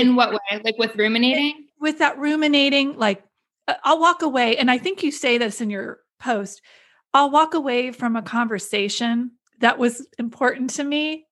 in 0.00 0.16
what 0.16 0.32
way? 0.32 0.60
Like 0.64 0.78
with 0.78 0.96
ruminating? 0.96 1.66
With 1.80 1.98
that 1.98 2.18
ruminating, 2.18 2.96
like 2.96 3.22
uh, 3.68 3.74
I'll 3.84 4.00
walk 4.00 4.22
away, 4.22 4.56
and 4.56 4.70
I 4.70 4.78
think 4.78 5.02
you 5.02 5.10
say 5.10 5.38
this 5.38 5.60
in 5.60 5.70
your 5.70 6.00
post. 6.18 6.62
I'll 7.14 7.30
walk 7.30 7.54
away 7.54 7.92
from 7.92 8.16
a 8.16 8.22
conversation 8.22 9.32
that 9.60 9.78
was 9.78 10.06
important 10.18 10.70
to 10.70 10.84
me, 10.84 11.26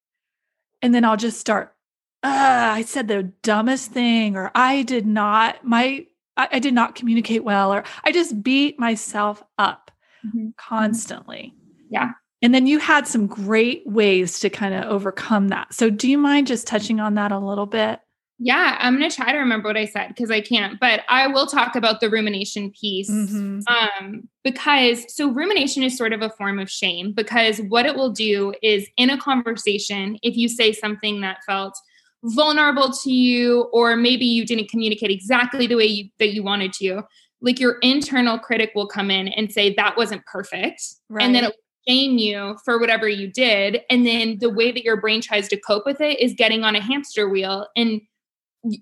and 0.82 0.94
then 0.94 1.04
I'll 1.04 1.16
just 1.16 1.40
start. 1.40 1.74
I 2.22 2.82
said 2.86 3.08
the 3.08 3.24
dumbest 3.42 3.90
thing, 3.90 4.36
or 4.36 4.50
I 4.54 4.82
did 4.82 5.06
not 5.06 5.64
my 5.64 6.06
I, 6.36 6.48
I 6.52 6.58
did 6.58 6.74
not 6.74 6.94
communicate 6.94 7.44
well, 7.44 7.72
or 7.72 7.84
I 8.02 8.12
just 8.12 8.42
beat 8.42 8.78
myself 8.78 9.42
up 9.58 9.90
mm-hmm. 10.26 10.48
constantly. 10.56 11.54
Yeah. 11.90 12.12
And 12.42 12.54
then 12.54 12.66
you 12.66 12.78
had 12.78 13.06
some 13.06 13.26
great 13.26 13.82
ways 13.86 14.38
to 14.40 14.50
kind 14.50 14.74
of 14.74 14.84
overcome 14.84 15.48
that. 15.48 15.72
So, 15.72 15.88
do 15.88 16.10
you 16.10 16.18
mind 16.18 16.46
just 16.46 16.66
touching 16.66 17.00
on 17.00 17.14
that 17.14 17.32
a 17.32 17.38
little 17.38 17.66
bit? 17.66 18.00
Yeah, 18.44 18.76
I'm 18.78 18.98
going 18.98 19.08
to 19.08 19.16
try 19.16 19.32
to 19.32 19.38
remember 19.38 19.70
what 19.70 19.78
I 19.78 19.86
said 19.86 20.08
because 20.08 20.30
I 20.30 20.42
can't, 20.42 20.78
but 20.78 21.00
I 21.08 21.28
will 21.28 21.46
talk 21.46 21.76
about 21.76 22.00
the 22.00 22.10
rumination 22.10 22.70
piece. 22.72 23.10
Mm-hmm. 23.10 23.60
Um, 23.66 24.28
because 24.42 25.06
so 25.08 25.30
rumination 25.30 25.82
is 25.82 25.96
sort 25.96 26.12
of 26.12 26.20
a 26.20 26.28
form 26.28 26.58
of 26.58 26.70
shame 26.70 27.12
because 27.12 27.62
what 27.62 27.86
it 27.86 27.96
will 27.96 28.10
do 28.10 28.52
is 28.62 28.86
in 28.98 29.08
a 29.08 29.16
conversation, 29.16 30.18
if 30.22 30.36
you 30.36 30.50
say 30.50 30.72
something 30.72 31.22
that 31.22 31.38
felt 31.46 31.74
vulnerable 32.22 32.92
to 32.92 33.10
you, 33.10 33.62
or 33.72 33.96
maybe 33.96 34.26
you 34.26 34.44
didn't 34.44 34.68
communicate 34.68 35.10
exactly 35.10 35.66
the 35.66 35.76
way 35.76 35.86
you, 35.86 36.10
that 36.18 36.34
you 36.34 36.42
wanted 36.42 36.74
to, 36.74 37.00
like 37.40 37.58
your 37.58 37.78
internal 37.78 38.38
critic 38.38 38.72
will 38.74 38.86
come 38.86 39.10
in 39.10 39.28
and 39.28 39.50
say 39.50 39.72
that 39.72 39.96
wasn't 39.96 40.22
perfect. 40.26 40.82
Right. 41.08 41.24
And 41.24 41.34
then 41.34 41.44
it 41.44 41.46
will 41.46 41.94
shame 41.94 42.18
you 42.18 42.58
for 42.62 42.78
whatever 42.78 43.08
you 43.08 43.26
did. 43.26 43.80
And 43.88 44.06
then 44.06 44.36
the 44.38 44.50
way 44.50 44.70
that 44.70 44.84
your 44.84 45.00
brain 45.00 45.22
tries 45.22 45.48
to 45.48 45.56
cope 45.56 45.86
with 45.86 46.02
it 46.02 46.20
is 46.20 46.34
getting 46.34 46.62
on 46.62 46.76
a 46.76 46.80
hamster 46.82 47.26
wheel. 47.26 47.68
And 47.74 48.02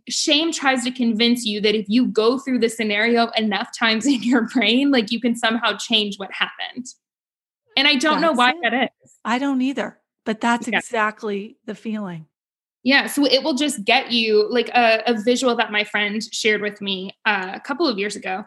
shame 0.09 0.53
tries 0.53 0.85
to 0.85 0.91
convince 0.91 1.45
you 1.45 1.61
that 1.61 1.75
if 1.75 1.87
you 1.89 2.07
go 2.07 2.39
through 2.39 2.61
the 2.61 2.69
scenario 2.69 3.29
enough 3.37 3.69
times 3.79 4.07
in 4.07 4.23
your 4.23 4.49
brain, 4.49 4.91
like 4.91 5.11
you 5.11 5.21
can 5.21 5.37
somehow 5.37 5.77
change 5.77 6.19
what 6.19 6.31
happened. 6.33 6.87
And 7.77 7.89
I 7.89 7.95
don't 7.95 8.21
that's 8.21 8.23
know 8.23 8.33
why 8.33 8.51
it. 8.51 8.57
that 8.63 8.91
is. 9.05 9.13
I 9.25 9.39
don't 9.39 9.63
either, 9.63 9.99
but 10.25 10.41
that's 10.41 10.69
yeah. 10.69 10.79
exactly 10.79 11.57
the 11.65 11.75
feeling. 11.75 12.27
Yeah. 12.85 13.07
So 13.07 13.25
it 13.25 13.45
will 13.45 13.55
just 13.55 13.85
get 13.85 14.11
you 14.11 14.49
like 14.51 14.69
a, 14.71 15.03
a 15.07 15.21
visual 15.23 15.55
that 15.57 15.71
my 15.71 15.85
friend 15.85 16.21
shared 16.33 16.63
with 16.63 16.81
me 16.81 17.17
uh, 17.25 17.53
a 17.55 17.61
couple 17.61 17.87
of 17.87 17.99
years 17.99 18.17
ago 18.17 18.45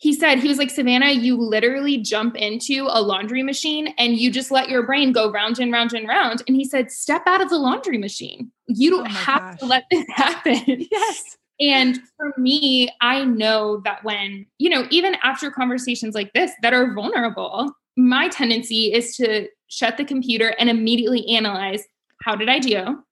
he 0.00 0.14
said 0.14 0.38
he 0.38 0.48
was 0.48 0.56
like 0.56 0.70
savannah 0.70 1.10
you 1.10 1.36
literally 1.36 1.98
jump 1.98 2.34
into 2.34 2.86
a 2.88 3.02
laundry 3.02 3.42
machine 3.42 3.94
and 3.98 4.16
you 4.16 4.30
just 4.30 4.50
let 4.50 4.70
your 4.70 4.82
brain 4.82 5.12
go 5.12 5.30
round 5.30 5.58
and 5.58 5.70
round 5.70 5.92
and 5.92 6.08
round. 6.08 6.42
And 6.48 6.56
he 6.56 6.64
said 6.64 6.90
step 6.90 7.22
out 7.26 7.42
of 7.42 7.50
the 7.50 7.58
laundry 7.58 7.98
machine. 7.98 8.50
You 8.66 8.90
don't 8.90 9.06
oh 9.06 9.10
have 9.10 9.40
gosh. 9.42 9.58
to 9.58 9.66
let 9.66 9.84
this 9.90 10.06
happen. 10.14 10.86
Yes. 10.90 11.36
And 11.60 12.00
for 12.16 12.32
me 12.38 12.88
i 13.02 13.22
know 13.22 13.82
that 13.84 14.02
when 14.02 14.46
you 14.58 14.70
know 14.70 14.86
even 14.90 15.16
after 15.22 15.50
conversations 15.50 16.14
like 16.14 16.32
this 16.32 16.50
that 16.62 16.72
are 16.72 16.94
vulnerable 16.94 17.70
my 17.98 18.28
tendency 18.28 18.92
is 18.92 19.14
to 19.16 19.46
shut 19.68 19.98
the 19.98 20.04
computer 20.04 20.54
and 20.58 20.70
immediately 20.70 21.26
analyze 21.28 21.84
how 22.22 22.34
did 22.34 22.48
i 22.48 22.58
do 22.58 23.04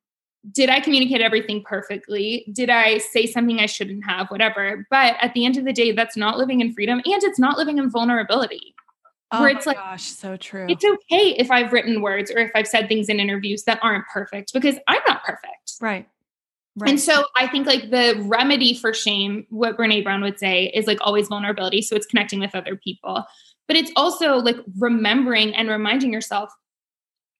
did 0.52 0.70
I 0.70 0.80
communicate 0.80 1.20
everything 1.20 1.62
perfectly? 1.64 2.46
Did 2.52 2.70
I 2.70 2.98
say 2.98 3.26
something 3.26 3.58
I 3.58 3.66
shouldn't 3.66 4.04
have? 4.04 4.28
Whatever. 4.28 4.86
But 4.90 5.16
at 5.20 5.34
the 5.34 5.44
end 5.44 5.56
of 5.56 5.64
the 5.64 5.72
day, 5.72 5.92
that's 5.92 6.16
not 6.16 6.38
living 6.38 6.60
in 6.60 6.72
freedom 6.72 7.00
and 7.04 7.22
it's 7.22 7.38
not 7.38 7.58
living 7.58 7.78
in 7.78 7.90
vulnerability. 7.90 8.74
Oh 9.30 9.42
where 9.42 9.50
it's 9.50 9.66
like, 9.66 9.76
gosh, 9.76 10.04
so 10.04 10.36
true. 10.36 10.66
It's 10.68 10.84
okay 10.84 11.34
if 11.36 11.50
I've 11.50 11.72
written 11.72 12.00
words 12.00 12.30
or 12.30 12.38
if 12.38 12.50
I've 12.54 12.66
said 12.66 12.88
things 12.88 13.08
in 13.08 13.20
interviews 13.20 13.64
that 13.64 13.78
aren't 13.82 14.06
perfect 14.12 14.54
because 14.54 14.76
I'm 14.86 15.02
not 15.06 15.22
perfect. 15.22 15.72
Right. 15.80 16.08
Right. 16.76 16.90
And 16.90 17.00
so 17.00 17.24
I 17.36 17.48
think 17.48 17.66
like 17.66 17.90
the 17.90 18.22
remedy 18.22 18.72
for 18.72 18.94
shame, 18.94 19.46
what 19.50 19.76
Brene 19.76 20.04
Brown 20.04 20.22
would 20.22 20.38
say 20.38 20.66
is 20.66 20.86
like 20.86 20.98
always 21.00 21.26
vulnerability. 21.26 21.82
So 21.82 21.96
it's 21.96 22.06
connecting 22.06 22.38
with 22.40 22.54
other 22.54 22.76
people. 22.76 23.24
But 23.66 23.76
it's 23.76 23.90
also 23.96 24.36
like 24.36 24.56
remembering 24.78 25.54
and 25.54 25.68
reminding 25.68 26.12
yourself 26.12 26.50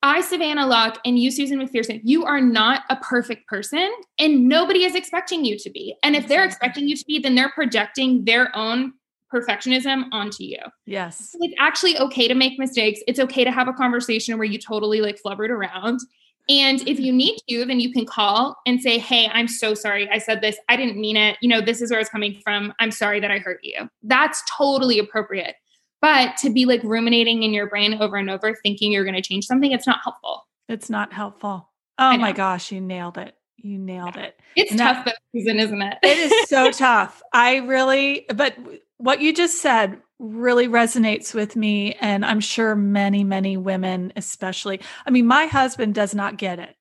I, 0.03 0.21
Savannah 0.21 0.67
Locke, 0.67 0.99
and 1.05 1.19
you, 1.19 1.31
Susan 1.31 1.59
McPherson, 1.59 2.01
you 2.05 2.25
are 2.25 2.41
not 2.41 2.83
a 2.89 2.97
perfect 2.97 3.49
person, 3.49 3.91
and 4.19 4.49
nobody 4.49 4.85
is 4.85 4.95
expecting 4.95 5.45
you 5.45 5.59
to 5.59 5.71
be. 5.71 5.97
And 6.05 6.15
if 6.15 6.29
they're 6.29 6.45
expecting 6.45 6.89
you 6.89 6.97
to 6.97 7.05
be, 7.05 7.19
then 7.19 7.35
they're 7.35 7.51
projecting 7.51 8.25
their 8.25 8.57
own 8.57 8.93
perfectionism 9.33 10.05
onto 10.13 10.45
you. 10.45 10.59
Yes. 10.87 11.31
So 11.33 11.39
it's 11.43 11.55
actually 11.59 11.99
okay 11.99 12.29
to 12.29 12.35
make 12.35 12.59
mistakes. 12.59 13.01
It's 13.07 13.19
okay 13.19 13.45
to 13.45 13.51
have 13.51 13.69
a 13.69 13.73
conversation 13.73 14.39
where 14.39 14.47
you 14.47 14.59
totally 14.59 15.01
like 15.01 15.21
flubbered 15.21 15.51
around. 15.51 16.01
And 16.49 16.81
if 16.89 16.99
you 16.99 17.13
mm-hmm. 17.13 17.17
need 17.17 17.39
to, 17.51 17.65
then 17.67 17.79
you 17.79 17.93
can 17.93 18.07
call 18.07 18.57
and 18.67 18.81
say, 18.81 18.99
Hey, 18.99 19.29
I'm 19.33 19.49
so 19.49 19.75
sorry. 19.75 20.09
I 20.11 20.19
said 20.19 20.41
this. 20.41 20.57
I 20.69 20.77
didn't 20.77 20.99
mean 20.99 21.17
it. 21.17 21.37
You 21.43 21.49
know, 21.49 21.61
this 21.61 21.83
is 21.83 21.91
where 21.91 21.99
I 21.99 22.01
was 22.01 22.09
coming 22.09 22.41
from. 22.43 22.73
I'm 22.79 22.91
sorry 22.91 23.21
that 23.21 23.31
I 23.31 23.39
hurt 23.39 23.61
you. 23.63 23.89
That's 24.03 24.43
totally 24.57 24.99
appropriate. 24.99 25.57
But 26.01 26.37
to 26.39 26.51
be 26.51 26.65
like 26.65 26.83
ruminating 26.85 27.43
in 27.43 27.53
your 27.53 27.69
brain 27.69 27.95
over 28.01 28.17
and 28.17 28.31
over, 28.31 28.55
thinking 28.55 28.93
you're 28.93 29.05
going 29.05 29.17
to 29.17 29.23
change 29.23 29.47
something, 29.47 29.73
it's 29.73 29.87
not 29.87 29.99
helpful. 30.03 30.47
It's 30.69 30.89
not 30.89 31.13
helpful. 31.13 31.69
Oh 31.99 32.17
my 32.17 32.33
gosh, 32.33 32.71
you 32.71 32.81
nailed 32.81 33.19
it. 33.19 33.35
You 33.57 33.79
nailed 33.79 34.15
yeah. 34.15 34.27
it. 34.27 34.41
It's 34.55 34.71
and 34.71 34.79
tough 34.79 35.05
that, 35.05 35.17
this 35.33 35.43
season, 35.43 35.59
isn't 35.59 35.83
it? 35.83 35.99
it 36.03 36.19
is 36.19 36.49
so 36.49 36.71
tough. 36.73 37.21
I 37.33 37.57
really, 37.57 38.27
but 38.33 38.55
what 38.99 39.21
you 39.21 39.33
just 39.33 39.61
said 39.61 40.01
really 40.19 40.69
resonates 40.69 41.35
with 41.35 41.57
me. 41.57 41.95
And 41.95 42.25
I'm 42.25 42.41
sure 42.41 42.75
many, 42.75 43.25
many 43.25 43.57
women, 43.57 44.13
especially. 44.17 44.81
I 45.07 45.11
mean, 45.11 45.27
my 45.27 45.47
husband 45.47 45.95
does 45.95 46.15
not 46.15 46.37
get 46.37 46.59
it. 46.59 46.75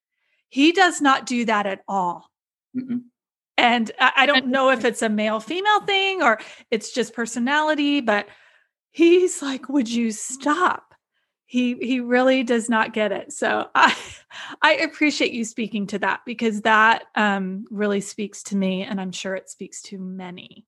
He 0.49 0.71
does 0.71 1.01
not 1.01 1.25
do 1.25 1.45
that 1.45 1.65
at 1.65 1.81
all. 1.87 2.29
Mm-mm. 2.75 3.03
And 3.57 3.91
I, 3.99 4.11
I 4.17 4.25
don't 4.25 4.47
know 4.47 4.69
if 4.69 4.85
it's 4.85 5.01
a 5.01 5.09
male 5.09 5.39
female 5.39 5.81
thing 5.81 6.21
or 6.21 6.39
it's 6.71 6.91
just 6.91 7.13
personality, 7.13 8.01
but 8.01 8.27
he's 8.97 9.43
like, 9.43 9.69
"Would 9.69 9.89
you 9.89 10.11
stop?" 10.11 10.95
He 11.45 11.75
he 11.75 11.99
really 11.99 12.43
does 12.43 12.67
not 12.67 12.93
get 12.93 13.11
it. 13.11 13.31
So 13.31 13.69
I 13.75 13.95
I 14.61 14.73
appreciate 14.77 15.31
you 15.31 15.45
speaking 15.45 15.87
to 15.87 15.99
that 15.99 16.21
because 16.25 16.61
that 16.61 17.03
um, 17.15 17.65
really 17.69 18.01
speaks 18.01 18.43
to 18.43 18.57
me, 18.57 18.83
and 18.83 18.99
I'm 18.99 19.11
sure 19.11 19.35
it 19.35 19.49
speaks 19.49 19.81
to 19.83 19.99
many. 19.99 20.65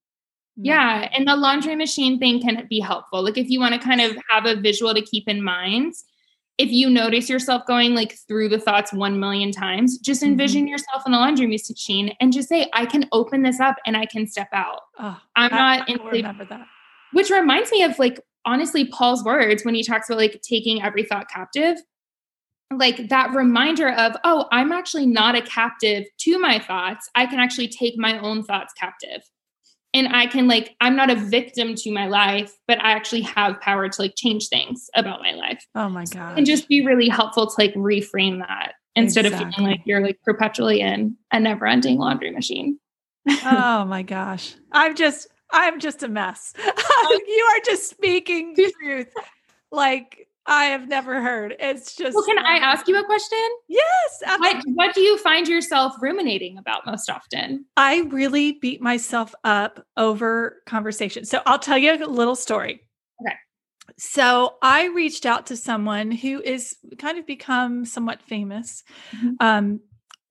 Yeah, 0.56 1.08
and 1.16 1.26
the 1.26 1.36
laundry 1.36 1.74
machine 1.74 2.18
thing 2.18 2.40
can 2.40 2.66
be 2.68 2.80
helpful. 2.80 3.22
Like 3.24 3.38
if 3.38 3.48
you 3.48 3.60
want 3.60 3.74
to 3.74 3.80
kind 3.80 4.00
of 4.00 4.16
have 4.28 4.46
a 4.46 4.60
visual 4.60 4.94
to 4.94 5.02
keep 5.02 5.26
in 5.26 5.42
mind, 5.42 5.94
if 6.58 6.70
you 6.70 6.90
notice 6.90 7.30
yourself 7.30 7.62
going 7.66 7.94
like 7.94 8.18
through 8.28 8.50
the 8.50 8.60
thoughts 8.60 8.92
1 8.92 9.18
million 9.18 9.50
times, 9.52 9.96
just 9.96 10.22
envision 10.22 10.62
mm-hmm. 10.62 10.68
yourself 10.68 11.02
in 11.06 11.12
the 11.12 11.18
laundry 11.18 11.46
machine 11.46 12.14
and 12.20 12.32
just 12.32 12.50
say, 12.50 12.68
I 12.74 12.84
can 12.84 13.08
open 13.12 13.42
this 13.42 13.58
up 13.58 13.76
and 13.86 13.96
I 13.96 14.04
can 14.04 14.26
step 14.26 14.48
out. 14.52 14.82
Oh, 14.98 15.18
I'm 15.34 15.54
I, 15.54 15.78
not 15.78 15.88
in 15.88 15.98
remember 16.02 16.44
that. 16.44 16.66
Which 17.12 17.30
reminds 17.30 17.70
me 17.72 17.82
of 17.82 17.98
like 17.98 18.20
honestly 18.44 18.86
Paul's 18.86 19.24
words 19.24 19.64
when 19.64 19.74
he 19.74 19.82
talks 19.82 20.08
about 20.08 20.18
like 20.18 20.40
taking 20.42 20.82
every 20.82 21.04
thought 21.04 21.28
captive. 21.28 21.78
Like 22.72 23.08
that 23.08 23.34
reminder 23.34 23.90
of, 23.90 24.16
oh, 24.22 24.46
I'm 24.52 24.70
actually 24.70 25.06
not 25.06 25.34
a 25.34 25.42
captive 25.42 26.04
to 26.20 26.38
my 26.38 26.60
thoughts. 26.60 27.10
I 27.16 27.26
can 27.26 27.40
actually 27.40 27.66
take 27.66 27.98
my 27.98 28.18
own 28.20 28.44
thoughts 28.44 28.72
captive. 28.74 29.22
And 29.92 30.14
I 30.14 30.26
can 30.26 30.46
like, 30.46 30.76
I'm 30.80 30.94
not 30.94 31.10
a 31.10 31.16
victim 31.16 31.74
to 31.74 31.90
my 31.90 32.06
life, 32.06 32.56
but 32.68 32.80
I 32.80 32.92
actually 32.92 33.22
have 33.22 33.60
power 33.60 33.88
to 33.88 34.02
like 34.02 34.14
change 34.16 34.46
things 34.46 34.88
about 34.94 35.20
my 35.20 35.32
life. 35.32 35.66
Oh 35.74 35.88
my 35.88 36.04
God. 36.04 36.38
And 36.38 36.46
just 36.46 36.68
be 36.68 36.86
really 36.86 37.08
helpful 37.08 37.48
to 37.48 37.54
like 37.58 37.74
reframe 37.74 38.38
that 38.38 38.74
instead 38.94 39.26
exactly. 39.26 39.48
of 39.48 39.54
feeling 39.54 39.70
like 39.72 39.80
you're 39.84 40.00
like 40.00 40.22
perpetually 40.22 40.80
in 40.80 41.16
a 41.32 41.40
never 41.40 41.66
ending 41.66 41.98
laundry 41.98 42.30
machine. 42.30 42.78
oh 43.44 43.84
my 43.84 44.02
gosh. 44.02 44.54
I'm 44.70 44.94
just 44.94 45.26
I'm 45.52 45.80
just 45.80 46.02
a 46.02 46.08
mess. 46.08 46.54
you 47.26 47.50
are 47.54 47.60
just 47.64 47.88
speaking 47.88 48.56
truth 48.82 49.12
like 49.70 50.28
I 50.46 50.64
have 50.64 50.88
never 50.88 51.22
heard. 51.22 51.54
It's 51.60 51.94
just. 51.94 52.14
Well, 52.14 52.24
can 52.24 52.38
I 52.38 52.56
ask 52.56 52.88
you 52.88 52.98
a 52.98 53.04
question? 53.04 53.38
Yes. 53.68 54.22
What, 54.38 54.62
what 54.74 54.94
do 54.94 55.00
you 55.00 55.16
find 55.18 55.46
yourself 55.46 55.94
ruminating 56.00 56.58
about 56.58 56.86
most 56.86 57.08
often? 57.08 57.66
I 57.76 58.00
really 58.10 58.52
beat 58.52 58.80
myself 58.80 59.34
up 59.44 59.86
over 59.96 60.56
conversation. 60.66 61.24
So 61.24 61.42
I'll 61.46 61.58
tell 61.58 61.78
you 61.78 61.92
a 61.92 62.06
little 62.06 62.34
story. 62.34 62.80
Okay. 63.20 63.36
So 63.98 64.54
I 64.62 64.86
reached 64.86 65.26
out 65.26 65.46
to 65.46 65.56
someone 65.56 66.10
who 66.10 66.40
is 66.42 66.76
kind 66.98 67.18
of 67.18 67.26
become 67.26 67.84
somewhat 67.84 68.22
famous. 68.22 68.82
Mm-hmm. 69.12 69.34
Um, 69.40 69.80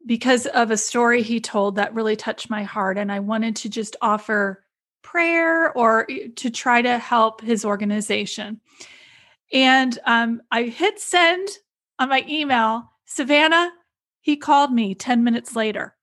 because 0.05 0.47
of 0.47 0.72
a 0.72 0.78
story 0.78 1.22
he 1.22 1.39
told 1.39 1.76
that 1.76 1.93
really 1.93 2.15
touched 2.15 2.49
my 2.49 2.63
heart. 2.63 2.97
And 2.97 3.11
I 3.11 3.20
wanted 3.20 3.55
to 3.57 3.70
just 3.70 3.95
offer 4.01 4.63
prayer 5.02 5.72
or 5.76 6.08
to 6.36 6.50
try 6.50 6.82
to 6.82 6.97
help 6.97 7.41
his 7.41 7.66
organization. 7.66 8.60
And 9.52 9.97
um, 10.06 10.41
I 10.52 10.64
hit 10.64 11.00
send 11.00 11.47
on 11.97 12.10
my 12.10 12.24
email. 12.28 12.91
Savannah, 13.06 13.72
he 14.22 14.38
called 14.38 14.72
me 14.72 14.93
10 14.93 15.24
minutes 15.24 15.56
later. 15.56 15.95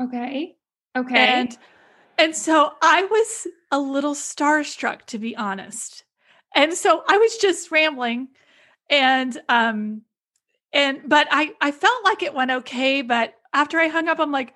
Okay. 0.00 0.56
Okay. 0.96 1.16
And 1.16 1.56
and 2.18 2.36
so 2.36 2.72
I 2.82 3.04
was 3.04 3.46
a 3.70 3.78
little 3.78 4.14
starstruck 4.14 5.06
to 5.06 5.18
be 5.18 5.36
honest. 5.36 6.04
And 6.54 6.74
so 6.74 7.02
I 7.08 7.16
was 7.18 7.36
just 7.36 7.70
rambling 7.70 8.28
and 8.88 9.38
um 9.48 10.02
and 10.72 11.00
but 11.06 11.28
I 11.30 11.52
I 11.60 11.70
felt 11.70 12.04
like 12.04 12.22
it 12.22 12.34
went 12.34 12.50
okay, 12.50 13.02
but 13.02 13.34
after 13.52 13.78
I 13.78 13.88
hung 13.88 14.08
up 14.08 14.18
I'm 14.18 14.32
like 14.32 14.54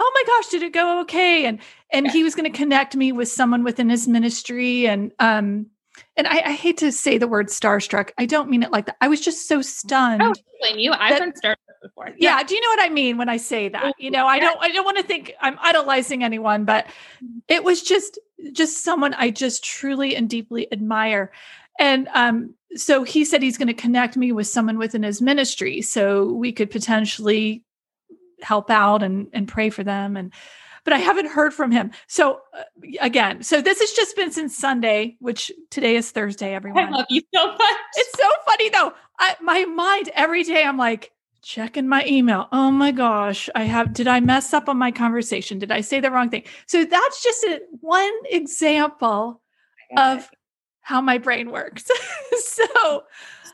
oh 0.00 0.12
my 0.14 0.22
gosh 0.26 0.50
did 0.50 0.62
it 0.62 0.72
go 0.72 1.00
okay 1.00 1.44
and 1.44 1.60
and 1.92 2.06
yeah. 2.06 2.12
he 2.12 2.24
was 2.24 2.34
going 2.34 2.50
to 2.50 2.56
connect 2.56 2.96
me 2.96 3.12
with 3.12 3.28
someone 3.28 3.62
within 3.62 3.88
his 3.88 4.08
ministry 4.08 4.86
and 4.86 5.12
um 5.18 5.66
and 6.16 6.26
I, 6.26 6.42
I, 6.46 6.52
hate 6.52 6.78
to 6.78 6.92
say 6.92 7.18
the 7.18 7.28
word 7.28 7.48
starstruck. 7.48 8.10
I 8.16 8.24
don't 8.24 8.48
mean 8.48 8.62
it 8.62 8.70
like 8.70 8.86
that. 8.86 8.96
I 9.00 9.08
was 9.08 9.20
just 9.20 9.48
so 9.48 9.60
stunned. 9.60 10.22
Oh, 10.22 10.32
blame 10.60 10.78
you. 10.78 10.92
I've 10.92 11.18
that, 11.18 11.20
been 11.20 11.32
starstruck 11.32 11.56
before. 11.82 12.06
Yeah. 12.16 12.38
yeah. 12.38 12.42
Do 12.42 12.54
you 12.54 12.60
know 12.60 12.68
what 12.68 12.80
I 12.80 12.88
mean 12.88 13.18
when 13.18 13.28
I 13.28 13.36
say 13.36 13.68
that? 13.68 13.94
You 13.98 14.10
know, 14.10 14.26
I 14.26 14.38
don't. 14.38 14.58
I 14.60 14.70
don't 14.70 14.84
want 14.84 14.98
to 14.98 15.02
think 15.02 15.32
I'm 15.40 15.58
idolizing 15.60 16.22
anyone, 16.24 16.64
but 16.64 16.86
mm-hmm. 16.86 17.38
it 17.48 17.64
was 17.64 17.82
just 17.82 18.18
just 18.52 18.82
someone 18.82 19.14
I 19.14 19.30
just 19.30 19.64
truly 19.64 20.16
and 20.16 20.28
deeply 20.28 20.72
admire. 20.72 21.32
and 21.78 22.08
um, 22.14 22.54
so 22.76 23.02
he 23.02 23.24
said 23.24 23.42
he's 23.42 23.58
going 23.58 23.68
to 23.68 23.74
connect 23.74 24.16
me 24.16 24.32
with 24.32 24.46
someone 24.46 24.78
within 24.78 25.02
his 25.02 25.20
ministry 25.20 25.82
so 25.82 26.32
we 26.32 26.52
could 26.52 26.70
potentially 26.70 27.64
help 28.42 28.70
out 28.70 29.02
and 29.02 29.28
and 29.32 29.48
pray 29.48 29.70
for 29.70 29.84
them 29.84 30.16
and 30.16 30.32
but 30.84 30.92
I 30.92 30.98
haven't 30.98 31.26
heard 31.26 31.52
from 31.52 31.70
him. 31.70 31.90
So 32.06 32.40
uh, 32.56 32.62
again, 33.00 33.42
so 33.42 33.60
this 33.60 33.80
has 33.80 33.92
just 33.92 34.16
been 34.16 34.30
since 34.30 34.56
Sunday, 34.56 35.16
which 35.20 35.52
today 35.70 35.96
is 35.96 36.10
Thursday. 36.10 36.54
Everyone, 36.54 36.86
I 36.86 36.90
love 36.90 37.06
you 37.10 37.22
so 37.34 37.46
much. 37.46 37.76
It's 37.96 38.18
so 38.18 38.28
funny 38.46 38.70
though. 38.70 38.92
I, 39.18 39.36
my 39.42 39.64
mind 39.66 40.10
every 40.14 40.42
day, 40.42 40.64
I'm 40.64 40.78
like 40.78 41.12
checking 41.42 41.88
my 41.88 42.04
email. 42.06 42.48
Oh 42.52 42.70
my 42.70 42.92
gosh, 42.92 43.48
I 43.54 43.64
have. 43.64 43.92
Did 43.92 44.08
I 44.08 44.20
mess 44.20 44.52
up 44.52 44.68
on 44.68 44.78
my 44.78 44.90
conversation? 44.90 45.58
Did 45.58 45.70
I 45.70 45.80
say 45.80 46.00
the 46.00 46.10
wrong 46.10 46.30
thing? 46.30 46.44
So 46.66 46.84
that's 46.84 47.22
just 47.22 47.44
a, 47.44 47.60
one 47.80 48.12
example 48.30 49.42
of 49.96 50.30
how 50.82 51.00
my 51.00 51.18
brain 51.18 51.50
works. 51.50 51.88
so, 52.44 53.04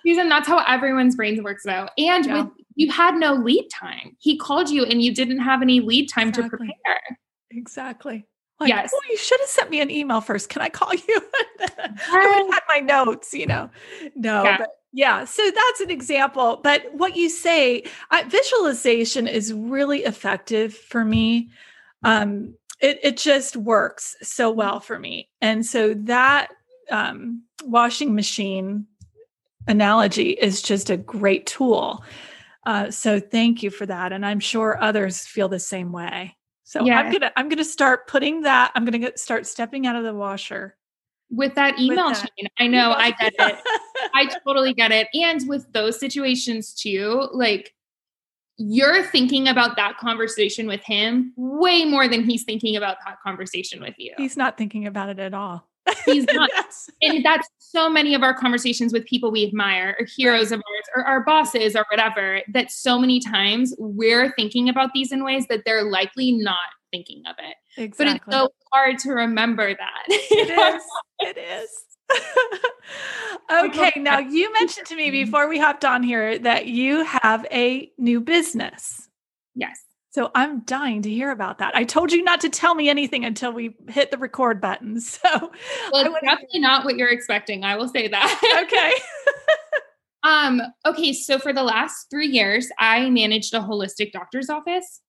Susan, 0.07 0.28
that's 0.28 0.46
how 0.46 0.59
everyone's 0.59 1.16
brains 1.16 1.42
works 1.42 1.64
though. 1.64 1.88
And 1.98 2.26
yeah. 2.26 2.42
with 2.42 2.52
you 2.76 2.92
had 2.92 3.16
no 3.16 3.34
lead 3.34 3.68
time. 3.68 4.16
He 4.20 4.36
called 4.36 4.70
you 4.70 4.84
and 4.84 5.02
you 5.02 5.12
didn't 5.12 5.40
have 5.40 5.62
any 5.62 5.80
lead 5.80 6.09
time 6.09 6.28
exactly. 6.28 6.68
to 6.68 6.74
prepare. 6.74 7.18
Exactly. 7.50 8.26
Like, 8.61 8.68
yes. 8.68 8.90
Oh, 8.94 9.00
you 9.11 9.16
should 9.16 9.40
have 9.40 9.48
sent 9.48 9.70
me 9.70 9.80
an 9.80 9.90
email 9.90 10.20
first. 10.20 10.48
Can 10.48 10.62
I 10.62 10.68
call 10.68 10.94
you? 10.94 11.20
I 11.61 12.26
would 12.26 12.36
have 12.36 12.54
had 12.54 12.62
my 12.68 12.80
notes, 12.80 13.34
you 13.34 13.46
know. 13.46 13.70
No, 14.14 14.44
yeah. 14.44 14.59
but 14.59 14.70
yeah. 14.92 15.24
So 15.24 15.42
that's 15.50 15.80
an 15.80 15.90
example. 15.90 16.61
But 16.62 16.92
what 16.94 17.16
you 17.16 17.28
say, 17.28 17.84
uh, 18.11 18.22
visualization 18.28 19.26
is 19.26 19.52
really 19.52 20.04
effective 20.04 20.74
for 20.74 21.04
me. 21.04 21.50
Um, 22.02 22.54
it, 22.80 23.00
it 23.02 23.16
just 23.16 23.57
works 23.57 24.16
so 24.22 24.50
well 24.50 24.80
for 24.80 24.98
me. 24.98 25.28
And 25.40 25.64
so 25.64 25.94
that 25.94 26.48
um, 26.90 27.42
washing 27.64 28.14
machine 28.14 28.86
analogy 29.67 30.31
is 30.31 30.62
just 30.62 30.91
a 30.91 30.97
great 30.97 31.47
tool. 31.47 32.05
Uh, 32.64 32.91
so 32.91 33.21
thank 33.21 33.62
you 33.62 33.71
for 33.71 33.87
that, 33.87 34.12
and 34.12 34.27
I'm 34.27 34.41
sure 34.41 34.81
others 34.81 35.21
feel 35.21 35.49
the 35.49 35.59
same 35.59 35.93
way. 35.93 36.37
So 36.64 36.85
yeah. 36.85 36.99
I'm 36.99 37.12
gonna 37.12 37.33
I'm 37.37 37.49
gonna 37.49 37.64
start 37.64 38.09
putting 38.09 38.43
that. 38.43 38.73
I'm 38.75 38.85
gonna 38.85 38.99
get, 38.99 39.19
start 39.19 39.47
stepping 39.47 39.87
out 39.87 39.95
of 39.95 40.03
the 40.03 40.14
washer 40.14 40.77
with 41.31 41.55
that 41.55 41.79
email 41.79 42.09
with 42.09 42.21
that. 42.21 42.31
chain. 42.39 42.49
I 42.59 42.67
know, 42.67 42.93
I 42.93 43.11
get 43.12 43.35
it. 43.39 43.57
I 44.14 44.27
totally 44.47 44.75
get 44.75 44.93
it. 44.93 45.09
And 45.14 45.47
with 45.49 45.71
those 45.73 45.99
situations 45.99 46.75
too, 46.75 47.29
like 47.33 47.73
you're 48.59 49.03
thinking 49.05 49.49
about 49.49 49.77
that 49.77 49.99
conversation 49.99 50.67
with 50.67 50.83
him 50.83 51.33
way 51.37 51.85
more 51.85 52.09
than 52.09 52.25
he's 52.25 52.45
thinking 52.45 52.77
about 52.77 52.97
that 53.05 53.21
conversation 53.23 53.81
with 53.81 53.95
you. 53.99 54.12
He's 54.17 54.37
not 54.37 54.57
thinking 54.57 54.87
about 54.87 55.09
it 55.09 55.19
at 55.19 55.35
all. 55.35 55.69
He's 56.05 56.26
not. 56.32 56.51
yes. 56.53 56.91
And 57.03 57.24
that's 57.24 57.49
so 57.59 57.89
many 57.89 58.14
of 58.14 58.22
our 58.22 58.34
conversations 58.34 58.93
with 58.93 59.05
people 59.05 59.30
we 59.30 59.45
admire 59.45 59.97
or 59.99 60.07
heroes 60.07 60.53
of 60.53 60.59
ours 60.59 60.84
or 60.95 61.05
our 61.05 61.24
bosses 61.24 61.76
or 61.76 61.84
whatever, 61.91 62.41
that 62.53 62.70
so 62.70 62.99
many 62.99 63.20
times 63.20 63.74
we're 63.78 64.32
thinking 64.32 64.68
about 64.68 64.91
these 64.95 65.12
in 65.12 65.24
ways 65.24 65.47
that 65.49 65.62
they're 65.64 65.84
likely 65.84 66.32
not 66.32 66.57
thinking 66.91 67.22
of 67.28 67.37
it. 67.39 67.57
Exactly. 67.80 68.07
But 68.07 68.16
it's 68.16 68.37
so 68.37 68.49
hard 68.72 68.99
to 69.01 69.11
remember 69.12 69.74
that. 69.74 70.05
It 70.09 70.51
is. 70.51 70.82
It 71.20 71.39
is. 71.39 71.70
okay, 73.51 73.93
now 73.97 74.18
you 74.18 74.53
mentioned 74.53 74.87
to 74.87 74.97
me 74.97 75.11
before 75.11 75.49
we 75.49 75.59
hopped 75.59 75.84
on 75.84 76.03
here 76.03 76.39
that 76.39 76.66
you 76.66 77.05
have 77.05 77.47
a 77.51 77.91
new 77.99 78.20
business. 78.20 79.09
Yes. 79.55 79.86
So 80.17 80.31
I'm 80.35 80.61
dying 80.61 81.03
to 81.03 81.11
hear 81.11 81.31
about 81.31 81.59
that. 81.59 81.77
I 81.77 81.85
told 81.85 82.11
you 82.11 82.25
not 82.25 82.41
to 82.41 82.49
tell 82.49 82.75
me 82.75 82.89
anything 82.89 83.27
until 83.27 83.53
we 83.53 83.77
hit 83.87 84.11
the 84.11 84.17
record 84.17 84.62
button. 84.62 84.99
So 85.07 85.29
well, 85.93 86.07
it's 86.07 86.21
definitely 86.23 86.61
not 86.61 86.87
what 86.87 86.97
you're 86.97 87.11
expecting. 87.11 87.64
I 87.64 87.77
will 87.77 87.89
say 87.89 88.09
that. 88.09 88.62
Okay. 88.64 88.93
um, 90.23 90.62
okay, 90.87 91.12
so 91.12 91.39
for 91.39 91.53
the 91.53 91.62
last 91.62 92.07
three 92.11 92.29
years, 92.29 92.71
I 92.79 93.11
managed 93.11 93.53
a 93.53 93.61
holistic 93.61 94.12
doctor's 94.12 94.49
office. 94.49 95.03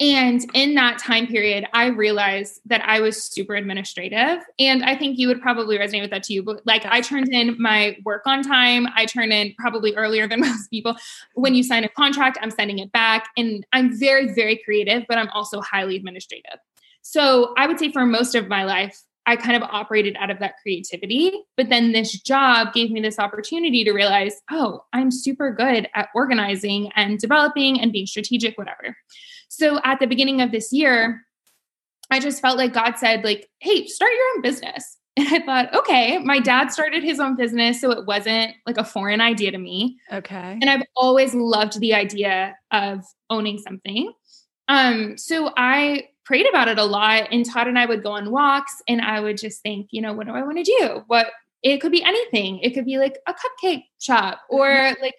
And 0.00 0.44
in 0.54 0.74
that 0.74 0.98
time 0.98 1.26
period, 1.26 1.66
I 1.72 1.86
realized 1.86 2.60
that 2.66 2.82
I 2.84 3.00
was 3.00 3.22
super 3.22 3.54
administrative. 3.54 4.42
And 4.58 4.84
I 4.84 4.96
think 4.96 5.18
you 5.18 5.28
would 5.28 5.40
probably 5.40 5.78
resonate 5.78 6.02
with 6.02 6.10
that 6.10 6.24
too. 6.24 6.42
But 6.42 6.66
like 6.66 6.84
I 6.84 7.00
turned 7.00 7.32
in 7.32 7.60
my 7.60 7.96
work 8.04 8.22
on 8.26 8.42
time. 8.42 8.88
I 8.94 9.06
turn 9.06 9.30
in 9.30 9.54
probably 9.58 9.94
earlier 9.94 10.26
than 10.26 10.40
most 10.42 10.68
people. 10.68 10.96
When 11.34 11.54
you 11.54 11.62
sign 11.62 11.84
a 11.84 11.88
contract, 11.88 12.38
I'm 12.42 12.50
sending 12.50 12.80
it 12.80 12.90
back. 12.92 13.28
And 13.36 13.64
I'm 13.72 13.98
very, 13.98 14.32
very 14.34 14.60
creative, 14.64 15.04
but 15.08 15.18
I'm 15.18 15.30
also 15.30 15.60
highly 15.60 15.96
administrative. 15.96 16.58
So 17.02 17.54
I 17.56 17.66
would 17.66 17.78
say 17.78 17.92
for 17.92 18.04
most 18.04 18.34
of 18.34 18.48
my 18.48 18.64
life, 18.64 19.00
I 19.26 19.36
kind 19.36 19.56
of 19.56 19.68
operated 19.70 20.16
out 20.18 20.30
of 20.30 20.38
that 20.40 20.56
creativity. 20.62 21.32
But 21.56 21.70
then 21.70 21.92
this 21.92 22.12
job 22.12 22.74
gave 22.74 22.90
me 22.90 23.00
this 23.00 23.18
opportunity 23.18 23.84
to 23.84 23.92
realize, 23.92 24.40
oh, 24.50 24.84
I'm 24.92 25.10
super 25.10 25.50
good 25.50 25.88
at 25.94 26.08
organizing 26.14 26.90
and 26.94 27.18
developing 27.18 27.80
and 27.80 27.92
being 27.92 28.06
strategic, 28.06 28.58
whatever. 28.58 28.96
So 29.56 29.80
at 29.84 30.00
the 30.00 30.06
beginning 30.06 30.40
of 30.40 30.50
this 30.50 30.72
year, 30.72 31.22
I 32.10 32.20
just 32.20 32.42
felt 32.42 32.58
like 32.58 32.72
God 32.72 32.94
said, 32.96 33.24
like, 33.24 33.48
hey, 33.60 33.86
start 33.86 34.12
your 34.12 34.36
own 34.36 34.42
business. 34.42 34.98
And 35.16 35.28
I 35.28 35.46
thought, 35.46 35.72
okay, 35.76 36.18
my 36.18 36.40
dad 36.40 36.72
started 36.72 37.04
his 37.04 37.20
own 37.20 37.36
business, 37.36 37.80
so 37.80 37.92
it 37.92 38.04
wasn't 38.04 38.52
like 38.66 38.78
a 38.78 38.84
foreign 38.84 39.20
idea 39.20 39.52
to 39.52 39.58
me. 39.58 39.96
Okay. 40.12 40.58
And 40.60 40.68
I've 40.68 40.82
always 40.96 41.32
loved 41.36 41.78
the 41.78 41.94
idea 41.94 42.56
of 42.72 43.04
owning 43.30 43.58
something. 43.58 44.12
Um, 44.66 45.16
so 45.16 45.52
I 45.56 46.08
prayed 46.24 46.48
about 46.48 46.66
it 46.66 46.80
a 46.80 46.84
lot, 46.84 47.28
and 47.30 47.48
Todd 47.48 47.68
and 47.68 47.78
I 47.78 47.86
would 47.86 48.02
go 48.02 48.10
on 48.10 48.32
walks, 48.32 48.82
and 48.88 49.00
I 49.00 49.20
would 49.20 49.38
just 49.38 49.62
think, 49.62 49.86
you 49.92 50.02
know, 50.02 50.14
what 50.14 50.26
do 50.26 50.32
I 50.32 50.42
want 50.42 50.58
to 50.58 50.64
do? 50.64 51.04
What 51.06 51.28
it 51.62 51.80
could 51.80 51.92
be 51.92 52.02
anything. 52.02 52.58
It 52.58 52.74
could 52.74 52.84
be 52.84 52.98
like 52.98 53.18
a 53.28 53.34
cupcake 53.34 53.84
shop 54.00 54.40
or 54.50 54.96
like 55.00 55.14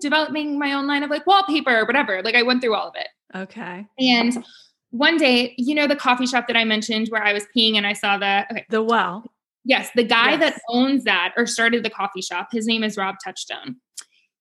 developing 0.00 0.58
my 0.58 0.72
own 0.72 0.86
line 0.86 1.02
of 1.02 1.10
like 1.10 1.26
wallpaper 1.26 1.76
or 1.76 1.84
whatever. 1.84 2.22
Like 2.22 2.34
I 2.34 2.42
went 2.42 2.62
through 2.62 2.74
all 2.74 2.88
of 2.88 2.94
it. 2.96 3.08
Okay. 3.34 3.86
And 3.98 4.44
one 4.90 5.16
day, 5.16 5.54
you 5.56 5.74
know, 5.74 5.86
the 5.86 5.96
coffee 5.96 6.26
shop 6.26 6.46
that 6.48 6.56
I 6.56 6.64
mentioned 6.64 7.08
where 7.08 7.22
I 7.22 7.32
was 7.32 7.46
peeing 7.56 7.76
and 7.76 7.86
I 7.86 7.94
saw 7.94 8.18
the 8.18 8.46
okay. 8.50 8.66
The 8.68 8.82
well. 8.82 9.24
Yes, 9.64 9.90
the 9.94 10.04
guy 10.04 10.32
yes. 10.32 10.40
that 10.40 10.60
owns 10.68 11.04
that 11.04 11.32
or 11.36 11.46
started 11.46 11.84
the 11.84 11.90
coffee 11.90 12.20
shop, 12.20 12.48
his 12.50 12.66
name 12.66 12.82
is 12.82 12.96
Rob 12.96 13.14
Touchstone. 13.24 13.76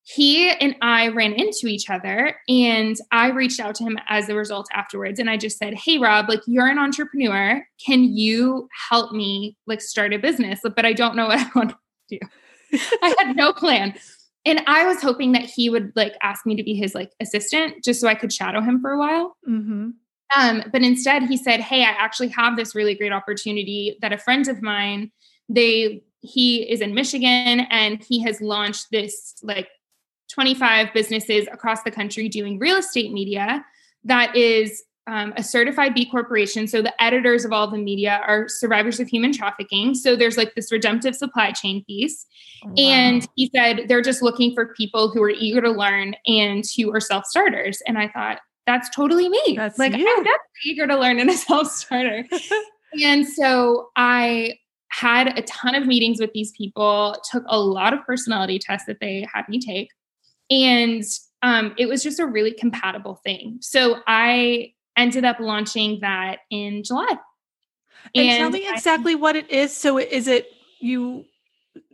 He 0.04 0.50
and 0.50 0.76
I 0.82 1.10
ran 1.10 1.34
into 1.34 1.68
each 1.68 1.90
other 1.90 2.36
and 2.50 2.98
I 3.12 3.30
reached 3.30 3.60
out 3.60 3.76
to 3.76 3.84
him 3.84 4.00
as 4.08 4.28
a 4.30 4.36
result 4.36 4.68
afterwards. 4.74 5.20
And 5.20 5.30
I 5.30 5.38
just 5.38 5.60
said, 5.60 5.76
Hey, 5.76 6.00
Rob, 6.00 6.28
like 6.28 6.42
you're 6.48 6.68
an 6.68 6.80
entrepreneur. 6.80 7.64
Can 7.86 8.04
you 8.04 8.68
help 8.90 9.12
me 9.12 9.56
like 9.68 9.80
start 9.80 10.12
a 10.12 10.18
business? 10.18 10.60
But 10.64 10.86
I 10.86 10.94
don't 10.94 11.16
know 11.16 11.28
what 11.28 11.40
I 11.40 11.50
want 11.56 11.70
to 11.70 11.78
do. 12.10 12.80
I 13.02 13.16
had 13.20 13.36
no 13.36 13.54
plan 13.54 13.94
and 14.46 14.62
I 14.68 14.86
was 14.86 15.02
hoping 15.02 15.34
that 15.34 15.44
he 15.44 15.70
would 15.70 15.92
like 15.96 16.16
ask 16.22 16.46
me 16.46 16.56
to 16.56 16.64
be 16.64 16.74
his 16.74 16.96
like 16.96 17.12
assistant 17.20 17.84
just 17.84 18.02
so 18.02 18.08
I 18.08 18.16
could 18.16 18.34
shadow 18.34 18.62
him 18.62 18.82
for 18.82 18.92
a 18.92 18.98
while. 18.98 19.38
Mm-hmm. 19.48 19.90
Um, 20.38 20.64
but 20.72 20.82
instead, 20.82 21.24
he 21.24 21.38
said, 21.38 21.60
"Hey, 21.60 21.84
I 21.84 21.90
actually 21.90 22.30
have 22.30 22.56
this 22.56 22.74
really 22.74 22.96
great 22.96 23.12
opportunity 23.12 23.98
that 24.02 24.14
a 24.14 24.18
friend 24.18 24.48
of 24.48 24.62
mine 24.62 25.12
they 25.50 26.02
he 26.22 26.70
is 26.72 26.82
in 26.82 26.94
Michigan 26.94 27.62
and 27.72 28.04
he 28.04 28.22
has 28.22 28.42
launched 28.42 28.88
this 28.92 29.36
like 29.42 29.68
25 30.32 30.94
businesses 30.94 31.48
across 31.52 31.84
the 31.84 31.92
country 31.92 32.30
doing 32.30 32.60
real 32.60 32.78
estate 32.78 33.12
media 33.12 33.66
that 34.04 34.36
is 34.36 34.84
um, 35.08 35.34
a 35.36 35.44
certified 35.44 35.94
B 35.94 36.06
corporation. 36.06 36.68
So 36.68 36.82
the 36.82 37.02
editors 37.02 37.44
of 37.44 37.52
all 37.52 37.70
the 37.70 37.78
media 37.78 38.22
are 38.26 38.48
survivors 38.48 39.00
of 39.00 39.08
human 39.08 39.34
trafficking. 39.34 39.96
So 39.96 40.16
there's 40.16 40.38
like 40.38 40.54
this 40.56 40.72
redemptive 40.72 41.16
supply 41.16 41.52
chain 41.52 41.84
piece. 41.86 42.26
Oh, 42.64 42.68
wow. 42.68 42.74
And 42.78 43.28
he 43.36 43.50
said 43.54 43.86
they're 43.88 44.02
just 44.02 44.22
looking 44.22 44.54
for 44.54 44.74
people 44.76 45.10
who 45.10 45.22
are 45.24 45.30
eager 45.30 45.62
to 45.62 45.72
learn 45.72 46.16
and 46.28 46.64
who 46.78 46.94
are 46.94 47.00
self 47.00 47.26
starters. 47.26 47.82
And 47.88 47.98
I 47.98 48.10
thought, 48.10 48.40
that's 48.68 48.90
totally 48.96 49.28
me. 49.28 49.56
That's 49.58 49.80
like 49.80 49.94
you. 49.94 50.08
I'm 50.08 50.24
definitely 50.24 50.40
eager 50.66 50.88
to 50.88 50.98
learn 50.98 51.20
and 51.20 51.30
a 51.30 51.34
self 51.38 51.72
starter. 51.72 52.24
and 53.04 53.28
so 53.28 53.90
I 53.96 54.60
had 54.90 55.38
a 55.38 55.42
ton 55.44 55.74
of 55.74 55.88
meetings 55.88 56.20
with 56.20 56.32
these 56.34 56.52
people, 56.52 57.16
took 57.32 57.44
a 57.48 57.60
lot 57.60 57.94
of 57.94 58.06
personality 58.06 58.60
tests 58.60 58.86
that 58.88 59.00
they 59.00 59.28
had 59.34 59.48
me 59.50 59.60
take. 59.60 59.90
And 60.50 61.04
um, 61.42 61.74
it 61.78 61.88
was 61.88 62.04
just 62.04 62.20
a 62.20 62.26
really 62.26 62.52
compatible 62.52 63.16
thing. 63.24 63.58
So 63.62 64.02
I 64.06 64.74
ended 64.98 65.26
up 65.26 65.40
launching 65.40 66.00
that 66.02 66.40
in 66.50 66.84
July. 66.84 67.18
And, 68.16 68.28
and 68.28 68.38
tell 68.38 68.50
me 68.50 68.68
exactly 68.68 69.14
I, 69.14 69.16
what 69.16 69.36
it 69.36 69.50
is. 69.50 69.76
So 69.76 69.98
is 69.98 70.28
it 70.28 70.52
you? 70.80 71.26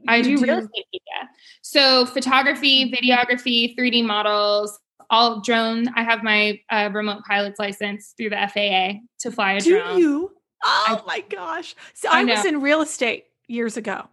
I 0.08 0.22
do, 0.22 0.38
do 0.38 0.44
real 0.44 0.60
estate 0.60 0.86
media. 0.92 1.30
So 1.62 2.06
photography, 2.06 2.92
videography, 2.92 3.76
3D 3.78 4.06
models, 4.06 4.80
all 5.10 5.42
drone. 5.42 5.88
I 5.96 6.04
have 6.04 6.24
my 6.24 6.60
uh, 6.70 6.90
remote 6.94 7.24
pilot's 7.28 7.60
license 7.60 8.14
through 8.18 8.30
the 8.30 8.50
FAA 8.54 9.00
to 9.20 9.32
fly 9.32 9.54
a 9.54 9.60
do 9.60 9.78
drone. 9.78 9.96
Do 9.96 10.02
you? 10.02 10.32
Oh 10.64 11.04
I, 11.04 11.08
my 11.08 11.20
gosh. 11.30 11.76
So 11.94 12.10
I, 12.10 12.22
I 12.22 12.24
was 12.24 12.46
in 12.46 12.62
real 12.62 12.82
estate 12.82 13.26
years 13.48 13.78
ago. 13.78 14.08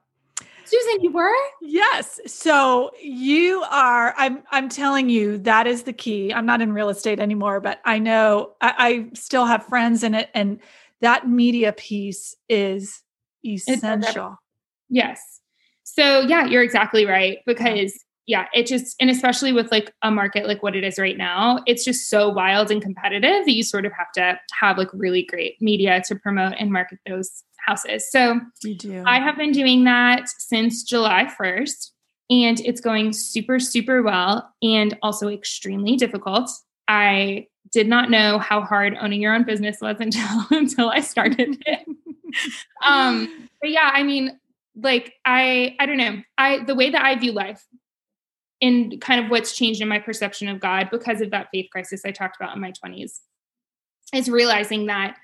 Susan, 0.65 1.03
you 1.03 1.13
were? 1.13 1.33
Yes. 1.61 2.21
So 2.27 2.91
you 3.03 3.63
are, 3.71 4.15
I'm 4.17 4.43
I'm 4.51 4.69
telling 4.69 5.09
you, 5.09 5.39
that 5.39 5.67
is 5.67 5.83
the 5.83 5.93
key. 5.93 6.33
I'm 6.33 6.47
not 6.47 6.61
in 6.61 6.73
real 6.73 6.89
estate 6.89 7.21
anymore, 7.21 7.61
but 7.61 7.81
I 7.85 7.99
know 7.99 8.53
I, 8.61 8.75
I 8.79 9.15
still 9.15 9.47
have 9.47 9.67
friends 9.67 10.03
in 10.03 10.15
it. 10.15 10.31
And 10.35 10.61
that 11.01 11.29
media 11.29 11.73
piece 11.73 12.35
is 12.49 13.03
essential. 13.45 14.37
Yes. 14.89 15.21
So 15.83 16.21
yeah, 16.21 16.47
you're 16.47 16.63
exactly 16.63 17.05
right 17.05 17.39
because 17.47 17.93
yeah, 18.27 18.47
it 18.55 18.67
just 18.67 18.97
and 19.01 19.11
especially 19.11 19.53
with 19.53 19.71
like 19.71 19.93
a 20.03 20.11
market 20.11 20.47
like 20.47 20.63
what 20.63 20.75
it 20.75 20.83
is 20.83 20.99
right 20.99 21.17
now, 21.17 21.61
it's 21.67 21.85
just 21.85 22.09
so 22.09 22.31
wild 22.31 22.71
and 22.71 22.81
competitive 22.81 23.45
that 23.45 23.53
you 23.53 23.63
sort 23.63 23.85
of 23.85 23.93
have 23.93 24.11
to 24.13 24.39
have 24.59 24.79
like 24.79 24.89
really 24.95 25.25
great 25.25 25.61
media 25.61 26.03
to 26.07 26.15
promote 26.17 26.55
and 26.59 26.73
market 26.73 26.99
those 27.07 27.45
houses. 27.67 28.11
So 28.11 28.41
you 28.63 28.77
do. 28.77 29.03
I 29.07 29.21
have 29.21 29.37
been 29.37 29.53
doing 29.53 29.85
that 29.85 30.29
since 30.39 30.83
July 30.83 31.29
1st 31.39 31.91
and 32.31 32.61
it's 32.61 32.81
going 32.81 33.13
super 33.13 33.59
super 33.61 34.03
well 34.03 34.51
and 34.63 34.97
also 35.03 35.29
extremely 35.29 35.97
difficult. 35.97 36.51
I 36.89 37.47
did 37.73 37.89
not 37.89 38.11
know 38.11 38.39
how 38.39 38.61
hard 38.61 38.97
owning 39.01 39.21
your 39.21 39.35
own 39.35 39.45
business 39.45 39.79
was 39.81 39.97
until 40.01 40.47
until 40.51 40.91
I 40.91 41.01
started 41.01 41.63
it. 41.67 41.87
um 42.85 43.49
but 43.61 43.71
yeah, 43.71 43.91
I 43.93 44.03
mean 44.03 44.39
like 44.77 45.15
I 45.25 45.77
I 45.79 45.87
don't 45.87 45.99
know. 45.99 46.23
I 46.39 46.65
the 46.65 46.75
way 46.75 46.91
that 46.91 47.05
I 47.05 47.17
view 47.17 47.33
life 47.33 47.65
and 48.61 49.01
kind 49.01 49.25
of 49.25 49.31
what's 49.31 49.55
changed 49.55 49.83
in 49.83 49.89
my 49.89 49.99
perception 49.99 50.49
of 50.49 50.61
God 50.61 50.89
because 50.91 51.21
of 51.21 51.31
that 51.31 51.49
faith 51.53 51.69
crisis 51.71 52.03
I 52.05 52.13
talked 52.13 52.37
about 52.37 52.55
in 52.55 52.63
my 52.63 52.73
20s 52.73 53.21
is 54.15 54.29
realizing 54.29 54.87
that 54.87 55.17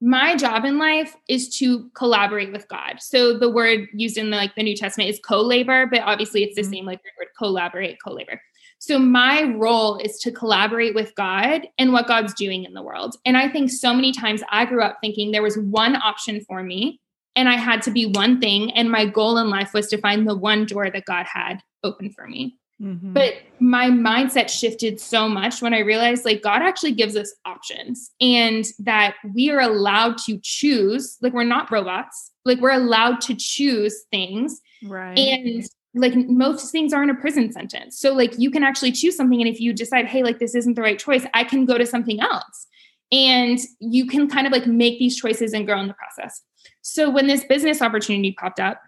my 0.00 0.34
job 0.34 0.64
in 0.64 0.78
life 0.78 1.14
is 1.28 1.54
to 1.58 1.90
collaborate 1.90 2.52
with 2.52 2.66
God. 2.68 2.96
So 3.00 3.38
the 3.38 3.50
word 3.50 3.88
used 3.92 4.16
in 4.16 4.30
the, 4.30 4.36
like 4.36 4.54
the 4.54 4.62
New 4.62 4.76
Testament 4.76 5.10
is 5.10 5.20
co-labor, 5.22 5.86
but 5.86 6.00
obviously 6.00 6.42
it's 6.42 6.56
the 6.56 6.62
mm-hmm. 6.62 6.72
same 6.72 6.86
like 6.86 7.02
the 7.02 7.10
word 7.18 7.28
collaborate, 7.36 7.98
co-labor. 8.02 8.40
So 8.78 8.98
my 8.98 9.42
role 9.42 9.98
is 9.98 10.18
to 10.20 10.32
collaborate 10.32 10.94
with 10.94 11.14
God 11.14 11.68
and 11.78 11.92
what 11.92 12.06
God's 12.06 12.32
doing 12.32 12.64
in 12.64 12.72
the 12.72 12.82
world. 12.82 13.14
And 13.26 13.36
I 13.36 13.46
think 13.46 13.70
so 13.70 13.92
many 13.92 14.10
times 14.10 14.42
I 14.50 14.64
grew 14.64 14.82
up 14.82 14.98
thinking 15.02 15.30
there 15.30 15.42
was 15.42 15.58
one 15.58 15.96
option 15.96 16.40
for 16.48 16.62
me 16.62 16.98
and 17.36 17.46
I 17.46 17.56
had 17.56 17.82
to 17.82 17.90
be 17.90 18.06
one 18.06 18.40
thing 18.40 18.72
and 18.72 18.90
my 18.90 19.04
goal 19.04 19.36
in 19.36 19.50
life 19.50 19.74
was 19.74 19.88
to 19.88 19.98
find 19.98 20.26
the 20.26 20.36
one 20.36 20.64
door 20.64 20.90
that 20.90 21.04
God 21.04 21.26
had 21.26 21.60
open 21.84 22.10
for 22.10 22.26
me. 22.26 22.56
Mm-hmm. 22.80 23.12
But 23.12 23.34
my 23.58 23.90
mindset 23.90 24.48
shifted 24.48 24.98
so 24.98 25.28
much 25.28 25.60
when 25.60 25.74
I 25.74 25.80
realized 25.80 26.24
like 26.24 26.42
God 26.42 26.62
actually 26.62 26.92
gives 26.92 27.14
us 27.14 27.34
options 27.44 28.10
and 28.20 28.64
that 28.78 29.16
we 29.34 29.50
are 29.50 29.60
allowed 29.60 30.16
to 30.26 30.38
choose, 30.42 31.18
like 31.20 31.34
we're 31.34 31.44
not 31.44 31.70
robots, 31.70 32.32
like 32.44 32.60
we're 32.60 32.70
allowed 32.70 33.20
to 33.22 33.34
choose 33.34 34.04
things. 34.10 34.60
Right. 34.82 35.18
And 35.18 35.68
like 35.94 36.14
most 36.14 36.72
things 36.72 36.92
aren't 36.92 37.10
a 37.10 37.14
prison 37.14 37.52
sentence. 37.52 37.98
So 37.98 38.14
like 38.14 38.38
you 38.38 38.50
can 38.50 38.62
actually 38.62 38.92
choose 38.92 39.16
something 39.16 39.40
and 39.40 39.48
if 39.48 39.60
you 39.60 39.72
decide 39.74 40.06
hey 40.06 40.22
like 40.22 40.38
this 40.38 40.54
isn't 40.54 40.74
the 40.74 40.82
right 40.82 40.98
choice, 40.98 41.26
I 41.34 41.44
can 41.44 41.66
go 41.66 41.76
to 41.76 41.84
something 41.84 42.20
else. 42.20 42.66
And 43.12 43.58
you 43.80 44.06
can 44.06 44.28
kind 44.28 44.46
of 44.46 44.52
like 44.52 44.66
make 44.66 44.98
these 44.98 45.16
choices 45.16 45.52
and 45.52 45.66
grow 45.66 45.80
in 45.80 45.88
the 45.88 45.94
process. 45.94 46.42
So 46.80 47.10
when 47.10 47.26
this 47.26 47.44
business 47.44 47.82
opportunity 47.82 48.32
popped 48.32 48.60
up, 48.60 48.80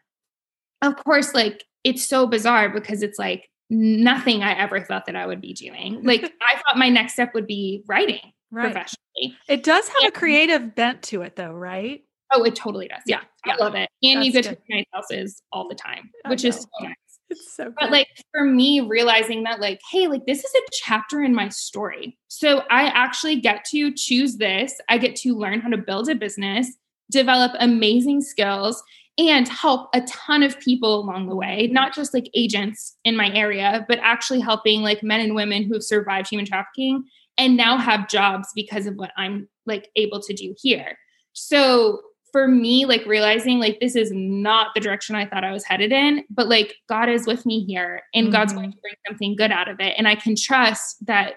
of 0.80 0.96
course 0.96 1.34
like 1.34 1.64
it's 1.84 2.06
so 2.06 2.26
bizarre 2.26 2.70
because 2.70 3.02
it's 3.02 3.18
like 3.18 3.50
nothing 3.72 4.42
I 4.42 4.52
ever 4.52 4.80
thought 4.80 5.06
that 5.06 5.16
I 5.16 5.26
would 5.26 5.40
be 5.40 5.54
doing. 5.54 6.02
Like 6.04 6.22
I 6.42 6.56
thought 6.56 6.76
my 6.76 6.88
next 6.88 7.14
step 7.14 7.32
would 7.34 7.46
be 7.46 7.82
writing 7.88 8.20
right. 8.50 8.64
professionally. 8.64 9.36
It 9.48 9.62
does 9.64 9.88
have 9.88 9.96
and, 10.02 10.08
a 10.08 10.12
creative 10.12 10.74
bent 10.74 11.02
to 11.04 11.22
it 11.22 11.36
though, 11.36 11.52
right? 11.52 12.04
Oh, 12.34 12.44
it 12.44 12.54
totally 12.54 12.88
does. 12.88 13.02
Yeah. 13.06 13.20
yeah. 13.46 13.54
I 13.54 13.62
love 13.62 13.74
it. 13.74 13.88
And 14.02 14.18
That's 14.18 14.26
you 14.26 14.32
get 14.32 14.44
good. 14.44 14.58
to 14.66 14.76
nice 14.76 14.84
houses 14.92 15.42
all 15.52 15.68
the 15.68 15.74
time, 15.74 16.10
which 16.26 16.44
is 16.44 16.56
so 16.56 16.68
nice. 16.82 16.94
It's 17.30 17.54
so 17.54 17.72
But 17.78 17.90
like 17.90 18.08
for 18.30 18.44
me, 18.44 18.80
realizing 18.80 19.42
that 19.44 19.60
like, 19.60 19.80
hey, 19.90 20.06
like 20.06 20.26
this 20.26 20.44
is 20.44 20.54
a 20.54 20.60
chapter 20.72 21.22
in 21.22 21.34
my 21.34 21.48
story. 21.48 22.18
So 22.28 22.62
I 22.70 22.84
actually 22.84 23.40
get 23.40 23.64
to 23.70 23.92
choose 23.92 24.36
this. 24.36 24.78
I 24.88 24.98
get 24.98 25.16
to 25.16 25.34
learn 25.34 25.60
how 25.60 25.68
to 25.68 25.78
build 25.78 26.10
a 26.10 26.14
business, 26.14 26.70
develop 27.10 27.52
amazing 27.58 28.20
skills, 28.20 28.82
and 29.18 29.46
help 29.48 29.90
a 29.94 30.00
ton 30.02 30.42
of 30.42 30.58
people 30.60 31.00
along 31.00 31.28
the 31.28 31.36
way, 31.36 31.68
not 31.70 31.94
just 31.94 32.14
like 32.14 32.30
agents 32.34 32.96
in 33.04 33.16
my 33.16 33.30
area, 33.32 33.84
but 33.88 33.98
actually 34.00 34.40
helping 34.40 34.80
like 34.82 35.02
men 35.02 35.20
and 35.20 35.34
women 35.34 35.64
who 35.64 35.74
have 35.74 35.82
survived 35.82 36.28
human 36.28 36.46
trafficking 36.46 37.04
and 37.36 37.56
now 37.56 37.76
have 37.76 38.08
jobs 38.08 38.48
because 38.54 38.86
of 38.86 38.94
what 38.96 39.12
I'm 39.16 39.48
like 39.66 39.90
able 39.96 40.20
to 40.20 40.32
do 40.32 40.54
here. 40.58 40.96
So 41.34 42.00
for 42.30 42.48
me, 42.48 42.86
like 42.86 43.04
realizing 43.04 43.58
like 43.58 43.78
this 43.80 43.94
is 43.94 44.10
not 44.12 44.68
the 44.74 44.80
direction 44.80 45.14
I 45.14 45.26
thought 45.26 45.44
I 45.44 45.52
was 45.52 45.64
headed 45.64 45.92
in, 45.92 46.24
but 46.30 46.48
like 46.48 46.74
God 46.88 47.10
is 47.10 47.26
with 47.26 47.44
me 47.44 47.64
here 47.64 48.02
and 48.14 48.26
mm-hmm. 48.26 48.32
God's 48.32 48.54
going 48.54 48.70
mm-hmm. 48.70 48.76
to 48.76 48.80
bring 48.80 48.94
something 49.06 49.36
good 49.36 49.52
out 49.52 49.68
of 49.68 49.78
it. 49.80 49.94
And 49.98 50.08
I 50.08 50.14
can 50.14 50.34
trust 50.34 51.04
that, 51.06 51.34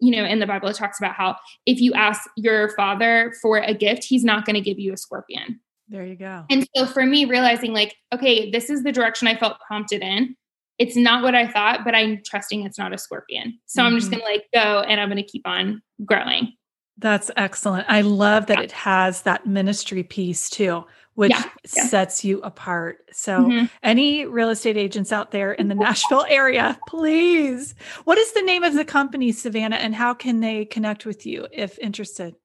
you 0.00 0.14
know, 0.14 0.24
in 0.24 0.40
the 0.40 0.46
Bible, 0.46 0.68
it 0.68 0.76
talks 0.76 1.00
about 1.00 1.14
how 1.14 1.36
if 1.64 1.80
you 1.80 1.94
ask 1.94 2.28
your 2.36 2.68
father 2.70 3.32
for 3.40 3.58
a 3.58 3.72
gift, 3.72 4.04
he's 4.04 4.24
not 4.24 4.44
going 4.44 4.54
to 4.54 4.60
give 4.60 4.78
you 4.78 4.92
a 4.92 4.98
scorpion. 4.98 5.60
There 5.88 6.04
you 6.04 6.16
go. 6.16 6.44
And 6.50 6.66
so 6.74 6.86
for 6.86 7.04
me, 7.04 7.24
realizing 7.24 7.72
like, 7.72 7.94
okay, 8.12 8.50
this 8.50 8.70
is 8.70 8.82
the 8.82 8.92
direction 8.92 9.28
I 9.28 9.36
felt 9.36 9.58
prompted 9.66 10.02
in. 10.02 10.36
It's 10.78 10.96
not 10.96 11.22
what 11.22 11.34
I 11.34 11.46
thought, 11.46 11.84
but 11.84 11.94
I'm 11.94 12.20
trusting 12.24 12.64
it's 12.64 12.78
not 12.78 12.92
a 12.92 12.98
scorpion. 12.98 13.58
So 13.66 13.80
mm-hmm. 13.80 13.86
I'm 13.86 14.00
just 14.00 14.10
mm-hmm. 14.10 14.20
going 14.20 14.26
to 14.26 14.32
like 14.32 14.46
go 14.52 14.80
and 14.80 15.00
I'm 15.00 15.08
going 15.08 15.22
to 15.22 15.28
keep 15.28 15.46
on 15.46 15.82
growing. 16.04 16.52
That's 16.98 17.30
excellent. 17.36 17.86
I 17.88 18.02
love 18.02 18.46
that 18.46 18.58
yeah. 18.58 18.64
it 18.64 18.72
has 18.72 19.22
that 19.22 19.46
ministry 19.46 20.04
piece 20.04 20.48
too, 20.48 20.84
which 21.14 21.30
yeah. 21.30 21.44
Yeah. 21.76 21.86
sets 21.86 22.24
you 22.24 22.40
apart. 22.42 22.98
So, 23.12 23.40
mm-hmm. 23.40 23.66
any 23.82 24.26
real 24.26 24.48
estate 24.50 24.76
agents 24.76 25.12
out 25.12 25.32
there 25.32 25.52
in 25.52 25.68
the 25.68 25.74
Nashville 25.74 26.26
area, 26.28 26.78
please. 26.88 27.74
What 28.04 28.18
is 28.18 28.32
the 28.32 28.42
name 28.42 28.62
of 28.62 28.74
the 28.74 28.84
company, 28.84 29.32
Savannah, 29.32 29.76
and 29.76 29.94
how 29.94 30.14
can 30.14 30.40
they 30.40 30.64
connect 30.64 31.04
with 31.04 31.26
you 31.26 31.48
if 31.52 31.78
interested? 31.80 32.36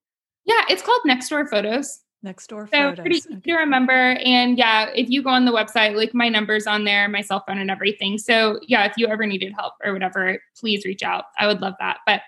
Yeah, 0.45 0.63
it's 0.67 0.81
called 0.81 1.01
Next 1.05 1.29
Door 1.29 1.47
Photos. 1.49 2.01
Next 2.22 2.47
door 2.47 2.67
so 2.67 2.72
photos. 2.72 2.99
pretty 2.99 3.15
easy 3.15 3.34
okay. 3.36 3.51
to 3.51 3.57
remember. 3.57 3.93
And 3.93 4.57
yeah, 4.57 4.89
if 4.93 5.09
you 5.09 5.24
go 5.24 5.30
on 5.30 5.45
the 5.45 5.51
website, 5.51 5.95
like 5.95 6.13
my 6.13 6.28
number's 6.28 6.67
on 6.67 6.84
there, 6.84 7.07
my 7.07 7.22
cell 7.22 7.43
phone 7.47 7.59
and 7.59 7.72
everything. 7.72 8.17
So 8.17 8.59
yeah, 8.67 8.86
if 8.86 8.93
you 8.97 9.07
ever 9.07 9.26
needed 9.26 9.53
help 9.53 9.76
or 9.84 9.93
whatever, 9.93 10.38
please 10.57 10.84
reach 10.84 11.01
out. 11.01 11.26
I 11.38 11.47
would 11.47 11.61
love 11.61 11.76
that. 11.80 11.99
But 12.05 12.22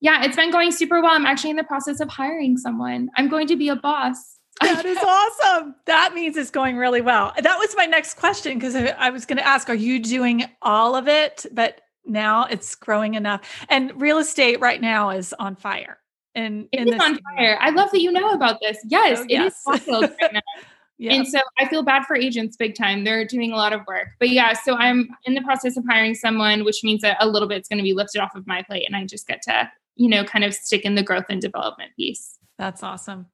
yeah, 0.00 0.24
it's 0.24 0.36
been 0.36 0.50
going 0.50 0.72
super 0.72 1.02
well. 1.02 1.12
I'm 1.12 1.26
actually 1.26 1.50
in 1.50 1.56
the 1.56 1.64
process 1.64 2.00
of 2.00 2.08
hiring 2.08 2.56
someone. 2.56 3.10
I'm 3.16 3.28
going 3.28 3.46
to 3.48 3.56
be 3.56 3.68
a 3.68 3.76
boss. 3.76 4.38
That 4.60 4.86
is 4.86 4.98
awesome. 5.02 5.74
That 5.84 6.14
means 6.14 6.36
it's 6.36 6.50
going 6.50 6.76
really 6.76 7.02
well. 7.02 7.32
That 7.38 7.58
was 7.58 7.74
my 7.76 7.84
next 7.84 8.14
question 8.14 8.58
because 8.58 8.74
I 8.74 9.10
was 9.10 9.26
going 9.26 9.38
to 9.38 9.46
ask, 9.46 9.68
are 9.68 9.74
you 9.74 9.98
doing 9.98 10.44
all 10.62 10.96
of 10.96 11.08
it? 11.08 11.44
But 11.52 11.82
now 12.06 12.44
it's 12.44 12.74
growing 12.74 13.14
enough. 13.14 13.42
And 13.68 14.00
real 14.00 14.18
estate 14.18 14.60
right 14.60 14.80
now 14.80 15.10
is 15.10 15.34
on 15.38 15.56
fire. 15.56 15.98
And 16.36 16.68
it 16.70 16.86
is 16.86 17.00
on 17.00 17.18
fire. 17.34 17.58
I 17.60 17.70
love 17.70 17.90
that 17.90 18.00
you 18.00 18.12
know 18.12 18.30
about 18.32 18.60
this. 18.60 18.78
Yes, 18.86 19.20
oh, 19.20 19.26
yes. 19.28 19.64
it 19.66 19.80
is 19.80 19.86
wild 19.88 20.14
right 20.20 20.32
now. 20.34 20.40
Yeah. 20.98 21.12
And 21.12 21.28
so 21.28 21.40
I 21.58 21.68
feel 21.68 21.82
bad 21.82 22.06
for 22.06 22.16
agents 22.16 22.56
big 22.56 22.74
time. 22.74 23.04
They're 23.04 23.26
doing 23.26 23.52
a 23.52 23.56
lot 23.56 23.74
of 23.74 23.82
work. 23.86 24.08
But 24.18 24.30
yeah, 24.30 24.54
so 24.54 24.76
I'm 24.76 25.10
in 25.26 25.34
the 25.34 25.42
process 25.42 25.76
of 25.76 25.84
hiring 25.86 26.14
someone, 26.14 26.64
which 26.64 26.82
means 26.82 27.02
that 27.02 27.18
a 27.20 27.28
little 27.28 27.46
bit 27.46 27.60
is 27.60 27.68
going 27.68 27.76
to 27.76 27.82
be 27.82 27.92
lifted 27.92 28.22
off 28.22 28.34
of 28.34 28.46
my 28.46 28.62
plate 28.62 28.86
and 28.86 28.96
I 28.96 29.04
just 29.04 29.26
get 29.26 29.42
to, 29.42 29.70
you 29.96 30.08
know, 30.08 30.24
kind 30.24 30.42
of 30.42 30.54
stick 30.54 30.86
in 30.86 30.94
the 30.94 31.02
growth 31.02 31.26
and 31.28 31.38
development 31.38 31.90
piece. 31.96 32.38
That's 32.58 32.82
awesome. 32.82 33.26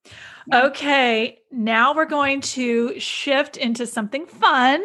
Okay, 0.53 1.38
now 1.53 1.94
we're 1.94 2.07
going 2.07 2.40
to 2.40 2.98
shift 2.98 3.57
into 3.57 3.86
something 3.86 4.26
fun. 4.26 4.82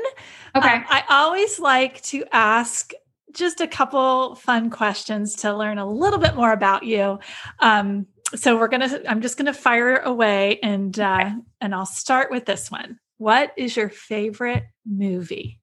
Okay. 0.55 0.69
Um, 0.69 0.85
I 0.87 1.03
always 1.09 1.59
like 1.59 2.01
to 2.03 2.23
ask 2.31 2.91
just 3.37 3.61
a 3.61 3.67
couple 3.67 4.35
fun 4.35 4.69
questions 4.69 5.35
to 5.37 5.55
learn 5.55 5.77
a 5.77 5.89
little 5.89 6.19
bit 6.19 6.35
more 6.35 6.51
about 6.51 6.83
you. 6.83 7.19
Um, 7.59 8.07
so 8.35 8.57
we're 8.57 8.67
gonna. 8.67 9.01
I'm 9.07 9.21
just 9.21 9.37
gonna 9.37 9.53
fire 9.53 9.97
away, 9.97 10.59
and 10.61 10.99
uh, 10.99 11.19
okay. 11.21 11.35
and 11.61 11.73
I'll 11.73 11.85
start 11.85 12.29
with 12.29 12.45
this 12.45 12.69
one. 12.69 12.99
What 13.17 13.53
is 13.55 13.77
your 13.77 13.89
favorite 13.89 14.65
movie? 14.85 15.59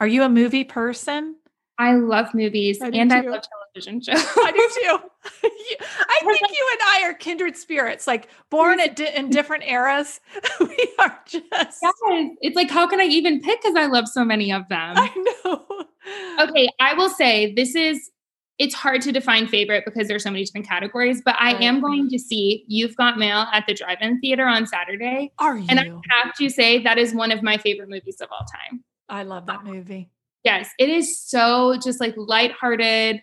Are 0.00 0.06
you 0.06 0.22
a 0.22 0.28
movie 0.28 0.64
person? 0.64 1.36
I 1.78 1.94
love 1.94 2.32
movies 2.34 2.80
I 2.80 2.88
and 2.88 3.10
too. 3.10 3.16
I 3.16 3.20
love 3.20 3.42
television 3.74 4.00
shows. 4.00 4.26
I 4.36 4.52
do 4.52 4.70
too. 4.80 5.50
I 6.08 6.20
think 6.24 6.40
you 6.40 6.68
and 6.72 6.80
I 6.86 7.02
are 7.04 7.14
kindred 7.14 7.56
spirits, 7.56 8.06
like 8.06 8.28
born 8.50 8.80
at 8.80 8.96
di- 8.96 9.14
in 9.14 9.30
different 9.30 9.64
eras. 9.64 10.20
we 10.60 10.92
are 10.98 11.18
just. 11.26 11.44
Yes. 11.52 11.80
It's 12.40 12.56
like, 12.56 12.70
how 12.70 12.86
can 12.86 13.00
I 13.00 13.04
even 13.04 13.40
pick? 13.40 13.60
Because 13.60 13.76
I 13.76 13.86
love 13.86 14.08
so 14.08 14.24
many 14.24 14.52
of 14.52 14.68
them. 14.68 14.94
I 14.96 15.36
know. 15.44 15.84
Okay, 16.40 16.68
I 16.80 16.94
will 16.94 17.10
say 17.10 17.54
this 17.54 17.74
is. 17.74 18.10
It's 18.58 18.74
hard 18.74 19.02
to 19.02 19.12
define 19.12 19.46
favorite 19.48 19.84
because 19.84 20.08
there's 20.08 20.22
so 20.22 20.30
many 20.30 20.42
different 20.42 20.66
categories, 20.66 21.20
but 21.22 21.36
I 21.38 21.62
am 21.62 21.78
going 21.82 22.08
to 22.08 22.18
see 22.18 22.64
You've 22.68 22.96
Got 22.96 23.18
Mail 23.18 23.46
at 23.52 23.66
the 23.66 23.74
Drive-In 23.74 24.18
Theater 24.20 24.46
on 24.46 24.66
Saturday. 24.66 25.30
Are 25.38 25.58
you? 25.58 25.66
And 25.68 25.78
I 25.78 25.84
have 26.08 26.34
to 26.36 26.48
say 26.48 26.82
that 26.82 26.96
is 26.96 27.14
one 27.14 27.30
of 27.32 27.42
my 27.42 27.58
favorite 27.58 27.90
movies 27.90 28.18
of 28.22 28.28
all 28.32 28.46
time. 28.46 28.82
I 29.10 29.24
love 29.24 29.44
that 29.44 29.58
um, 29.58 29.66
movie. 29.66 30.10
Yes, 30.42 30.70
it 30.78 30.88
is 30.88 31.20
so 31.20 31.76
just 31.82 32.00
like 32.00 32.14
lighthearted, 32.16 33.20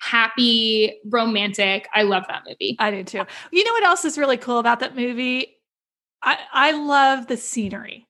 happy, 0.00 1.00
romantic. 1.06 1.88
I 1.92 2.02
love 2.02 2.22
that 2.28 2.44
movie. 2.46 2.76
I 2.78 2.92
do 2.92 3.02
too. 3.02 3.24
You 3.50 3.64
know 3.64 3.72
what 3.72 3.84
else 3.84 4.04
is 4.04 4.16
really 4.16 4.36
cool 4.36 4.60
about 4.60 4.78
that 4.78 4.94
movie? 4.94 5.56
I 6.22 6.38
I 6.52 6.70
love 6.72 7.26
the 7.26 7.36
scenery. 7.36 8.06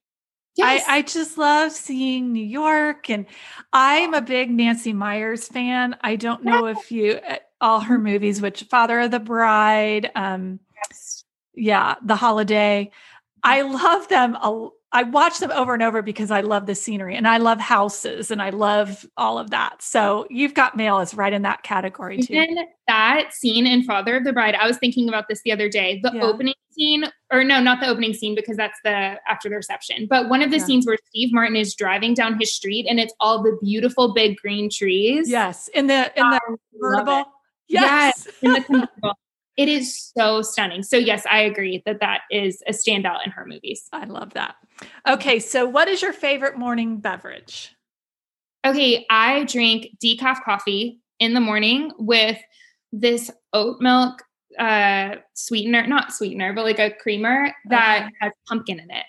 Yes. 0.59 0.85
I, 0.89 0.97
I 0.97 1.03
just 1.03 1.39
love 1.39 1.71
seeing 1.71 2.33
New 2.33 2.45
York, 2.45 3.09
and 3.09 3.27
I'm 3.73 4.13
a 4.13 4.21
big 4.21 4.51
Nancy 4.51 4.93
Meyers 4.93 5.47
fan. 5.47 5.97
I 6.01 6.17
don't 6.17 6.45
know 6.45 6.67
if 6.67 6.91
you 6.91 7.21
uh, 7.29 7.37
all 7.61 7.79
her 7.79 7.97
movies, 7.97 8.43
which 8.43 8.65
Father 8.65 8.99
of 8.99 9.13
the 9.13 9.21
Bride, 9.21 10.11
um, 10.17 10.59
yes. 10.75 11.25
yeah, 11.55 11.95
The 12.03 12.17
Holiday. 12.17 12.91
I 13.45 13.63
love 13.63 14.09
them. 14.09 14.37
I 14.91 15.03
watch 15.03 15.39
them 15.39 15.51
over 15.51 15.75
and 15.75 15.83
over 15.83 16.01
because 16.01 16.31
I 16.31 16.41
love 16.41 16.65
the 16.65 16.75
scenery 16.75 17.15
and 17.15 17.29
I 17.29 17.37
love 17.37 17.61
houses 17.61 18.31
and 18.31 18.41
I 18.41 18.51
love 18.51 19.05
all 19.19 19.39
of 19.39 19.51
that. 19.51 19.83
So 19.83 20.27
you've 20.31 20.55
got 20.55 20.77
mail 20.79 21.01
is 21.01 21.15
right 21.15 21.33
in 21.33 21.43
that 21.43 21.63
category 21.63 22.23
too. 22.23 22.33
Even 22.33 22.67
that 22.87 23.35
scene 23.35 23.67
in 23.67 23.83
Father 23.83 24.17
of 24.17 24.25
the 24.25 24.33
Bride, 24.33 24.55
I 24.55 24.67
was 24.67 24.79
thinking 24.79 25.07
about 25.09 25.29
this 25.29 25.43
the 25.43 25.53
other 25.53 25.69
day. 25.69 26.01
The 26.03 26.13
yeah. 26.15 26.23
opening 26.23 26.55
scene, 26.71 27.05
or 27.31 27.45
no, 27.45 27.61
not 27.61 27.81
the 27.81 27.87
opening 27.87 28.15
scene 28.15 28.35
because 28.35 28.57
that's 28.57 28.79
the 28.83 29.17
after 29.29 29.51
the 29.51 29.57
reception, 29.57 30.07
but 30.09 30.31
one 30.31 30.41
of 30.41 30.51
the 30.51 30.59
yeah. 30.59 30.65
scenes 30.65 30.87
where 30.87 30.97
Steve 31.09 31.35
Martin 31.35 31.57
is 31.57 31.75
driving 31.75 32.15
down 32.15 32.39
his 32.39 32.55
street 32.55 32.87
and 32.89 32.99
it's 32.99 33.13
all 33.21 33.43
the 33.43 33.59
beautiful 33.63 34.15
big 34.15 34.39
green 34.39 34.71
trees. 34.71 35.29
Yes, 35.29 35.69
in 35.69 35.87
the 35.87 36.11
in 36.19 36.31
the 36.31 36.41
convertible. 36.73 37.25
Yes, 37.69 38.27
yes 38.27 38.35
in 38.41 38.53
the 38.53 38.61
convertible. 38.63 39.19
It 39.59 39.69
is 39.69 40.13
so 40.17 40.41
stunning. 40.41 40.85
So 40.85 40.97
yes, 40.97 41.27
I 41.29 41.41
agree 41.41 41.83
that 41.85 41.99
that 41.99 42.23
is 42.31 42.63
a 42.69 42.73
standout 42.73 43.27
in 43.27 43.33
her 43.33 43.45
movies. 43.45 43.89
I 43.93 44.05
love 44.05 44.33
that. 44.35 44.55
Okay, 45.07 45.41
so 45.41 45.69
what 45.69 45.89
is 45.89 46.01
your 46.01 46.13
favorite 46.13 46.57
morning 46.57 46.99
beverage? 46.99 47.75
Okay, 48.65 49.05
I 49.11 49.45
drink 49.45 49.89
decaf 50.03 50.45
coffee 50.45 51.01
in 51.19 51.35
the 51.35 51.41
morning 51.41 51.91
with 51.99 52.39
this 52.93 53.31
oat 53.53 53.81
milk 53.81 54.23
uh 54.59 55.17
sweetener, 55.35 55.87
not 55.87 56.13
sweetener, 56.13 56.53
but 56.53 56.65
like 56.65 56.79
a 56.79 56.91
creamer 56.91 57.53
that 57.67 58.05
okay. 58.05 58.15
has 58.21 58.33
pumpkin 58.47 58.79
in 58.79 58.91
it. 58.91 59.05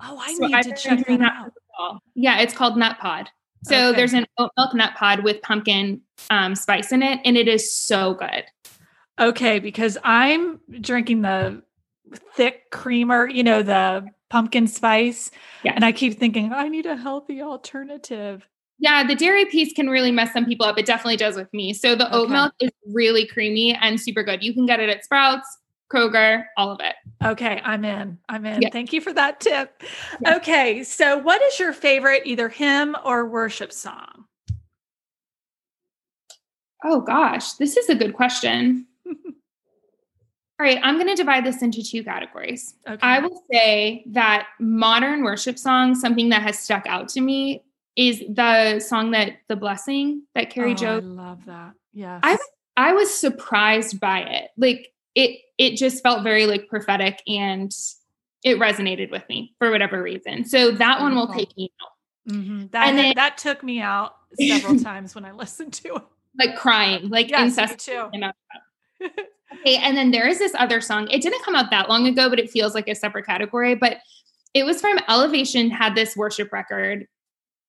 Oh, 0.00 0.18
I 0.18 0.34
so 0.34 0.46
need 0.46 0.62
to 0.62 0.74
check 0.76 1.04
that 1.06 1.20
out. 1.20 2.00
Yeah, 2.14 2.40
it's 2.40 2.54
called 2.54 2.76
Nut 2.76 2.96
Pod. 3.00 3.28
So 3.64 3.88
okay. 3.88 3.96
there's 3.96 4.12
an 4.12 4.26
oat 4.38 4.50
milk 4.56 4.74
nut 4.74 4.92
pod 4.96 5.24
with 5.24 5.42
pumpkin 5.42 6.00
um, 6.30 6.54
spice 6.54 6.92
in 6.92 7.02
it, 7.02 7.20
and 7.24 7.36
it 7.36 7.48
is 7.48 7.74
so 7.74 8.14
good. 8.14 8.44
Okay, 9.18 9.58
because 9.58 9.98
I'm 10.04 10.60
drinking 10.80 11.22
the 11.22 11.62
thick 12.34 12.70
creamer, 12.70 13.28
you 13.28 13.42
know, 13.42 13.62
the 13.62 14.08
pumpkin 14.30 14.66
spice. 14.66 15.30
Yeah. 15.62 15.72
And 15.74 15.84
I 15.84 15.92
keep 15.92 16.18
thinking, 16.18 16.52
I 16.52 16.68
need 16.68 16.86
a 16.86 16.96
healthy 16.96 17.42
alternative. 17.42 18.46
Yeah, 18.78 19.04
the 19.04 19.16
dairy 19.16 19.44
piece 19.46 19.72
can 19.72 19.90
really 19.90 20.12
mess 20.12 20.32
some 20.32 20.46
people 20.46 20.64
up. 20.64 20.78
It 20.78 20.86
definitely 20.86 21.16
does 21.16 21.34
with 21.36 21.52
me. 21.52 21.72
So 21.72 21.96
the 21.96 22.14
oat 22.14 22.30
milk 22.30 22.54
is 22.60 22.70
really 22.92 23.26
creamy 23.26 23.74
and 23.74 24.00
super 24.00 24.22
good. 24.22 24.42
You 24.42 24.54
can 24.54 24.66
get 24.66 24.78
it 24.78 24.88
at 24.88 25.04
Sprouts, 25.04 25.48
Kroger, 25.92 26.44
all 26.56 26.70
of 26.70 26.80
it. 26.80 26.94
Okay, 27.24 27.60
I'm 27.64 27.84
in. 27.84 28.18
I'm 28.28 28.46
in. 28.46 28.62
Yeah. 28.62 28.68
Thank 28.70 28.92
you 28.92 29.00
for 29.00 29.12
that 29.14 29.40
tip. 29.40 29.82
Yeah. 30.22 30.36
Okay, 30.36 30.84
so 30.84 31.18
what 31.18 31.42
is 31.42 31.58
your 31.58 31.72
favorite 31.72 32.22
either 32.24 32.48
hymn 32.48 32.94
or 33.04 33.26
worship 33.26 33.72
song? 33.72 34.26
Oh 36.84 37.00
gosh, 37.00 37.54
this 37.54 37.76
is 37.76 37.88
a 37.88 37.94
good 37.96 38.14
question. 38.14 38.86
All 40.60 40.66
right, 40.66 40.78
I'm 40.82 40.96
going 40.96 41.06
to 41.06 41.14
divide 41.14 41.46
this 41.46 41.62
into 41.62 41.84
two 41.84 42.02
categories. 42.02 42.74
Okay. 42.88 42.98
I 43.00 43.20
will 43.20 43.44
say 43.52 44.02
that 44.08 44.48
modern 44.58 45.22
worship 45.22 45.56
song, 45.56 45.94
something 45.94 46.30
that 46.30 46.42
has 46.42 46.58
stuck 46.58 46.84
out 46.86 47.08
to 47.10 47.20
me 47.20 47.62
is 47.96 48.22
the 48.28 48.80
song 48.80 49.12
that 49.12 49.34
the 49.48 49.56
blessing 49.56 50.22
that 50.34 50.50
Kari 50.50 50.72
oh, 50.72 50.74
Jobe. 50.74 51.02
I 51.02 51.22
love 51.28 51.44
that. 51.46 51.72
Yeah. 51.92 52.20
I 52.22 52.38
I 52.76 52.92
was 52.92 53.12
surprised 53.12 54.00
by 54.00 54.20
it. 54.20 54.50
Like 54.56 54.92
it 55.14 55.40
it 55.58 55.76
just 55.76 56.02
felt 56.02 56.22
very 56.22 56.46
like 56.46 56.68
prophetic 56.68 57.20
and 57.26 57.72
it 58.44 58.58
resonated 58.58 59.10
with 59.10 59.28
me 59.28 59.54
for 59.58 59.70
whatever 59.70 60.00
reason. 60.02 60.44
So 60.44 60.70
that 60.70 61.00
one 61.00 61.14
will 61.14 61.26
take 61.26 61.56
me 61.56 61.72
out. 61.82 62.34
Mm-hmm. 62.34 62.66
That 62.70 62.88
and 62.88 62.98
then, 62.98 63.12
that 63.16 63.38
took 63.38 63.62
me 63.62 63.80
out 63.80 64.14
several 64.40 64.78
times 64.78 65.14
when 65.14 65.24
I 65.24 65.32
listened 65.32 65.72
to 65.74 65.96
it. 65.96 66.02
Like 66.38 66.56
crying, 66.56 67.08
like 67.08 67.30
yes, 67.30 67.58
incest 67.58 67.84
too. 67.84 68.08
Okay, 69.00 69.76
and 69.76 69.96
then 69.96 70.10
there 70.10 70.28
is 70.28 70.38
this 70.38 70.54
other 70.58 70.80
song. 70.80 71.08
It 71.08 71.22
didn't 71.22 71.42
come 71.44 71.54
out 71.54 71.70
that 71.70 71.88
long 71.88 72.06
ago, 72.06 72.28
but 72.28 72.38
it 72.38 72.50
feels 72.50 72.74
like 72.74 72.86
a 72.86 72.94
separate 72.94 73.26
category. 73.26 73.74
But 73.74 73.98
it 74.54 74.64
was 74.64 74.80
from 74.80 74.98
Elevation. 75.08 75.70
Had 75.70 75.94
this 75.94 76.16
worship 76.16 76.52
record 76.52 77.06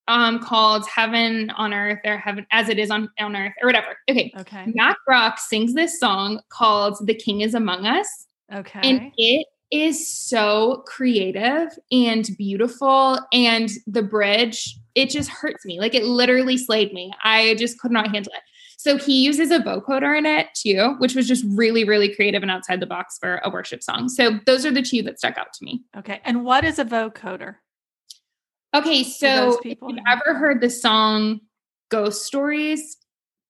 um, 0.10 0.40
called 0.40 0.86
Heaven 0.88 1.52
on 1.52 1.74
Earth 1.74 2.00
or 2.04 2.18
Heaven 2.18 2.46
as 2.52 2.68
it 2.68 2.80
is 2.80 2.90
on, 2.90 3.10
on 3.20 3.36
Earth 3.36 3.54
or 3.62 3.68
whatever. 3.68 3.96
Okay. 4.10 4.34
Okay. 4.40 4.72
Mack 4.74 4.98
Brock 5.06 5.40
sings 5.40 5.74
this 5.74 6.00
song 6.00 6.42
called 6.50 6.98
The 7.06 7.14
King 7.14 7.42
is 7.42 7.54
Among 7.54 7.86
Us. 7.86 8.08
Okay. 8.54 8.82
And 8.84 9.12
it 9.18 9.46
is 9.72 10.12
so 10.12 10.84
creative 10.88 11.70
and 11.92 12.28
beautiful. 12.38 13.20
And 13.32 13.70
the 13.86 14.02
bridge, 14.02 14.78
it 14.96 15.12
just 15.12 15.30
hurts 15.30 15.64
me. 15.64 15.80
Like 15.80 15.94
it 15.94 16.06
literally 16.06 16.58
slayed 16.58 16.92
me. 16.92 17.14
I 17.24 17.54
just 17.56 17.80
could 17.80 17.92
not 17.92 18.10
handle 18.12 18.34
it. 18.34 18.42
So 18.80 18.98
he 18.98 19.22
uses 19.22 19.52
a 19.52 19.60
vocoder 19.60 20.18
in 20.18 20.26
it 20.26 20.48
too, 20.54 20.96
which 21.00 21.14
was 21.14 21.28
just 21.28 21.44
really, 21.50 21.84
really 21.84 22.16
creative 22.16 22.44
and 22.44 22.50
outside 22.50 22.80
the 22.80 22.86
box 22.86 23.18
for 23.20 23.42
a 23.44 23.50
worship 23.50 23.84
song. 23.84 24.08
So 24.08 24.40
those 24.46 24.66
are 24.66 24.72
the 24.72 24.82
two 24.82 25.04
that 25.04 25.20
stuck 25.20 25.38
out 25.38 25.52
to 25.56 25.66
me. 25.66 25.84
Okay. 25.98 26.22
And 26.24 26.46
what 26.46 26.64
is 26.64 26.80
a 26.80 26.86
vocoder? 26.86 27.56
Okay. 28.74 29.04
So 29.04 29.60
if 29.62 29.78
you've 29.82 30.00
ever 30.10 30.34
heard 30.34 30.62
the 30.62 30.70
song 30.70 31.42
Ghost 31.90 32.26
Stories 32.26 32.96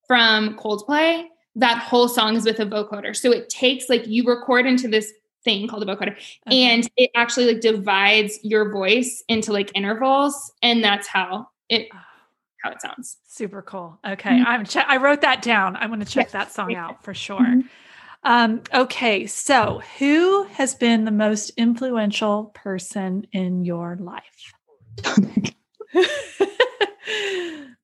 from 0.07 0.57
Coldplay, 0.57 1.25
that 1.57 1.77
whole 1.77 2.07
song 2.07 2.35
is 2.35 2.45
with 2.45 2.59
a 2.59 2.65
vocoder. 2.65 3.15
So 3.15 3.31
it 3.31 3.49
takes 3.49 3.87
like 3.87 4.07
you 4.07 4.23
record 4.23 4.65
into 4.65 4.87
this 4.87 5.13
thing 5.43 5.67
called 5.67 5.83
a 5.83 5.85
vocoder 5.85 6.13
okay. 6.47 6.63
and 6.63 6.89
it 6.97 7.11
actually 7.15 7.45
like 7.45 7.61
divides 7.61 8.39
your 8.41 8.71
voice 8.71 9.23
into 9.29 9.53
like 9.53 9.71
intervals 9.73 10.51
and 10.61 10.83
that's 10.83 11.07
how 11.07 11.47
it 11.69 11.87
ah 11.93 12.08
how 12.63 12.71
it 12.71 12.81
sounds. 12.81 13.17
Super 13.27 13.61
cool. 13.61 13.99
Okay, 14.07 14.29
mm-hmm. 14.29 14.47
I'm 14.47 14.65
che- 14.65 14.83
I 14.87 14.97
wrote 14.97 15.21
that 15.21 15.41
down. 15.41 15.75
I'm 15.75 15.89
going 15.89 15.99
to 15.99 16.05
check 16.05 16.25
yes. 16.25 16.31
that 16.33 16.51
song 16.51 16.75
out 16.75 17.03
for 17.03 17.13
sure. 17.13 17.39
Mm-hmm. 17.39 17.67
Um, 18.23 18.61
okay, 18.73 19.27
so 19.27 19.81
who 19.97 20.43
has 20.43 20.75
been 20.75 21.05
the 21.05 21.11
most 21.11 21.51
influential 21.51 22.51
person 22.53 23.25
in 23.31 23.63
your 23.63 23.97
life? 23.97 24.53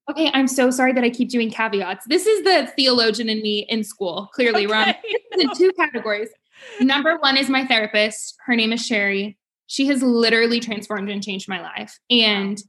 okay, 0.10 0.32
I'm 0.34 0.48
so 0.48 0.72
sorry 0.72 0.92
that 0.94 1.04
I 1.04 1.10
keep 1.10 1.30
doing 1.30 1.50
caveats. 1.50 2.06
This 2.08 2.26
is 2.26 2.44
the 2.44 2.70
theologian 2.76 3.30
in 3.30 3.42
me 3.42 3.66
in 3.70 3.84
school. 3.84 4.30
Clearly, 4.34 4.66
okay, 4.68 4.98
we're 5.36 5.42
in 5.42 5.56
two 5.56 5.72
categories. 5.80 6.30
Number 6.82 7.18
one 7.18 7.38
is 7.38 7.50
my 7.50 7.66
therapist. 7.66 8.36
Her 8.46 8.56
name 8.56 8.74
is 8.74 8.86
Sherry. 8.86 9.38
She 9.68 9.88
has 9.88 10.04
literally 10.04 10.60
transformed 10.60 11.10
and 11.10 11.24
changed 11.24 11.48
my 11.48 11.62
life. 11.62 11.98
And 12.10 12.62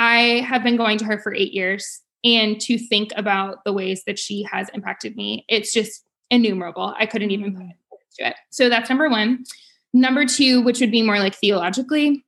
I 0.00 0.40
have 0.48 0.62
been 0.62 0.78
going 0.78 0.96
to 0.98 1.04
her 1.04 1.18
for 1.18 1.34
eight 1.34 1.52
years. 1.52 2.00
And 2.24 2.58
to 2.62 2.78
think 2.78 3.10
about 3.16 3.62
the 3.64 3.72
ways 3.72 4.02
that 4.06 4.18
she 4.18 4.46
has 4.50 4.70
impacted 4.70 5.14
me, 5.14 5.44
it's 5.46 5.74
just 5.74 6.04
innumerable. 6.30 6.94
I 6.98 7.04
couldn't 7.04 7.30
even 7.32 7.52
put 7.52 7.62
mm-hmm. 7.62 7.70
it 7.70 7.98
to 8.18 8.28
it. 8.28 8.36
So 8.48 8.70
that's 8.70 8.88
number 8.88 9.10
one. 9.10 9.44
Number 9.92 10.24
two, 10.24 10.62
which 10.62 10.80
would 10.80 10.90
be 10.90 11.02
more 11.02 11.18
like 11.18 11.34
theologically, 11.34 12.24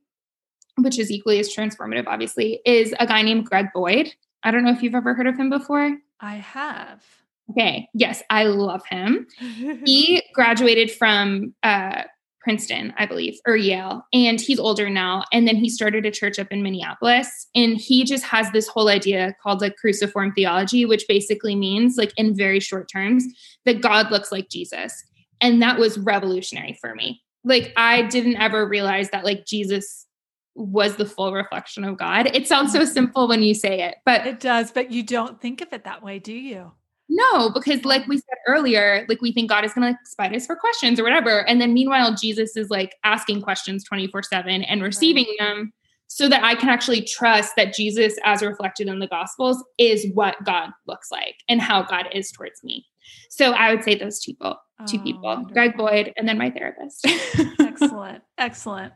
which 0.77 0.99
is 0.99 1.11
equally 1.11 1.39
as 1.41 1.55
transformative, 1.55 2.07
obviously, 2.07 2.61
is 2.67 2.95
a 3.01 3.07
guy 3.07 3.23
named 3.23 3.47
Greg 3.47 3.69
Boyd. 3.73 4.13
I 4.43 4.51
don't 4.51 4.65
know 4.65 4.73
if 4.73 4.83
you've 4.83 4.95
ever 4.95 5.15
heard 5.15 5.27
of 5.27 5.39
him 5.39 5.49
before. 5.49 5.97
I 6.21 6.35
have. 6.37 7.03
Okay. 7.51 7.89
Yes, 7.95 8.23
I 8.29 8.45
love 8.45 8.85
him. 8.85 9.27
he 9.87 10.23
graduated 10.35 10.91
from 10.91 11.55
uh, 11.63 12.03
Princeton, 12.43 12.93
I 12.97 13.07
believe, 13.07 13.39
or 13.47 13.57
Yale. 13.57 14.07
And 14.13 14.41
he's 14.41 14.59
older 14.59 14.91
now. 14.91 15.25
And 15.33 15.47
then 15.47 15.57
he 15.57 15.69
started 15.69 16.05
a 16.05 16.11
church 16.11 16.39
up 16.39 16.49
in 16.51 16.63
Minneapolis. 16.63 17.49
And 17.55 17.77
he 17.77 18.05
just 18.05 18.25
has 18.25 18.51
this 18.51 18.69
whole 18.69 18.89
idea 18.89 19.35
called 19.43 19.61
like 19.61 19.77
cruciform 19.77 20.33
theology, 20.33 20.85
which 20.85 21.07
basically 21.09 21.55
means, 21.55 21.97
like 21.97 22.13
in 22.17 22.37
very 22.37 22.61
short 22.61 22.91
terms, 22.91 23.25
that 23.65 23.81
God 23.81 24.11
looks 24.11 24.33
like 24.33 24.49
Jesus. 24.49 25.05
And 25.41 25.63
that 25.63 25.79
was 25.79 25.99
revolutionary 25.99 26.79
for 26.81 26.95
me. 26.95 27.23
Like 27.45 27.73
I 27.77 28.03
didn't 28.03 28.37
ever 28.37 28.67
realize 28.67 29.11
that 29.11 29.25
like 29.25 29.47
Jesus 29.47 30.07
was 30.55 30.97
the 30.97 31.07
full 31.07 31.33
reflection 31.33 31.85
of 31.85 31.97
God. 31.97 32.27
It 32.35 32.47
sounds 32.47 32.73
so 32.73 32.85
simple 32.85 33.27
when 33.27 33.43
you 33.43 33.55
say 33.55 33.83
it, 33.83 33.97
but 34.05 34.27
it 34.27 34.39
does, 34.39 34.71
but 34.71 34.91
you 34.91 35.03
don't 35.03 35.41
think 35.41 35.61
of 35.61 35.73
it 35.73 35.85
that 35.85 36.03
way, 36.03 36.19
do 36.19 36.33
you? 36.33 36.73
No, 37.15 37.51
because 37.51 37.85
like 37.85 38.07
we 38.07 38.17
said 38.17 38.39
earlier, 38.47 39.05
like 39.07 39.21
we 39.21 39.33
think 39.33 39.51
God 39.51 39.67
is 39.67 39.75
going 39.75 39.83
to 39.83 39.89
like 39.91 40.07
spite 40.07 40.35
us 40.35 40.47
for 40.47 40.57
questions 40.57 40.99
or 40.99 41.03
whatever. 41.03 41.47
And 41.47 41.61
then 41.61 41.75
meanwhile, 41.75 42.15
Jesus 42.15 42.57
is 42.57 42.71
like 42.71 42.95
asking 43.05 43.43
questions 43.43 43.85
24 43.85 44.23
7 44.23 44.63
and 44.63 44.83
receiving 44.83 45.27
right. 45.39 45.39
them 45.39 45.73
so 46.07 46.27
that 46.31 46.43
I 46.43 46.55
can 46.55 46.71
actually 46.71 47.03
trust 47.03 47.53
that 47.57 47.75
Jesus, 47.75 48.17
as 48.25 48.41
reflected 48.41 48.89
in 48.89 48.99
the 48.99 49.07
Gospels, 49.07 49.63
is 49.77 50.07
what 50.15 50.43
God 50.45 50.71
looks 50.87 51.11
like 51.11 51.37
and 51.51 51.61
how 51.61 51.83
God 51.83 52.07
is 52.15 52.33
towards 52.33 52.65
me. 52.65 52.87
So 53.29 53.53
I 53.53 53.75
would 53.75 53.85
say 53.85 53.95
those 53.95 54.19
two 54.19 54.33
people, 54.33 54.57
two 54.87 54.99
oh, 54.99 55.03
people, 55.03 55.23
wonderful. 55.23 55.53
Greg 55.53 55.77
Boyd 55.77 56.15
and 56.17 56.27
then 56.27 56.39
my 56.39 56.51
therapist. 56.51 57.07
excellent. 57.61 58.23
Excellent. 58.39 58.95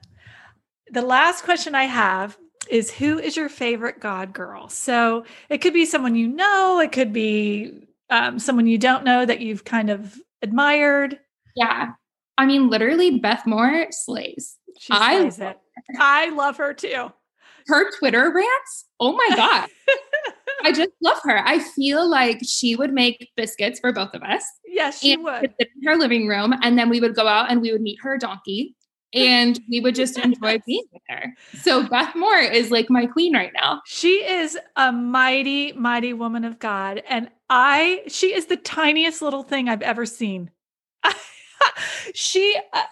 The 0.91 1.03
last 1.03 1.45
question 1.45 1.75
I 1.75 1.85
have 1.85 2.39
is 2.71 2.91
who 2.91 3.19
is 3.19 3.37
your 3.37 3.51
favorite 3.51 4.01
God 4.01 4.33
girl? 4.33 4.71
So 4.71 5.25
it 5.51 5.59
could 5.59 5.75
be 5.75 5.85
someone 5.85 6.17
you 6.17 6.29
know, 6.29 6.81
it 6.81 6.93
could 6.93 7.13
be 7.13 7.87
um, 8.11 8.39
someone 8.39 8.67
you 8.67 8.79
don't 8.79 9.05
know 9.05 9.25
that 9.25 9.41
you've 9.41 9.65
kind 9.65 9.91
of 9.91 10.19
admired? 10.43 11.19
Yeah. 11.55 11.93
I 12.39 12.47
mean, 12.47 12.69
literally, 12.69 13.19
Beth 13.19 13.47
Moore 13.47 13.87
slays. 13.91 14.59
She 14.79 14.95
slays 14.95 15.41
I, 15.41 15.51
it. 15.51 15.59
I 15.99 16.31
love 16.31 16.59
her 16.59 16.75
too. 16.75 17.13
Her 17.67 17.91
Twitter 17.99 18.31
rants, 18.33 18.85
oh 19.01 19.13
my 19.13 19.37
God. 19.37 19.69
I 20.63 20.73
just 20.73 20.93
love 21.03 21.19
her. 21.25 21.39
I 21.45 21.59
feel 21.59 22.09
like 22.09 22.41
she 22.45 22.77
would 22.77 22.93
make 22.93 23.31
biscuits 23.37 23.81
for 23.81 23.93
both 23.93 24.15
of 24.15 24.23
us. 24.23 24.45
Yes, 24.65 25.01
she 25.01 25.17
would. 25.17 25.53
in 25.59 25.67
her 25.85 25.97
living 25.97 26.29
room, 26.29 26.55
and 26.63 26.79
then 26.79 26.89
we 26.89 27.01
would 27.01 27.17
go 27.17 27.27
out 27.27 27.51
and 27.51 27.61
we 27.61 27.73
would 27.73 27.83
meet 27.83 27.99
her 28.03 28.19
donkey. 28.19 28.76
And 29.15 29.61
we 29.69 29.81
would 29.81 29.95
just 29.95 30.19
enjoy 30.19 30.59
being 30.67 30.85
with 30.93 31.03
her. 31.09 31.35
So 31.61 31.87
Beth 31.89 32.15
Moore 32.15 32.39
is 32.39 32.71
like 32.71 32.91
my 32.91 33.07
queen 33.07 33.35
right 33.35 33.53
now. 33.55 33.83
She 33.87 34.25
is 34.25 34.59
a 34.77 34.93
mighty, 34.93 35.73
mighty 35.73 36.13
woman 36.13 36.45
of 36.45 36.59
God. 36.59 37.03
And 37.09 37.31
I, 37.49 38.03
she 38.09 38.35
is 38.35 38.47
the 38.47 38.57
tiniest 38.57 39.23
little 39.23 39.43
thing 39.43 39.69
I've 39.69 39.83
ever 39.83 40.07
seen. 40.07 40.51
she, 42.15 42.59
uh, 42.73 42.83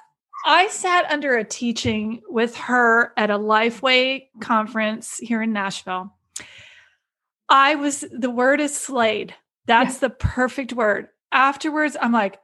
I 0.47 0.69
sat 0.69 1.11
under 1.11 1.37
a 1.37 1.45
teaching 1.45 2.21
with 2.29 2.55
her 2.57 3.13
at 3.17 3.31
a 3.31 3.39
Lifeway 3.39 4.29
conference 4.41 5.19
here 5.19 5.43
in 5.43 5.53
Nashville. 5.53 6.15
I 7.49 7.75
was, 7.75 8.05
the 8.11 8.31
word 8.31 8.61
is 8.61 8.79
slayed. 8.79 9.35
That's 9.67 9.97
yeah. 9.97 10.09
the 10.09 10.11
perfect 10.11 10.73
word. 10.73 11.09
Afterwards, 11.33 11.97
I'm 12.01 12.13
like, 12.13 12.39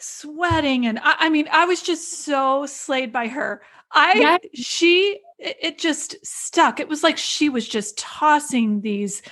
sweating 0.00 0.86
and 0.86 0.98
I, 0.98 1.16
I, 1.20 1.28
mean 1.28 1.48
i 1.52 1.64
was 1.64 1.82
just 1.82 2.24
so 2.24 2.66
slayed 2.66 3.12
by 3.12 3.28
her. 3.28 3.62
I 3.90 4.38
she 4.54 5.20
it, 5.38 5.56
it 5.60 5.78
just 5.78 6.16
stuck. 6.24 6.78
It 6.78 6.88
was 6.88 7.02
like 7.02 7.16
she 7.16 7.48
was 7.48 7.66
just 7.66 7.96
tossing 7.96 8.82
these 8.82 9.22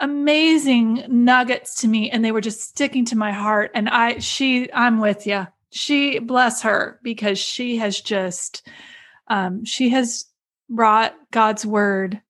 amazing 0.00 1.04
nuggets 1.08 1.80
to 1.80 1.88
me 1.88 2.10
and 2.10 2.24
they 2.24 2.32
were 2.32 2.40
just 2.40 2.60
sticking 2.60 3.04
to 3.04 3.16
my 3.16 3.32
heart 3.32 3.70
and 3.74 3.88
i 3.88 4.18
she 4.18 4.72
i'm 4.72 5.00
with 5.00 5.26
you 5.26 5.46
she 5.70 6.18
bless 6.20 6.62
her 6.62 7.00
because 7.02 7.38
she 7.38 7.76
has 7.76 8.00
just 8.00 8.66
um 9.26 9.64
she 9.64 9.88
has 9.88 10.26
brought 10.68 11.14
god's 11.32 11.66
word 11.66 12.20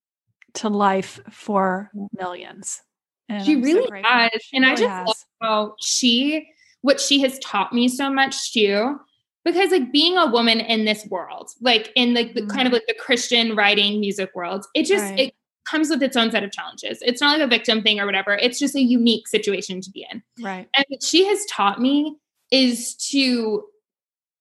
to 0.55 0.69
life 0.69 1.21
for 1.31 1.91
millions 2.17 2.81
and 3.29 3.45
she 3.45 3.53
I'm 3.53 3.63
really 3.63 3.87
so 3.87 4.03
has 4.03 4.31
she 4.41 4.57
and 4.57 4.65
really 4.65 4.73
i 4.73 4.77
just 4.77 4.91
has. 4.91 5.07
love 5.07 5.17
how 5.43 5.75
she 5.79 6.49
what 6.83 7.01
she 7.01 7.21
has 7.21 7.39
taught 7.41 7.73
me 7.73 7.89
so 7.89 8.11
much 8.11 8.53
too 8.53 8.99
because 9.45 9.71
like 9.71 9.93
being 9.93 10.17
a 10.17 10.27
woman 10.27 10.61
in 10.61 10.85
this 10.85 11.07
world 11.07 11.51
like 11.61 11.91
in 11.95 12.15
like 12.15 12.35
the, 12.35 12.41
mm-hmm. 12.41 12.51
kind 12.51 12.67
of 12.67 12.73
like 12.73 12.87
the 12.87 12.95
christian 12.95 13.57
writing 13.57 14.01
music 14.01 14.31
world 14.35 14.67
it 14.75 14.85
just 14.85 15.05
right. 15.05 15.19
it 15.19 15.35
comes 15.69 15.91
with 15.91 16.03
its 16.03 16.17
own 16.17 16.31
set 16.31 16.43
of 16.43 16.53
challenges 16.53 16.99
it's 17.03 17.21
not 17.21 17.39
like 17.39 17.47
a 17.47 17.51
victim 17.51 17.83
thing 17.83 18.01
or 18.01 18.07
whatever 18.07 18.35
it's 18.35 18.59
just 18.59 18.75
a 18.75 18.81
unique 18.81 19.29
situation 19.29 19.81
to 19.81 19.91
be 19.91 20.07
in 20.11 20.23
right 20.43 20.69
and 20.77 20.85
what 20.89 21.03
she 21.03 21.27
has 21.27 21.45
taught 21.47 21.81
me 21.81 22.17
is 22.51 22.95
to 22.95 23.65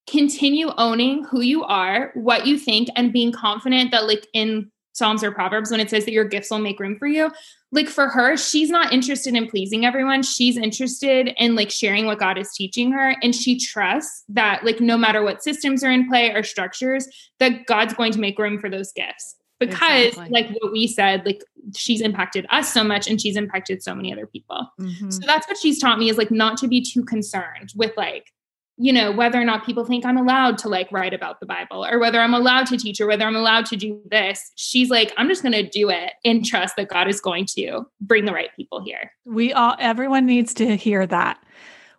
continue 0.10 0.72
owning 0.78 1.26
who 1.26 1.42
you 1.42 1.64
are 1.66 2.12
what 2.14 2.48
you 2.48 2.58
think 2.58 2.88
and 2.96 3.12
being 3.12 3.32
confident 3.32 3.92
that 3.92 4.08
like 4.08 4.26
in 4.34 4.72
Psalms 4.98 5.24
or 5.24 5.32
Proverbs 5.32 5.70
when 5.70 5.80
it 5.80 5.90
says 5.90 6.06
that 6.06 6.12
your 6.12 6.26
gifts 6.26 6.50
will 6.50 6.60
make 6.60 6.80
room 6.80 6.98
for 6.98 7.08
you. 7.08 7.32
Like 7.72 7.88
for 7.88 8.08
her, 8.08 8.36
she's 8.36 8.70
not 8.70 8.94
interested 8.94 9.36
in 9.36 9.48
pleasing 9.48 9.86
everyone. 9.86 10.24
She's 10.24 10.58
interested 10.58 11.34
in 11.38 11.56
like 11.56 11.70
sharing 11.70 12.06
what 12.06 12.20
God 12.20 12.38
is 12.38 12.52
teaching 12.54 12.92
her. 12.94 13.16
And 13.22 13.36
she 13.36 13.60
trusts 13.60 14.24
that, 14.30 14.64
like, 14.64 14.80
no 14.80 14.98
matter 14.98 15.22
what 15.22 15.44
systems 15.44 15.84
are 15.84 15.92
in 15.92 16.08
play 16.08 16.32
or 16.32 16.44
structures, 16.44 17.08
that 17.40 17.66
God's 17.66 17.94
going 17.94 18.14
to 18.14 18.20
make 18.20 18.40
room 18.40 18.60
for 18.60 18.70
those 18.70 18.92
gifts. 18.94 19.36
Because, 19.60 20.08
exactly. 20.08 20.30
like 20.30 20.58
what 20.60 20.72
we 20.72 20.88
said, 20.88 21.26
like 21.26 21.44
she's 21.76 22.02
impacted 22.02 22.46
us 22.50 22.72
so 22.72 22.84
much 22.84 23.08
and 23.08 23.20
she's 23.20 23.36
impacted 23.36 23.84
so 23.84 23.96
many 23.96 24.14
other 24.14 24.28
people. 24.28 24.72
Mm-hmm. 24.80 25.10
So 25.10 25.22
that's 25.26 25.48
what 25.48 25.58
she's 25.58 25.80
taught 25.80 26.00
me 26.00 26.10
is 26.10 26.18
like 26.18 26.32
not 26.32 26.58
to 26.60 26.68
be 26.68 26.82
too 26.82 27.04
concerned 27.04 27.74
with 27.76 27.92
like, 27.98 28.32
you 28.78 28.94
know, 28.94 29.12
whether 29.12 29.42
or 29.42 29.44
not 29.44 29.66
people 29.66 29.86
think 29.86 30.06
I'm 30.06 30.18
allowed 30.18 30.60
to 30.60 30.70
like 30.70 30.92
write 30.92 31.14
about 31.14 31.40
the 31.40 31.48
Bible 31.48 31.84
or 31.84 31.98
whether 31.98 32.22
I'm 32.22 32.36
allowed 32.36 32.68
to 32.68 32.78
teach 32.78 33.02
or 33.02 33.08
whether 33.08 33.26
I'm 33.26 33.36
allowed 33.36 33.66
to 33.68 33.76
do 33.76 34.00
this. 34.12 34.52
She's 34.56 34.92
like, 34.92 35.12
I'm 35.18 35.28
just 35.28 35.42
going 35.42 35.54
to 35.54 35.68
do 35.68 35.90
it 35.90 36.14
and 36.24 36.46
trust 36.46 36.76
that 36.76 36.88
God 36.88 37.08
is 37.08 37.20
going 37.20 37.48
to 37.58 37.88
bring 38.00 38.26
the 38.26 38.34
right 38.34 38.50
people 38.56 38.84
here. 38.84 39.12
We 39.26 39.52
all, 39.52 39.76
everyone 39.80 40.28
needs 40.28 40.54
to 40.56 40.78
hear 40.78 41.08
that. 41.08 41.44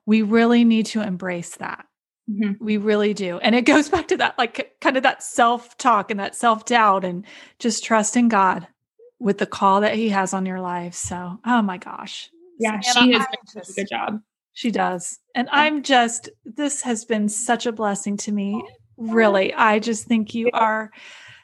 We 0.07 0.23
really 0.23 0.65
need 0.65 0.87
to 0.87 1.03
embrace 1.03 1.57
that. 1.57 1.85
Mm-hmm. 2.31 2.65
We 2.65 2.77
really 2.77 3.13
do. 3.13 3.39
And 3.39 3.57
it 3.57 3.63
goes 3.63 3.89
back 3.91 4.09
to 4.09 4.17
that, 4.19 4.39
like 4.39 4.77
kind 4.81 4.97
of 4.97 5.03
that 5.03 5.23
self 5.23 5.77
talk 5.79 6.13
and 6.13 6.21
that 6.21 6.37
self 6.37 6.65
doubt 6.65 7.05
and 7.05 7.27
just 7.59 7.83
trusting 7.83 8.29
God 8.29 8.69
with 9.19 9.39
the 9.39 9.47
call 9.47 9.81
that 9.81 9.95
He 9.95 10.11
has 10.11 10.33
on 10.33 10.47
your 10.47 10.61
life. 10.61 10.95
So, 10.95 11.41
oh 11.45 11.63
my 11.63 11.79
gosh. 11.79 12.31
Yeah, 12.61 12.81
she 12.81 13.13
has 13.13 13.25
done 13.25 13.63
a 13.69 13.73
good 13.73 13.89
job. 13.89 14.21
She 14.59 14.73
does. 14.73 15.21
And 15.37 15.49
I'm 15.53 15.85
just, 15.85 16.31
this 16.45 16.83
has 16.83 17.05
been 17.05 17.29
such 17.29 17.65
a 17.65 17.71
blessing 17.71 18.17
to 18.17 18.33
me. 18.33 18.61
Really. 18.97 19.55
I 19.55 19.79
just 19.79 20.07
think 20.07 20.35
you 20.35 20.51
are 20.53 20.91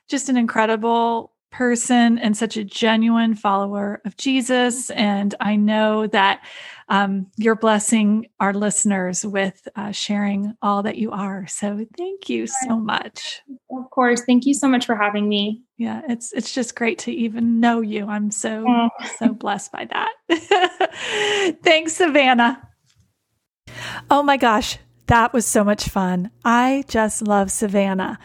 just 0.08 0.28
an 0.28 0.36
incredible 0.36 1.30
person 1.52 2.18
and 2.18 2.36
such 2.36 2.56
a 2.56 2.64
genuine 2.64 3.36
follower 3.36 4.02
of 4.04 4.16
Jesus. 4.16 4.90
And 4.90 5.32
I 5.38 5.54
know 5.54 6.08
that 6.08 6.44
um, 6.88 7.28
you're 7.36 7.54
blessing 7.54 8.26
our 8.40 8.52
listeners 8.52 9.24
with 9.24 9.68
uh, 9.76 9.92
sharing 9.92 10.56
all 10.60 10.82
that 10.82 10.96
you 10.98 11.12
are. 11.12 11.46
So 11.46 11.86
thank 11.96 12.28
you 12.28 12.48
so 12.48 12.80
much. 12.80 13.42
Of 13.70 13.90
course. 13.90 14.22
Thank 14.24 14.44
you 14.44 14.54
so 14.54 14.66
much 14.66 14.86
for 14.86 14.96
having 14.96 15.28
me. 15.28 15.62
Yeah, 15.78 16.02
it's 16.08 16.32
it's 16.32 16.52
just 16.52 16.74
great 16.74 16.98
to 17.00 17.12
even 17.12 17.60
know 17.60 17.80
you. 17.80 18.08
I'm 18.08 18.32
so 18.32 18.64
oh. 18.68 18.88
so 19.18 19.32
blessed 19.32 19.70
by 19.70 19.84
that. 19.84 21.56
Thanks, 21.62 21.92
Savannah. 21.92 22.60
Oh 24.10 24.22
my 24.22 24.36
gosh, 24.36 24.78
that 25.06 25.32
was 25.32 25.46
so 25.46 25.64
much 25.64 25.88
fun. 25.88 26.30
I 26.44 26.84
just 26.88 27.22
love 27.22 27.50
Savannah. 27.50 28.18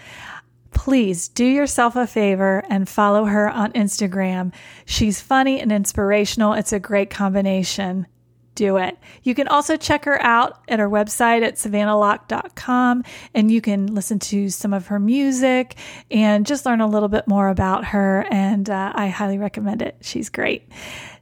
Please 0.72 1.28
do 1.28 1.46
yourself 1.46 1.96
a 1.96 2.08
favor 2.08 2.64
and 2.70 2.88
follow 2.88 3.26
her 3.26 3.50
on 3.50 3.74
Instagram. 3.74 4.54
She's 4.86 5.20
funny 5.20 5.60
and 5.60 5.72
inspirational. 5.72 6.54
It's 6.54 6.72
a 6.72 6.80
great 6.80 7.10
combination. 7.10 8.08
Do 8.56 8.78
it. 8.78 8.98
You 9.24 9.36
can 9.36 9.48
also 9.48 9.78
check 9.78 10.06
her 10.06 10.22
out 10.22 10.62
at 10.68 10.80
her 10.80 10.90
website 10.90 11.44
at 11.44 11.56
savannahlocke.com 11.56 13.04
and 13.34 13.52
you 13.52 13.62
can 13.62 13.94
listen 13.94 14.20
to 14.20 14.50
some 14.50 14.74
of 14.74 14.88
her 14.88 15.00
music 15.00 15.76
and 16.12 16.46
just 16.46 16.66
learn 16.66 16.82
a 16.82 16.88
little 16.88 17.10
bit 17.10 17.28
more 17.28 17.50
about 17.50 17.86
her. 17.86 18.26
And 18.30 18.70
uh, 18.70 18.92
I 18.96 19.08
highly 19.08 19.38
recommend 19.38 19.82
it. 19.82 19.98
She's 20.02 20.30
great. 20.30 20.68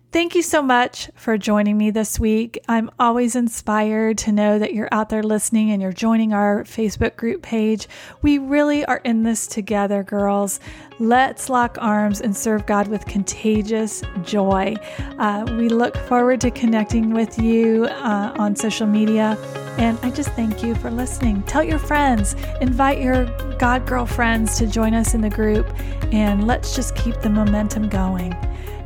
Thank 0.10 0.36
you 0.36 0.42
so 0.42 0.62
much 0.62 1.12
for 1.16 1.38
joining 1.38 1.78
me 1.78 1.92
this 1.92 2.18
week. 2.18 2.58
I'm 2.70 2.90
always 2.98 3.36
inspired 3.36 4.18
to 4.20 4.32
know 4.32 4.58
that 4.58 4.74
you're 4.74 4.88
out 4.90 5.10
there 5.10 5.22
listening 5.22 5.70
and 5.70 5.82
you're 5.82 5.92
joining 5.92 6.32
our 6.32 6.64
Facebook 6.64 7.18
group 7.18 7.42
page. 7.42 7.90
We 8.22 8.38
really 8.38 8.86
are 8.86 9.02
in 9.04 9.24
this 9.24 9.48
together, 9.48 10.04
girls. 10.04 10.62
Let's 10.98 11.50
lock 11.50 11.78
arms 11.82 12.22
and 12.22 12.36
serve 12.36 12.66
God 12.66 12.88
with 12.88 13.06
contagious 13.06 14.02
joy. 14.24 14.76
Uh, 15.20 15.46
we 15.58 15.68
look 15.68 15.98
forward 15.98 16.40
to 16.40 16.52
connecting 16.52 17.14
with 17.14 17.38
you 17.38 17.88
uh, 17.88 18.34
on 18.40 18.56
social 18.56 18.88
media. 18.88 19.38
And 19.78 20.00
I 20.04 20.10
just 20.10 20.30
thank 20.30 20.64
you 20.64 20.74
for 20.76 20.90
listening. 20.90 21.44
Tell 21.44 21.64
your 21.64 21.80
friends, 21.80 22.34
invite 22.62 23.02
your 23.02 23.26
God 23.58 23.86
Girl 23.86 24.06
friends 24.06 24.58
to 24.58 24.68
join 24.68 24.94
us 24.94 25.14
in 25.14 25.22
the 25.22 25.30
group, 25.30 25.68
and 26.14 26.48
let's 26.48 26.76
just 26.76 26.96
keep 26.96 27.20
the 27.22 27.30
momentum 27.30 27.90
going. 27.90 28.34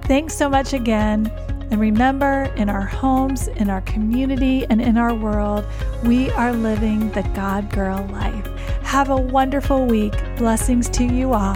Thanks 0.04 0.36
so 0.36 0.50
much 0.50 0.74
again. 0.74 1.32
And 1.72 1.80
remember, 1.80 2.52
in 2.58 2.70
our 2.70 2.86
homes, 2.86 3.48
in 3.48 3.70
our 3.70 3.82
community, 3.82 4.66
and 4.70 4.82
in 4.82 4.98
our 4.98 5.14
world, 5.14 5.66
we 6.04 6.30
are 6.32 6.52
living 6.52 7.10
the 7.12 7.24
God 7.34 7.72
Girl 7.72 8.06
life. 8.12 8.46
Have 8.84 9.10
a 9.10 9.16
wonderful 9.16 9.86
week. 9.86 10.14
Blessings 10.38 10.90
to 10.90 11.06
you 11.06 11.34
all. 11.34 11.56